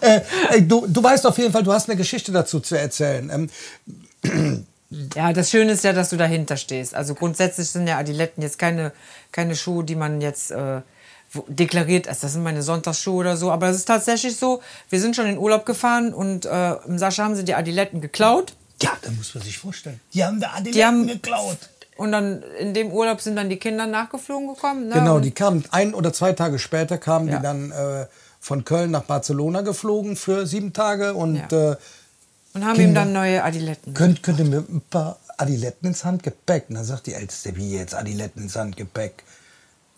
äh, 0.00 0.62
du, 0.62 0.86
du 0.88 1.02
weißt 1.02 1.26
auf 1.26 1.38
jeden 1.38 1.52
Fall, 1.52 1.62
du 1.62 1.72
hast 1.72 1.88
eine 1.88 1.96
Geschichte 1.96 2.32
dazu 2.32 2.60
zu 2.60 2.76
erzählen. 2.76 3.30
Ähm, 4.22 4.64
Ja, 5.16 5.32
das 5.32 5.50
Schöne 5.50 5.72
ist 5.72 5.82
ja, 5.84 5.92
dass 5.92 6.10
du 6.10 6.16
dahinter 6.16 6.56
stehst. 6.56 6.94
Also 6.94 7.14
grundsätzlich 7.14 7.68
sind 7.68 7.88
ja 7.88 7.98
Adiletten 7.98 8.42
jetzt 8.42 8.58
keine, 8.58 8.92
keine 9.32 9.56
Schuhe, 9.56 9.82
die 9.84 9.96
man 9.96 10.20
jetzt 10.20 10.52
äh, 10.52 10.80
deklariert 11.48 12.08
als 12.08 12.20
das 12.20 12.32
sind 12.32 12.42
meine 12.42 12.62
Sonntagsschuhe 12.62 13.16
oder 13.20 13.36
so. 13.36 13.50
Aber 13.50 13.68
es 13.68 13.76
ist 13.76 13.84
tatsächlich 13.86 14.36
so, 14.36 14.62
wir 14.90 15.00
sind 15.00 15.16
schon 15.16 15.26
in 15.26 15.38
Urlaub 15.38 15.66
gefahren 15.66 16.14
und 16.14 16.46
äh, 16.46 16.74
im 16.86 16.98
Sascha 16.98 17.24
haben 17.24 17.36
sie 17.36 17.44
die 17.44 17.54
Adiletten 17.54 18.00
geklaut. 18.00 18.54
ja, 18.82 18.92
da 19.02 19.10
muss 19.10 19.34
man 19.34 19.44
sich 19.44 19.58
vorstellen. 19.58 20.00
Die 20.14 20.24
haben 20.24 20.40
wir 20.40 20.48
Die 20.62 20.84
haben 20.84 21.00
Adiletten 21.02 21.22
geklaut. 21.22 21.58
Und 21.96 22.12
dann 22.12 22.42
in 22.60 22.74
dem 22.74 22.90
Urlaub 22.92 23.20
sind 23.22 23.36
dann 23.36 23.48
die 23.48 23.56
Kinder 23.56 23.86
nachgeflogen 23.86 24.48
gekommen. 24.48 24.88
Ne? 24.88 24.94
Genau, 24.94 25.18
die 25.18 25.30
kamen 25.30 25.64
ein 25.70 25.94
oder 25.94 26.12
zwei 26.12 26.32
Tage 26.32 26.58
später 26.58 26.98
kamen 26.98 27.28
Ja. 27.28 27.36
die 27.38 27.42
dann 27.42 27.70
äh, 27.70 28.06
von 28.38 28.64
Köln 28.64 28.90
nach 28.90 29.04
Barcelona 29.04 29.62
geflogen 29.62 30.14
für 30.16 30.46
sieben 30.46 30.72
Tage 30.74 31.14
und 31.14 31.36
Ja. 31.50 31.72
äh, 31.72 31.76
und 32.54 32.64
haben 32.64 32.76
Kinder. 32.76 32.82
ihm 32.82 32.94
dann 32.94 33.12
neue 33.12 33.42
Adiletten. 33.44 33.92
könnt, 33.94 34.22
könnt 34.22 34.38
ihr 34.38 34.44
mir 34.46 34.58
ein 34.58 34.82
paar 34.88 35.18
Adiletten 35.38 35.88
ins 35.88 36.04
Handgepäck? 36.04 36.66
Und 36.68 36.76
dann 36.76 36.84
sagt 36.84 37.06
die 37.06 37.12
Älteste, 37.14 37.56
wie 37.56 37.72
jetzt 37.76 37.94
Adiletten 37.94 38.42
ins 38.42 38.56
Handgepäck? 38.56 39.24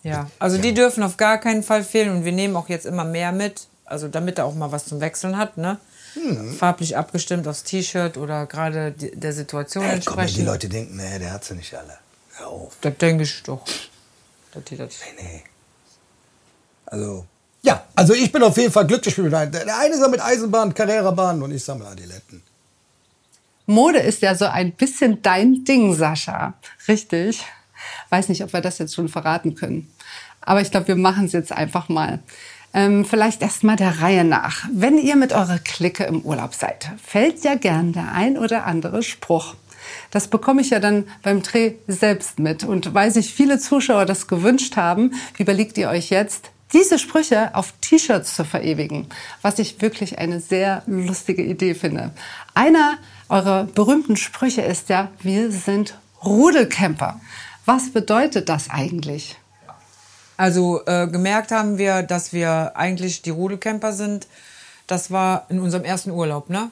Ja, 0.03 0.31
also 0.39 0.59
die 0.59 0.73
dürfen 0.75 1.03
auf 1.03 1.17
gar 1.17 1.39
keinen 1.39 1.63
Fall 1.63 1.83
fehlen 1.85 2.11
und 2.17 2.25
wir 2.25 2.33
nehmen 2.33 2.57
auch 2.57 2.69
jetzt 2.69 2.87
immer 2.87 3.05
mehr 3.05 3.33
mit, 3.33 3.67
also 3.85 4.09
damit 4.09 4.39
er 4.39 4.45
auch 4.47 4.55
mal 4.55 4.71
was 4.73 4.87
zum 4.87 5.01
Wechseln 5.01 5.37
hat, 5.37 5.57
ne? 5.59 5.79
Hm. 6.15 6.55
Farblich 6.55 6.97
abgestimmt 6.97 7.47
aufs 7.47 7.65
T-Shirt 7.65 8.17
oder 8.17 8.47
gerade 8.47 8.93
der 8.93 9.33
Situation 9.33 9.85
Äh, 9.85 9.89
komm, 9.89 9.95
die 10.01 10.07
entsprechend. 10.07 10.47
Leute 10.47 10.69
denken, 10.69 10.97
nee, 10.97 11.19
der 11.19 11.33
hat 11.33 11.45
sie 11.45 11.55
nicht 11.55 11.75
alle. 11.75 11.99
Hör 12.37 12.47
auf. 12.49 12.77
Das 12.81 12.97
denke 12.97 13.25
ich 13.25 13.43
doch. 13.43 13.63
die 14.71 14.77
das- 14.77 14.95
Nee. 15.21 15.43
Also, 16.87 17.27
ja, 17.63 17.85
also 17.95 18.15
ich 18.15 18.33
bin 18.33 18.43
auf 18.43 18.57
jeden 18.57 18.73
Fall 18.73 18.87
glücklich 18.87 19.17
mit. 19.19 19.33
Der 19.33 19.79
eine 19.79 19.97
sammelt 19.99 20.23
Eisenbahn, 20.23 20.73
Carrera-Bahn 20.73 21.43
und 21.43 21.53
ich 21.53 21.63
sammle 21.65 21.87
Adiletten. 21.89 22.43
Mode 23.67 23.99
ist 23.99 24.23
ja 24.23 24.35
so 24.35 24.47
ein 24.47 24.73
bisschen 24.73 25.21
dein 25.21 25.65
Ding, 25.65 25.95
Sascha. 25.95 26.55
Richtig. 26.89 27.45
Weiß 28.11 28.29
nicht, 28.29 28.43
ob 28.43 28.53
wir 28.53 28.61
das 28.61 28.79
jetzt 28.79 28.95
schon 28.95 29.09
verraten 29.09 29.55
können. 29.55 29.89
Aber 30.41 30.61
ich 30.61 30.71
glaube, 30.71 30.89
wir 30.89 30.97
machen 30.97 31.27
es 31.27 31.33
jetzt 31.33 31.53
einfach 31.53 31.89
mal. 31.89 32.21
Ähm, 32.75 33.05
vielleicht 33.05 33.43
erst 33.43 33.65
mal 33.65 33.77
der 33.77 34.01
Reihe 34.01 34.25
nach. 34.25 34.67
Wenn 34.73 34.99
ihr 34.99 35.17
mit 35.17 35.33
eurer 35.33 35.59
Clique 35.59 36.05
im 36.05 36.21
Urlaub 36.21 36.55
seid, 36.55 36.91
fällt 37.03 37.43
ja 37.45 37.55
gern 37.55 37.93
der 37.93 38.13
ein 38.13 38.37
oder 38.37 38.67
andere 38.67 39.03
Spruch. 39.03 39.55
Das 40.11 40.29
bekomme 40.29 40.61
ich 40.61 40.71
ja 40.71 40.81
dann 40.81 41.05
beim 41.23 41.43
Dreh 41.43 41.75
selbst 41.87 42.39
mit. 42.39 42.65
Und 42.65 42.95
weil 42.95 43.11
sich 43.11 43.33
viele 43.33 43.59
Zuschauer 43.59 44.05
das 44.07 44.27
gewünscht 44.27 44.77
haben, 44.77 45.15
überlegt 45.39 45.79
ihr 45.79 45.89
euch 45.89 46.11
jetzt, 46.11 46.51
diese 46.73 46.99
Sprüche 46.99 47.55
auf 47.55 47.73
T-Shirts 47.81 48.35
zu 48.35 48.45
verewigen, 48.45 49.07
was 49.41 49.59
ich 49.59 49.81
wirklich 49.81 50.19
eine 50.19 50.41
sehr 50.41 50.83
lustige 50.87 51.43
Idee 51.43 51.75
finde. 51.75 52.11
Einer 52.55 52.99
eurer 53.31 53.65
berühmten 53.65 54.17
Sprüche 54.17 54.63
ist 54.63 54.91
ja, 54.91 55.11
wir 55.23 55.51
sind 55.51 55.99
Rudelcamper. 56.25 57.21
Was 57.69 57.91
bedeutet 57.91 58.49
das 58.49 58.71
eigentlich? 58.71 59.37
Also 60.39 60.81
äh, 60.87 61.07
gemerkt 61.07 61.51
haben 61.51 61.77
wir, 61.77 62.03
dass 62.03 62.33
wir 62.33 62.73
eigentlich 62.77 63.21
die 63.21 63.29
Rudelcamper 63.29 63.93
sind. 63.93 64.27
Das 64.87 65.11
war 65.11 65.45
in 65.51 65.61
unserem 65.61 65.85
ersten 65.85 66.11
Urlaub, 66.11 66.49
ne? 66.49 66.71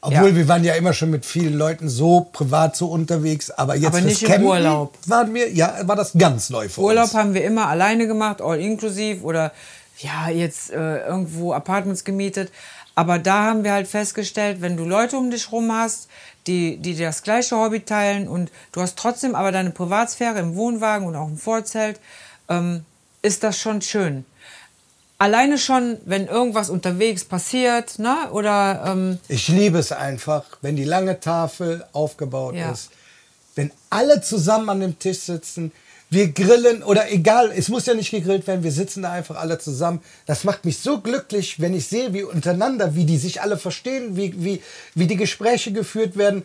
Obwohl 0.00 0.30
Ja. 0.30 0.34
wir 0.34 0.48
waren 0.48 0.64
ja 0.64 0.74
immer 0.74 0.92
schon 0.92 1.10
mit 1.10 1.24
vielen 1.24 1.54
Leuten 1.54 1.88
so 1.88 2.22
privat 2.32 2.74
so 2.74 2.88
unterwegs, 2.88 3.52
aber 3.52 3.76
jetzt 3.76 3.86
Aber 3.86 3.98
fürs 3.98 4.06
nicht 4.06 4.22
im 4.22 4.28
Campen 4.28 4.46
Urlaub. 4.48 4.98
waren 5.06 5.32
wir, 5.34 5.52
ja, 5.52 5.78
war 5.84 5.94
das 5.94 6.14
ganz 6.18 6.50
neu 6.50 6.68
für 6.68 6.80
Urlaub 6.80 7.04
uns. 7.04 7.14
haben 7.14 7.32
wir 7.34 7.44
immer 7.44 7.68
alleine 7.68 8.08
gemacht, 8.08 8.42
all 8.42 8.58
inklusiv 8.58 9.22
oder 9.22 9.52
ja, 10.00 10.30
jetzt 10.30 10.72
äh, 10.72 11.06
irgendwo 11.06 11.52
Apartments 11.52 12.02
gemietet. 12.02 12.50
Aber 12.94 13.18
da 13.18 13.44
haben 13.44 13.64
wir 13.64 13.72
halt 13.72 13.88
festgestellt, 13.88 14.60
wenn 14.60 14.76
du 14.76 14.84
Leute 14.84 15.16
um 15.16 15.30
dich 15.30 15.50
rum 15.50 15.72
hast, 15.72 16.08
die, 16.46 16.76
die 16.76 16.94
dir 16.94 17.06
das 17.08 17.22
gleiche 17.22 17.56
Hobby 17.56 17.80
teilen 17.80 18.28
und 18.28 18.50
du 18.72 18.80
hast 18.80 18.96
trotzdem 18.96 19.34
aber 19.34 19.50
deine 19.50 19.70
Privatsphäre 19.70 20.38
im 20.38 20.54
Wohnwagen 20.54 21.06
und 21.06 21.16
auch 21.16 21.28
im 21.28 21.38
Vorzelt, 21.38 21.98
ähm, 22.48 22.84
ist 23.22 23.42
das 23.42 23.58
schon 23.58 23.80
schön. 23.82 24.24
Alleine 25.18 25.58
schon, 25.58 25.98
wenn 26.04 26.26
irgendwas 26.26 26.70
unterwegs 26.70 27.24
passiert, 27.24 27.98
ne? 27.98 28.30
Oder 28.32 28.84
ähm, 28.86 29.18
Ich 29.28 29.48
liebe 29.48 29.78
es 29.78 29.90
einfach, 29.92 30.44
wenn 30.60 30.76
die 30.76 30.84
lange 30.84 31.18
Tafel 31.20 31.84
aufgebaut 31.92 32.54
Ja. 32.54 32.72
ist, 32.72 32.90
wenn 33.54 33.70
alle 33.90 34.20
zusammen 34.20 34.68
an 34.68 34.80
dem 34.80 34.98
Tisch 34.98 35.20
sitzen, 35.20 35.72
wir 36.14 36.32
grillen 36.32 36.82
oder 36.82 37.12
egal, 37.12 37.52
es 37.54 37.68
muss 37.68 37.86
ja 37.86 37.94
nicht 37.94 38.10
gegrillt 38.10 38.46
werden, 38.46 38.62
wir 38.62 38.72
sitzen 38.72 39.02
da 39.02 39.12
einfach 39.12 39.36
alle 39.36 39.58
zusammen. 39.58 40.00
Das 40.26 40.44
macht 40.44 40.64
mich 40.64 40.78
so 40.78 41.00
glücklich, 41.00 41.60
wenn 41.60 41.74
ich 41.74 41.88
sehe, 41.88 42.14
wie 42.14 42.22
untereinander, 42.22 42.94
wie 42.94 43.04
die 43.04 43.18
sich 43.18 43.42
alle 43.42 43.58
verstehen, 43.58 44.16
wie, 44.16 44.32
wie, 44.42 44.62
wie 44.94 45.06
die 45.06 45.16
Gespräche 45.16 45.72
geführt 45.72 46.16
werden. 46.16 46.44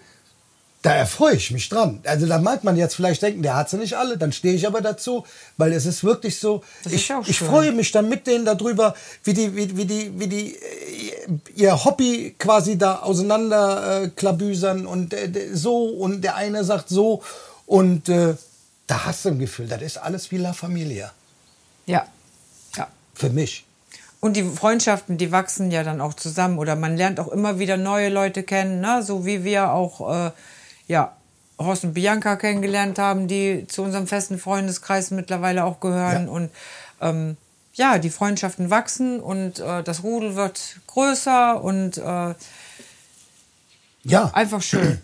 Da 0.81 0.93
erfreue 0.93 1.35
ich 1.35 1.51
mich 1.51 1.67
dran. 1.67 1.99
Also 2.05 2.25
da 2.25 2.37
mag 2.37 2.63
man 2.63 2.77
jetzt 2.77 2.95
vielleicht 2.95 3.21
denken, 3.21 3.43
der 3.43 3.55
hat 3.57 3.69
sie 3.69 3.75
nicht 3.75 3.97
alle, 3.97 4.17
dann 4.17 4.31
stehe 4.31 4.53
ich 4.53 4.65
aber 4.65 4.79
dazu, 4.79 5.25
weil 5.57 5.73
es 5.73 5.85
ist 5.85 6.05
wirklich 6.05 6.39
so. 6.39 6.63
Das 6.83 6.93
ist 6.93 7.09
ich, 7.09 7.27
ich 7.27 7.39
freue 7.39 7.73
mich 7.73 7.91
dann 7.91 8.07
mit 8.07 8.27
denen 8.27 8.45
darüber, 8.45 8.95
wie 9.25 9.33
die, 9.33 9.55
wie, 9.57 9.75
wie 9.75 9.85
die, 9.85 10.17
wie 10.17 10.27
die 10.27 10.55
äh, 10.55 11.37
ihr 11.55 11.83
Hobby 11.83 12.33
quasi 12.39 12.77
da 12.77 12.99
auseinander 12.99 14.03
äh, 14.03 14.07
klabüsern 14.07 14.85
und 14.85 15.13
äh, 15.13 15.49
so 15.53 15.83
und 15.83 16.21
der 16.21 16.35
eine 16.37 16.63
sagt 16.63 16.87
so 16.87 17.23
und 17.65 18.07
äh, 18.07 18.35
da 18.89 19.05
hast 19.05 19.23
du 19.23 19.29
ein 19.29 19.39
Gefühl, 19.39 19.67
das 19.67 19.81
ist 19.83 19.97
alles 19.97 20.31
wie 20.31 20.37
La 20.37 20.51
Familia 20.51 21.11
ja. 21.85 22.07
Ja. 22.75 22.87
für 23.13 23.29
mich. 23.29 23.65
Und 24.19 24.35
die 24.35 24.43
Freundschaften, 24.43 25.17
die 25.17 25.31
wachsen 25.31 25.69
ja 25.69 25.83
dann 25.83 26.01
auch 26.01 26.15
zusammen 26.15 26.57
oder 26.57 26.75
man 26.75 26.97
lernt 26.97 27.19
auch 27.19 27.27
immer 27.27 27.59
wieder 27.59 27.77
neue 27.77 28.09
Leute 28.09 28.41
kennen, 28.41 28.81
ne? 28.81 29.03
so 29.03 29.25
wie 29.27 29.43
wir 29.43 29.71
auch 29.71 30.11
äh, 30.11 30.31
ja, 30.87 31.15
Horst 31.59 31.83
und 31.83 31.93
Bianca 31.93 32.35
kennengelernt 32.35 32.97
haben, 32.97 33.27
die 33.27 33.67
zu 33.67 33.83
unserem 33.83 34.07
festen 34.07 34.39
Freundeskreis 34.39 35.11
mittlerweile 35.11 35.65
auch 35.65 35.79
gehören. 35.79 36.25
Ja. 36.25 36.31
Und 36.31 36.49
ähm, 36.99 37.37
ja, 37.73 37.99
die 37.99 38.09
Freundschaften 38.09 38.71
wachsen 38.71 39.19
und 39.19 39.59
äh, 39.59 39.83
das 39.83 40.01
Rudel 40.03 40.35
wird 40.35 40.77
größer 40.87 41.63
und 41.63 41.97
äh, 41.99 42.33
Ja, 44.03 44.31
einfach 44.33 44.63
schön. 44.63 44.99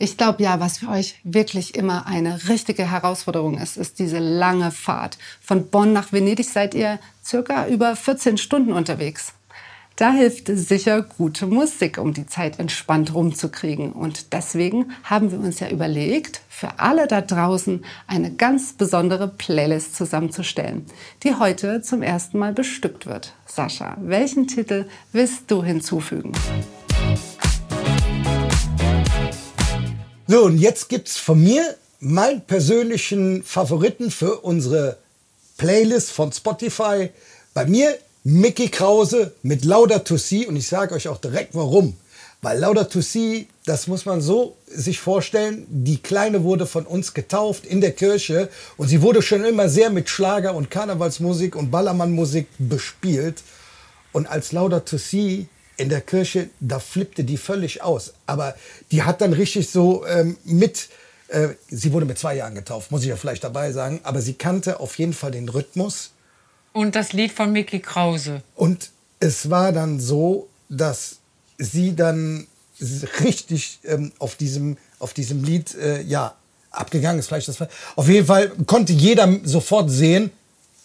Ich 0.00 0.16
glaube 0.16 0.44
ja, 0.44 0.60
was 0.60 0.78
für 0.78 0.88
euch 0.88 1.16
wirklich 1.24 1.74
immer 1.74 2.06
eine 2.06 2.48
richtige 2.48 2.88
Herausforderung 2.88 3.58
ist, 3.58 3.76
ist 3.76 3.98
diese 3.98 4.20
lange 4.20 4.70
Fahrt. 4.70 5.18
Von 5.40 5.70
Bonn 5.70 5.92
nach 5.92 6.12
Venedig 6.12 6.48
seid 6.48 6.74
ihr 6.74 7.00
circa 7.24 7.66
über 7.66 7.96
14 7.96 8.38
Stunden 8.38 8.72
unterwegs. 8.72 9.32
Da 9.96 10.12
hilft 10.12 10.46
sicher 10.46 11.02
gute 11.02 11.48
Musik, 11.48 11.98
um 11.98 12.14
die 12.14 12.26
Zeit 12.26 12.60
entspannt 12.60 13.12
rumzukriegen. 13.12 13.90
Und 13.90 14.32
deswegen 14.32 14.92
haben 15.02 15.32
wir 15.32 15.40
uns 15.40 15.58
ja 15.58 15.68
überlegt, 15.68 16.42
für 16.48 16.78
alle 16.78 17.08
da 17.08 17.20
draußen 17.20 17.84
eine 18.06 18.32
ganz 18.32 18.74
besondere 18.74 19.26
Playlist 19.26 19.96
zusammenzustellen, 19.96 20.86
die 21.24 21.34
heute 21.34 21.82
zum 21.82 22.02
ersten 22.02 22.38
Mal 22.38 22.52
bestückt 22.52 23.06
wird. 23.06 23.34
Sascha, 23.46 23.96
welchen 24.00 24.46
Titel 24.46 24.86
willst 25.10 25.50
du 25.50 25.64
hinzufügen? 25.64 26.30
So, 30.30 30.44
und 30.44 30.58
jetzt 30.58 30.90
gibt's 30.90 31.16
von 31.16 31.42
mir 31.42 31.74
meinen 32.00 32.42
persönlichen 32.42 33.42
Favoriten 33.42 34.10
für 34.10 34.40
unsere 34.40 34.98
Playlist 35.56 36.10
von 36.10 36.30
Spotify. 36.30 37.08
Bei 37.54 37.64
mir 37.64 37.96
Mickey 38.24 38.68
Krause 38.68 39.32
mit 39.42 39.64
Lauda 39.64 40.00
to 40.00 40.18
See 40.18 40.44
und 40.44 40.56
ich 40.56 40.68
sage 40.68 40.94
euch 40.94 41.08
auch 41.08 41.16
direkt 41.16 41.54
warum. 41.54 41.96
Weil 42.42 42.58
Lauda 42.58 42.84
to 42.84 43.00
See, 43.00 43.46
das 43.64 43.86
muss 43.86 44.04
man 44.04 44.20
so 44.20 44.54
sich 44.66 45.00
vorstellen, 45.00 45.66
die 45.70 45.96
Kleine 45.96 46.44
wurde 46.44 46.66
von 46.66 46.84
uns 46.84 47.14
getauft 47.14 47.64
in 47.64 47.80
der 47.80 47.92
Kirche 47.92 48.50
und 48.76 48.88
sie 48.88 49.00
wurde 49.00 49.22
schon 49.22 49.46
immer 49.46 49.70
sehr 49.70 49.88
mit 49.88 50.10
Schlager 50.10 50.54
und 50.54 50.70
Karnevalsmusik 50.70 51.56
und 51.56 51.70
Ballermannmusik 51.70 52.48
bespielt. 52.58 53.42
Und 54.12 54.26
als 54.26 54.52
Lauda 54.52 54.80
to 54.80 54.98
See 54.98 55.46
in 55.78 55.88
der 55.88 56.00
Kirche, 56.00 56.50
da 56.60 56.78
flippte 56.80 57.24
die 57.24 57.36
völlig 57.36 57.82
aus. 57.82 58.12
Aber 58.26 58.54
die 58.90 59.04
hat 59.04 59.20
dann 59.20 59.32
richtig 59.32 59.70
so 59.70 60.04
ähm, 60.06 60.36
mit, 60.44 60.88
äh, 61.28 61.48
sie 61.68 61.92
wurde 61.92 62.04
mit 62.04 62.18
zwei 62.18 62.36
Jahren 62.36 62.54
getauft, 62.54 62.90
muss 62.90 63.02
ich 63.02 63.08
ja 63.08 63.16
vielleicht 63.16 63.44
dabei 63.44 63.72
sagen, 63.72 64.00
aber 64.02 64.20
sie 64.20 64.34
kannte 64.34 64.80
auf 64.80 64.98
jeden 64.98 65.14
Fall 65.14 65.30
den 65.30 65.48
Rhythmus. 65.48 66.10
Und 66.72 66.94
das 66.94 67.12
Lied 67.12 67.32
von 67.32 67.52
Mickey 67.52 67.80
Krause. 67.80 68.42
Und 68.54 68.90
es 69.20 69.48
war 69.50 69.72
dann 69.72 70.00
so, 70.00 70.48
dass 70.68 71.18
sie 71.58 71.96
dann 71.96 72.46
richtig 73.20 73.78
ähm, 73.84 74.12
auf, 74.18 74.36
diesem, 74.36 74.76
auf 74.98 75.14
diesem 75.14 75.44
Lied 75.44 75.74
äh, 75.76 76.02
ja, 76.02 76.34
abgegangen 76.70 77.20
ist. 77.20 77.28
Vielleicht 77.28 77.48
das, 77.48 77.58
auf 77.96 78.08
jeden 78.08 78.26
Fall 78.26 78.50
konnte 78.66 78.92
jeder 78.92 79.40
sofort 79.44 79.90
sehen, 79.90 80.30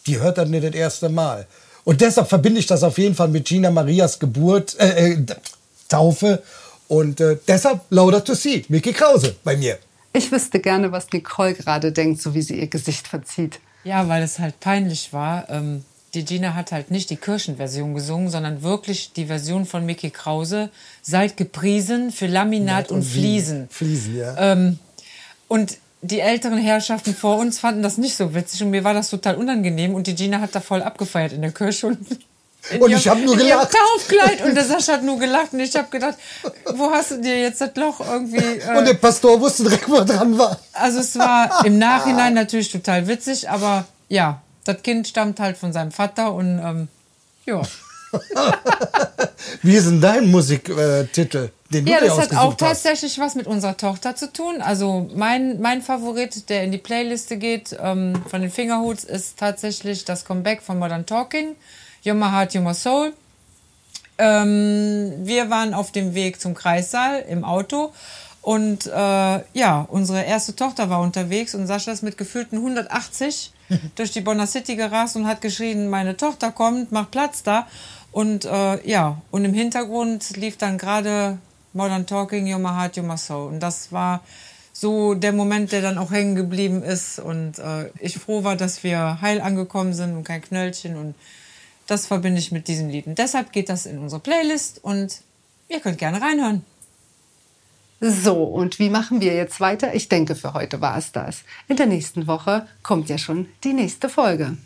die 0.06 0.20
hört 0.20 0.38
das 0.38 0.50
nicht 0.50 0.64
das 0.64 0.74
erste 0.74 1.10
Mal. 1.10 1.48
Und 1.84 2.02
deshalb 2.02 2.30
verbinde 2.30 2.60
ich 2.60 2.68
das 2.68 2.84
auf 2.84 2.98
jeden 2.98 3.16
Fall 3.16 3.28
mit 3.28 3.46
Gina 3.46 3.70
Marias 3.72 4.20
Geburt, 4.20 4.80
äh, 4.80 5.14
äh, 5.14 5.26
Taufe. 5.90 6.42
Und 6.88 7.20
äh, 7.20 7.38
deshalb 7.48 7.82
Lauda 7.90 8.20
to 8.20 8.34
See, 8.34 8.66
Mickey 8.70 8.94
Krause 8.94 9.36
bei 9.44 9.58
mir. 9.58 9.78
Ich 10.14 10.32
wüsste 10.32 10.60
gerne, 10.60 10.92
was 10.92 11.12
Nicole 11.12 11.56
gerade 11.56 11.92
denkt, 11.92 12.22
so 12.22 12.34
wie 12.34 12.42
sie 12.42 12.60
ihr 12.60 12.68
Gesicht 12.68 13.08
verzieht. 13.08 13.60
Ja, 13.84 14.08
weil 14.08 14.24
es 14.24 14.40
halt 14.40 14.60
peinlich 14.60 15.12
war. 15.12 15.50
Ähm, 15.50 15.84
die 16.14 16.24
Gina 16.24 16.54
hat 16.54 16.72
halt 16.72 16.92
nicht 16.92 17.10
die 17.10 17.16
Kirchenversion 17.16 17.96
gesungen, 17.96 18.30
sondern 18.30 18.62
wirklich 18.62 19.14
die 19.14 19.26
Version 19.26 19.66
von 19.66 19.86
Mickey 19.86 20.12
Krause. 20.12 20.70
Seid 21.02 21.36
gepriesen 21.38 22.12
für 22.12 22.28
Laminat 22.28 22.92
und, 22.92 23.00
und 23.00 23.04
Fliesen. 23.04 23.68
Fliesen, 23.70 24.18
ja. 24.18 24.36
Ähm, 24.38 24.78
und 25.48 25.78
die 26.04 26.20
älteren 26.20 26.58
Herrschaften 26.58 27.16
vor 27.16 27.38
uns 27.38 27.60
fanden 27.60 27.82
das 27.82 27.97
nicht 27.97 28.16
so 28.16 28.36
witzig 28.36 28.62
und 28.62 28.70
mir 28.70 28.84
war 28.84 28.93
das 28.93 29.10
total 29.10 29.36
unangenehm 29.36 29.95
und 29.95 30.06
die 30.06 30.16
Gina 30.16 30.41
hat 30.41 30.54
da 30.54 30.60
voll 30.60 30.84
abgefeiert 30.84 31.32
in 31.32 31.41
der 31.41 31.51
Kirche 31.51 31.88
und 31.88 31.99
und 32.80 32.91
ich 32.91 33.08
habe 33.10 33.20
nur 33.20 33.36
gelacht. 33.36 33.74
Taufkleid 33.74 34.41
und 34.45 34.56
der 34.56 34.64
Sascha 34.64 34.93
hat 34.93 35.04
nur 35.04 35.20
gelacht 35.20 35.51
und 35.51 35.60
ich 35.60 35.76
habe 35.76 35.89
gedacht, 35.89 36.16
wo 36.76 36.91
hast 36.91 37.12
du 37.12 37.22
dir 37.22 37.41
jetzt 37.41 37.60
das 37.60 37.72
Loch 37.76 37.99
irgendwie? 37.99 38.38
Äh 38.38 38.78
und 38.78 38.88
der 38.88 38.93
Pastor 38.93 39.39
wusste 39.41 39.64
direkt, 39.64 39.89
wo 39.89 39.95
er 39.95 40.06
dran 40.06 40.38
war. 40.38 40.58
Also 40.72 40.99
es 40.99 41.18
war 41.18 41.66
im 41.66 41.78
Nachhinein 41.78 42.34
natürlich 42.36 42.72
total 42.72 43.06
witzig, 43.08 43.49
aber 43.49 43.86
ja, 44.08 44.41
das 44.64 44.82
Kind 44.82 45.10
stammt 45.10 45.41
halt 45.41 45.58
von 45.58 45.74
seinem 45.74 45.91
Vater 45.91 46.34
und 46.34 46.60
ähm, 46.60 46.88
ja. 47.45 47.62
Wie 49.62 49.76
ist 49.76 49.88
denn 49.88 49.99
dein 49.99 50.32
Musiktitel? 50.32 51.49
Den 51.74 51.88
ja, 51.88 51.99
das 51.99 52.17
hat 52.17 52.36
auch 52.36 52.53
tatsächlich 52.53 53.19
was 53.19 53.36
mit 53.36 53.47
unserer 53.47 53.76
Tochter 53.78 54.15
zu 54.15 54.32
tun. 54.32 54.61
Also 54.61 55.09
mein, 55.15 55.59
mein 55.59 55.82
Favorit, 55.82 56.49
der 56.49 56.63
in 56.63 56.71
die 56.71 56.78
Playliste 56.78 57.38
geht, 57.38 57.76
ähm, 57.82 58.21
von 58.28 58.41
den 58.41 58.51
Fingerhoots, 58.51 59.03
ist 59.03 59.38
tatsächlich 59.38 60.05
das 60.05 60.26
Comeback 60.26 60.61
von 60.61 60.80
Modern 60.80 61.05
Talking, 61.05 61.55
You're 62.05 62.13
My 62.13 62.30
Heart, 62.32 62.53
You're 62.53 62.61
My 62.61 62.74
Soul. 62.74 63.13
Ähm, 64.17 65.13
wir 65.24 65.49
waren 65.49 65.74
auf 65.74 65.91
dem 65.91 66.13
Weg 66.13 66.39
zum 66.39 66.53
Kreissaal 66.53 67.26
im 67.28 67.43
Auto 67.43 67.91
und 68.43 68.88
äh, 68.88 68.89
ja, 68.91 69.88
unsere 69.89 70.21
erste 70.21 70.53
Tochter 70.53 70.89
war 70.89 70.99
unterwegs 70.99 71.55
und 71.55 71.65
Sascha 71.65 71.93
ist 71.93 72.03
mit 72.03 72.17
gefühlten 72.17 72.57
180 72.57 73.53
durch 73.95 74.11
die 74.11 74.19
Bonner 74.19 74.47
City 74.47 74.76
gerast 74.76 75.15
und 75.15 75.26
hat 75.26 75.39
geschrien, 75.39 75.89
meine 75.89 76.17
Tochter 76.17 76.51
kommt, 76.51 76.91
mach 76.91 77.09
Platz 77.09 77.43
da. 77.43 77.67
Und 78.11 78.43
äh, 78.43 78.86
ja, 78.88 79.21
und 79.32 79.45
im 79.45 79.53
Hintergrund 79.53 80.36
lief 80.36 80.57
dann 80.57 80.78
gerade 80.78 81.38
Modern 81.74 82.05
Talking, 82.05 82.45
You're 82.45 82.59
My 82.59 82.69
Heart, 82.69 82.97
You're 82.97 83.03
My 83.03 83.17
Soul. 83.17 83.47
Und 83.47 83.59
das 83.59 83.91
war 83.91 84.21
so 84.71 85.13
der 85.13 85.34
Moment, 85.34 85.71
der 85.71 85.82
dann 85.82 85.97
auch 85.97 86.11
hängen 86.11 86.36
geblieben 86.36 86.84
ist. 86.84 87.19
Und 87.19 87.59
äh, 87.59 87.89
ich 87.99 88.17
froh 88.17 88.43
war, 88.43 88.55
dass 88.55 88.84
wir 88.84 89.21
heil 89.21 89.41
angekommen 89.41 89.93
sind 89.93 90.15
und 90.15 90.24
kein 90.24 90.41
Knöllchen. 90.41 90.95
Und 90.95 91.15
das 91.88 92.07
verbinde 92.07 92.39
ich 92.39 92.51
mit 92.51 92.67
diesem 92.67 92.89
Lied. 92.89 93.07
Und 93.07 93.17
deshalb 93.17 93.51
geht 93.51 93.69
das 93.69 93.86
in 93.86 93.99
unsere 93.99 94.21
Playlist 94.21 94.84
und 94.84 95.21
ihr 95.69 95.80
könnt 95.80 95.97
gerne 95.97 96.21
reinhören. 96.21 96.65
So, 98.05 98.43
und 98.43 98.80
wie 98.80 98.89
machen 98.89 99.21
wir 99.21 99.34
jetzt 99.34 99.61
weiter? 99.61 99.95
Ich 99.95 100.09
denke, 100.09 100.36
für 100.36 100.53
heute 100.53 100.82
war 100.82 100.97
es 100.97 101.13
das. 101.13 101.43
In 101.69 101.78
der 101.78 101.86
nächsten 101.86 102.28
Woche 102.28 102.67
kommt 102.82 103.07
ja 103.07 103.17
schon 103.17 103.47
die 103.63 103.71
nächste 103.71 104.09
Folge. 104.09 104.57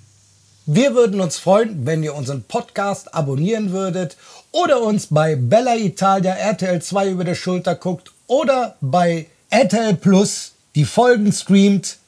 Wir 0.70 0.93
würden 0.95 1.22
uns 1.22 1.38
freuen, 1.38 1.86
wenn 1.86 2.03
ihr 2.03 2.13
unseren 2.13 2.43
Podcast 2.43 3.15
abonnieren 3.15 3.72
würdet 3.72 4.18
oder 4.51 4.82
uns 4.82 5.07
bei 5.09 5.38
Bella 5.38 5.78
Italia 5.78 6.34
RTL 6.34 6.82
2 6.82 7.11
über 7.11 7.24
der 7.24 7.36
Schulter 7.36 7.74
guckt 7.74 8.11
oder 8.28 8.76
bei 8.82 9.28
RTL 9.49 9.95
Plus 9.95 10.51
die 10.76 10.84
Folgen 10.84 11.32
streamt. 11.32 11.99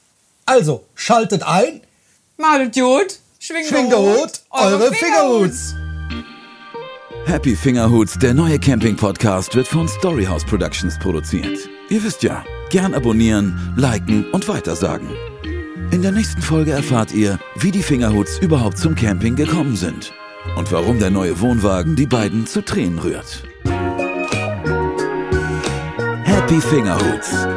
Also 0.45 0.84
schaltet 0.93 1.41
ein. 1.43 1.80
Malet 2.36 2.76
Jod, 2.76 3.20
schwingt 3.39 3.93
Hut, 3.93 4.41
eure 4.49 4.91
Fingerhuts. 4.91 5.76
Happy 7.28 7.55
Fingerhuts, 7.55 8.20
der 8.20 8.34
neue 8.34 8.60
Camping-Podcast 8.60 9.55
wird 9.55 9.70
von 9.70 9.88
Storyhouse 9.88 10.43
Productions 10.43 10.99
produziert. 10.99 11.57
Ihr 11.89 12.03
wisst 12.03 12.24
ja, 12.24 12.43
gern 12.70 12.93
abonnieren, 12.93 13.74
liken 13.78 14.30
und 14.34 14.49
weitersagen. 14.49 15.07
In 15.91 16.03
der 16.03 16.11
nächsten 16.11 16.41
Folge 16.41 16.71
erfahrt 16.71 17.11
ihr, 17.13 17.39
wie 17.55 17.71
die 17.71 17.81
Fingerhuts 17.81 18.37
überhaupt 18.37 18.77
zum 18.77 18.93
Camping 18.93 19.35
gekommen 19.35 19.75
sind 19.75 20.13
und 20.55 20.71
warum 20.71 20.99
der 20.99 21.09
neue 21.09 21.39
Wohnwagen 21.39 21.95
die 21.95 22.05
beiden 22.05 22.45
zu 22.45 22.63
Tränen 22.63 22.99
rührt. 22.99 23.43
Happy 26.23 26.61
Fingerhuts. 26.61 27.47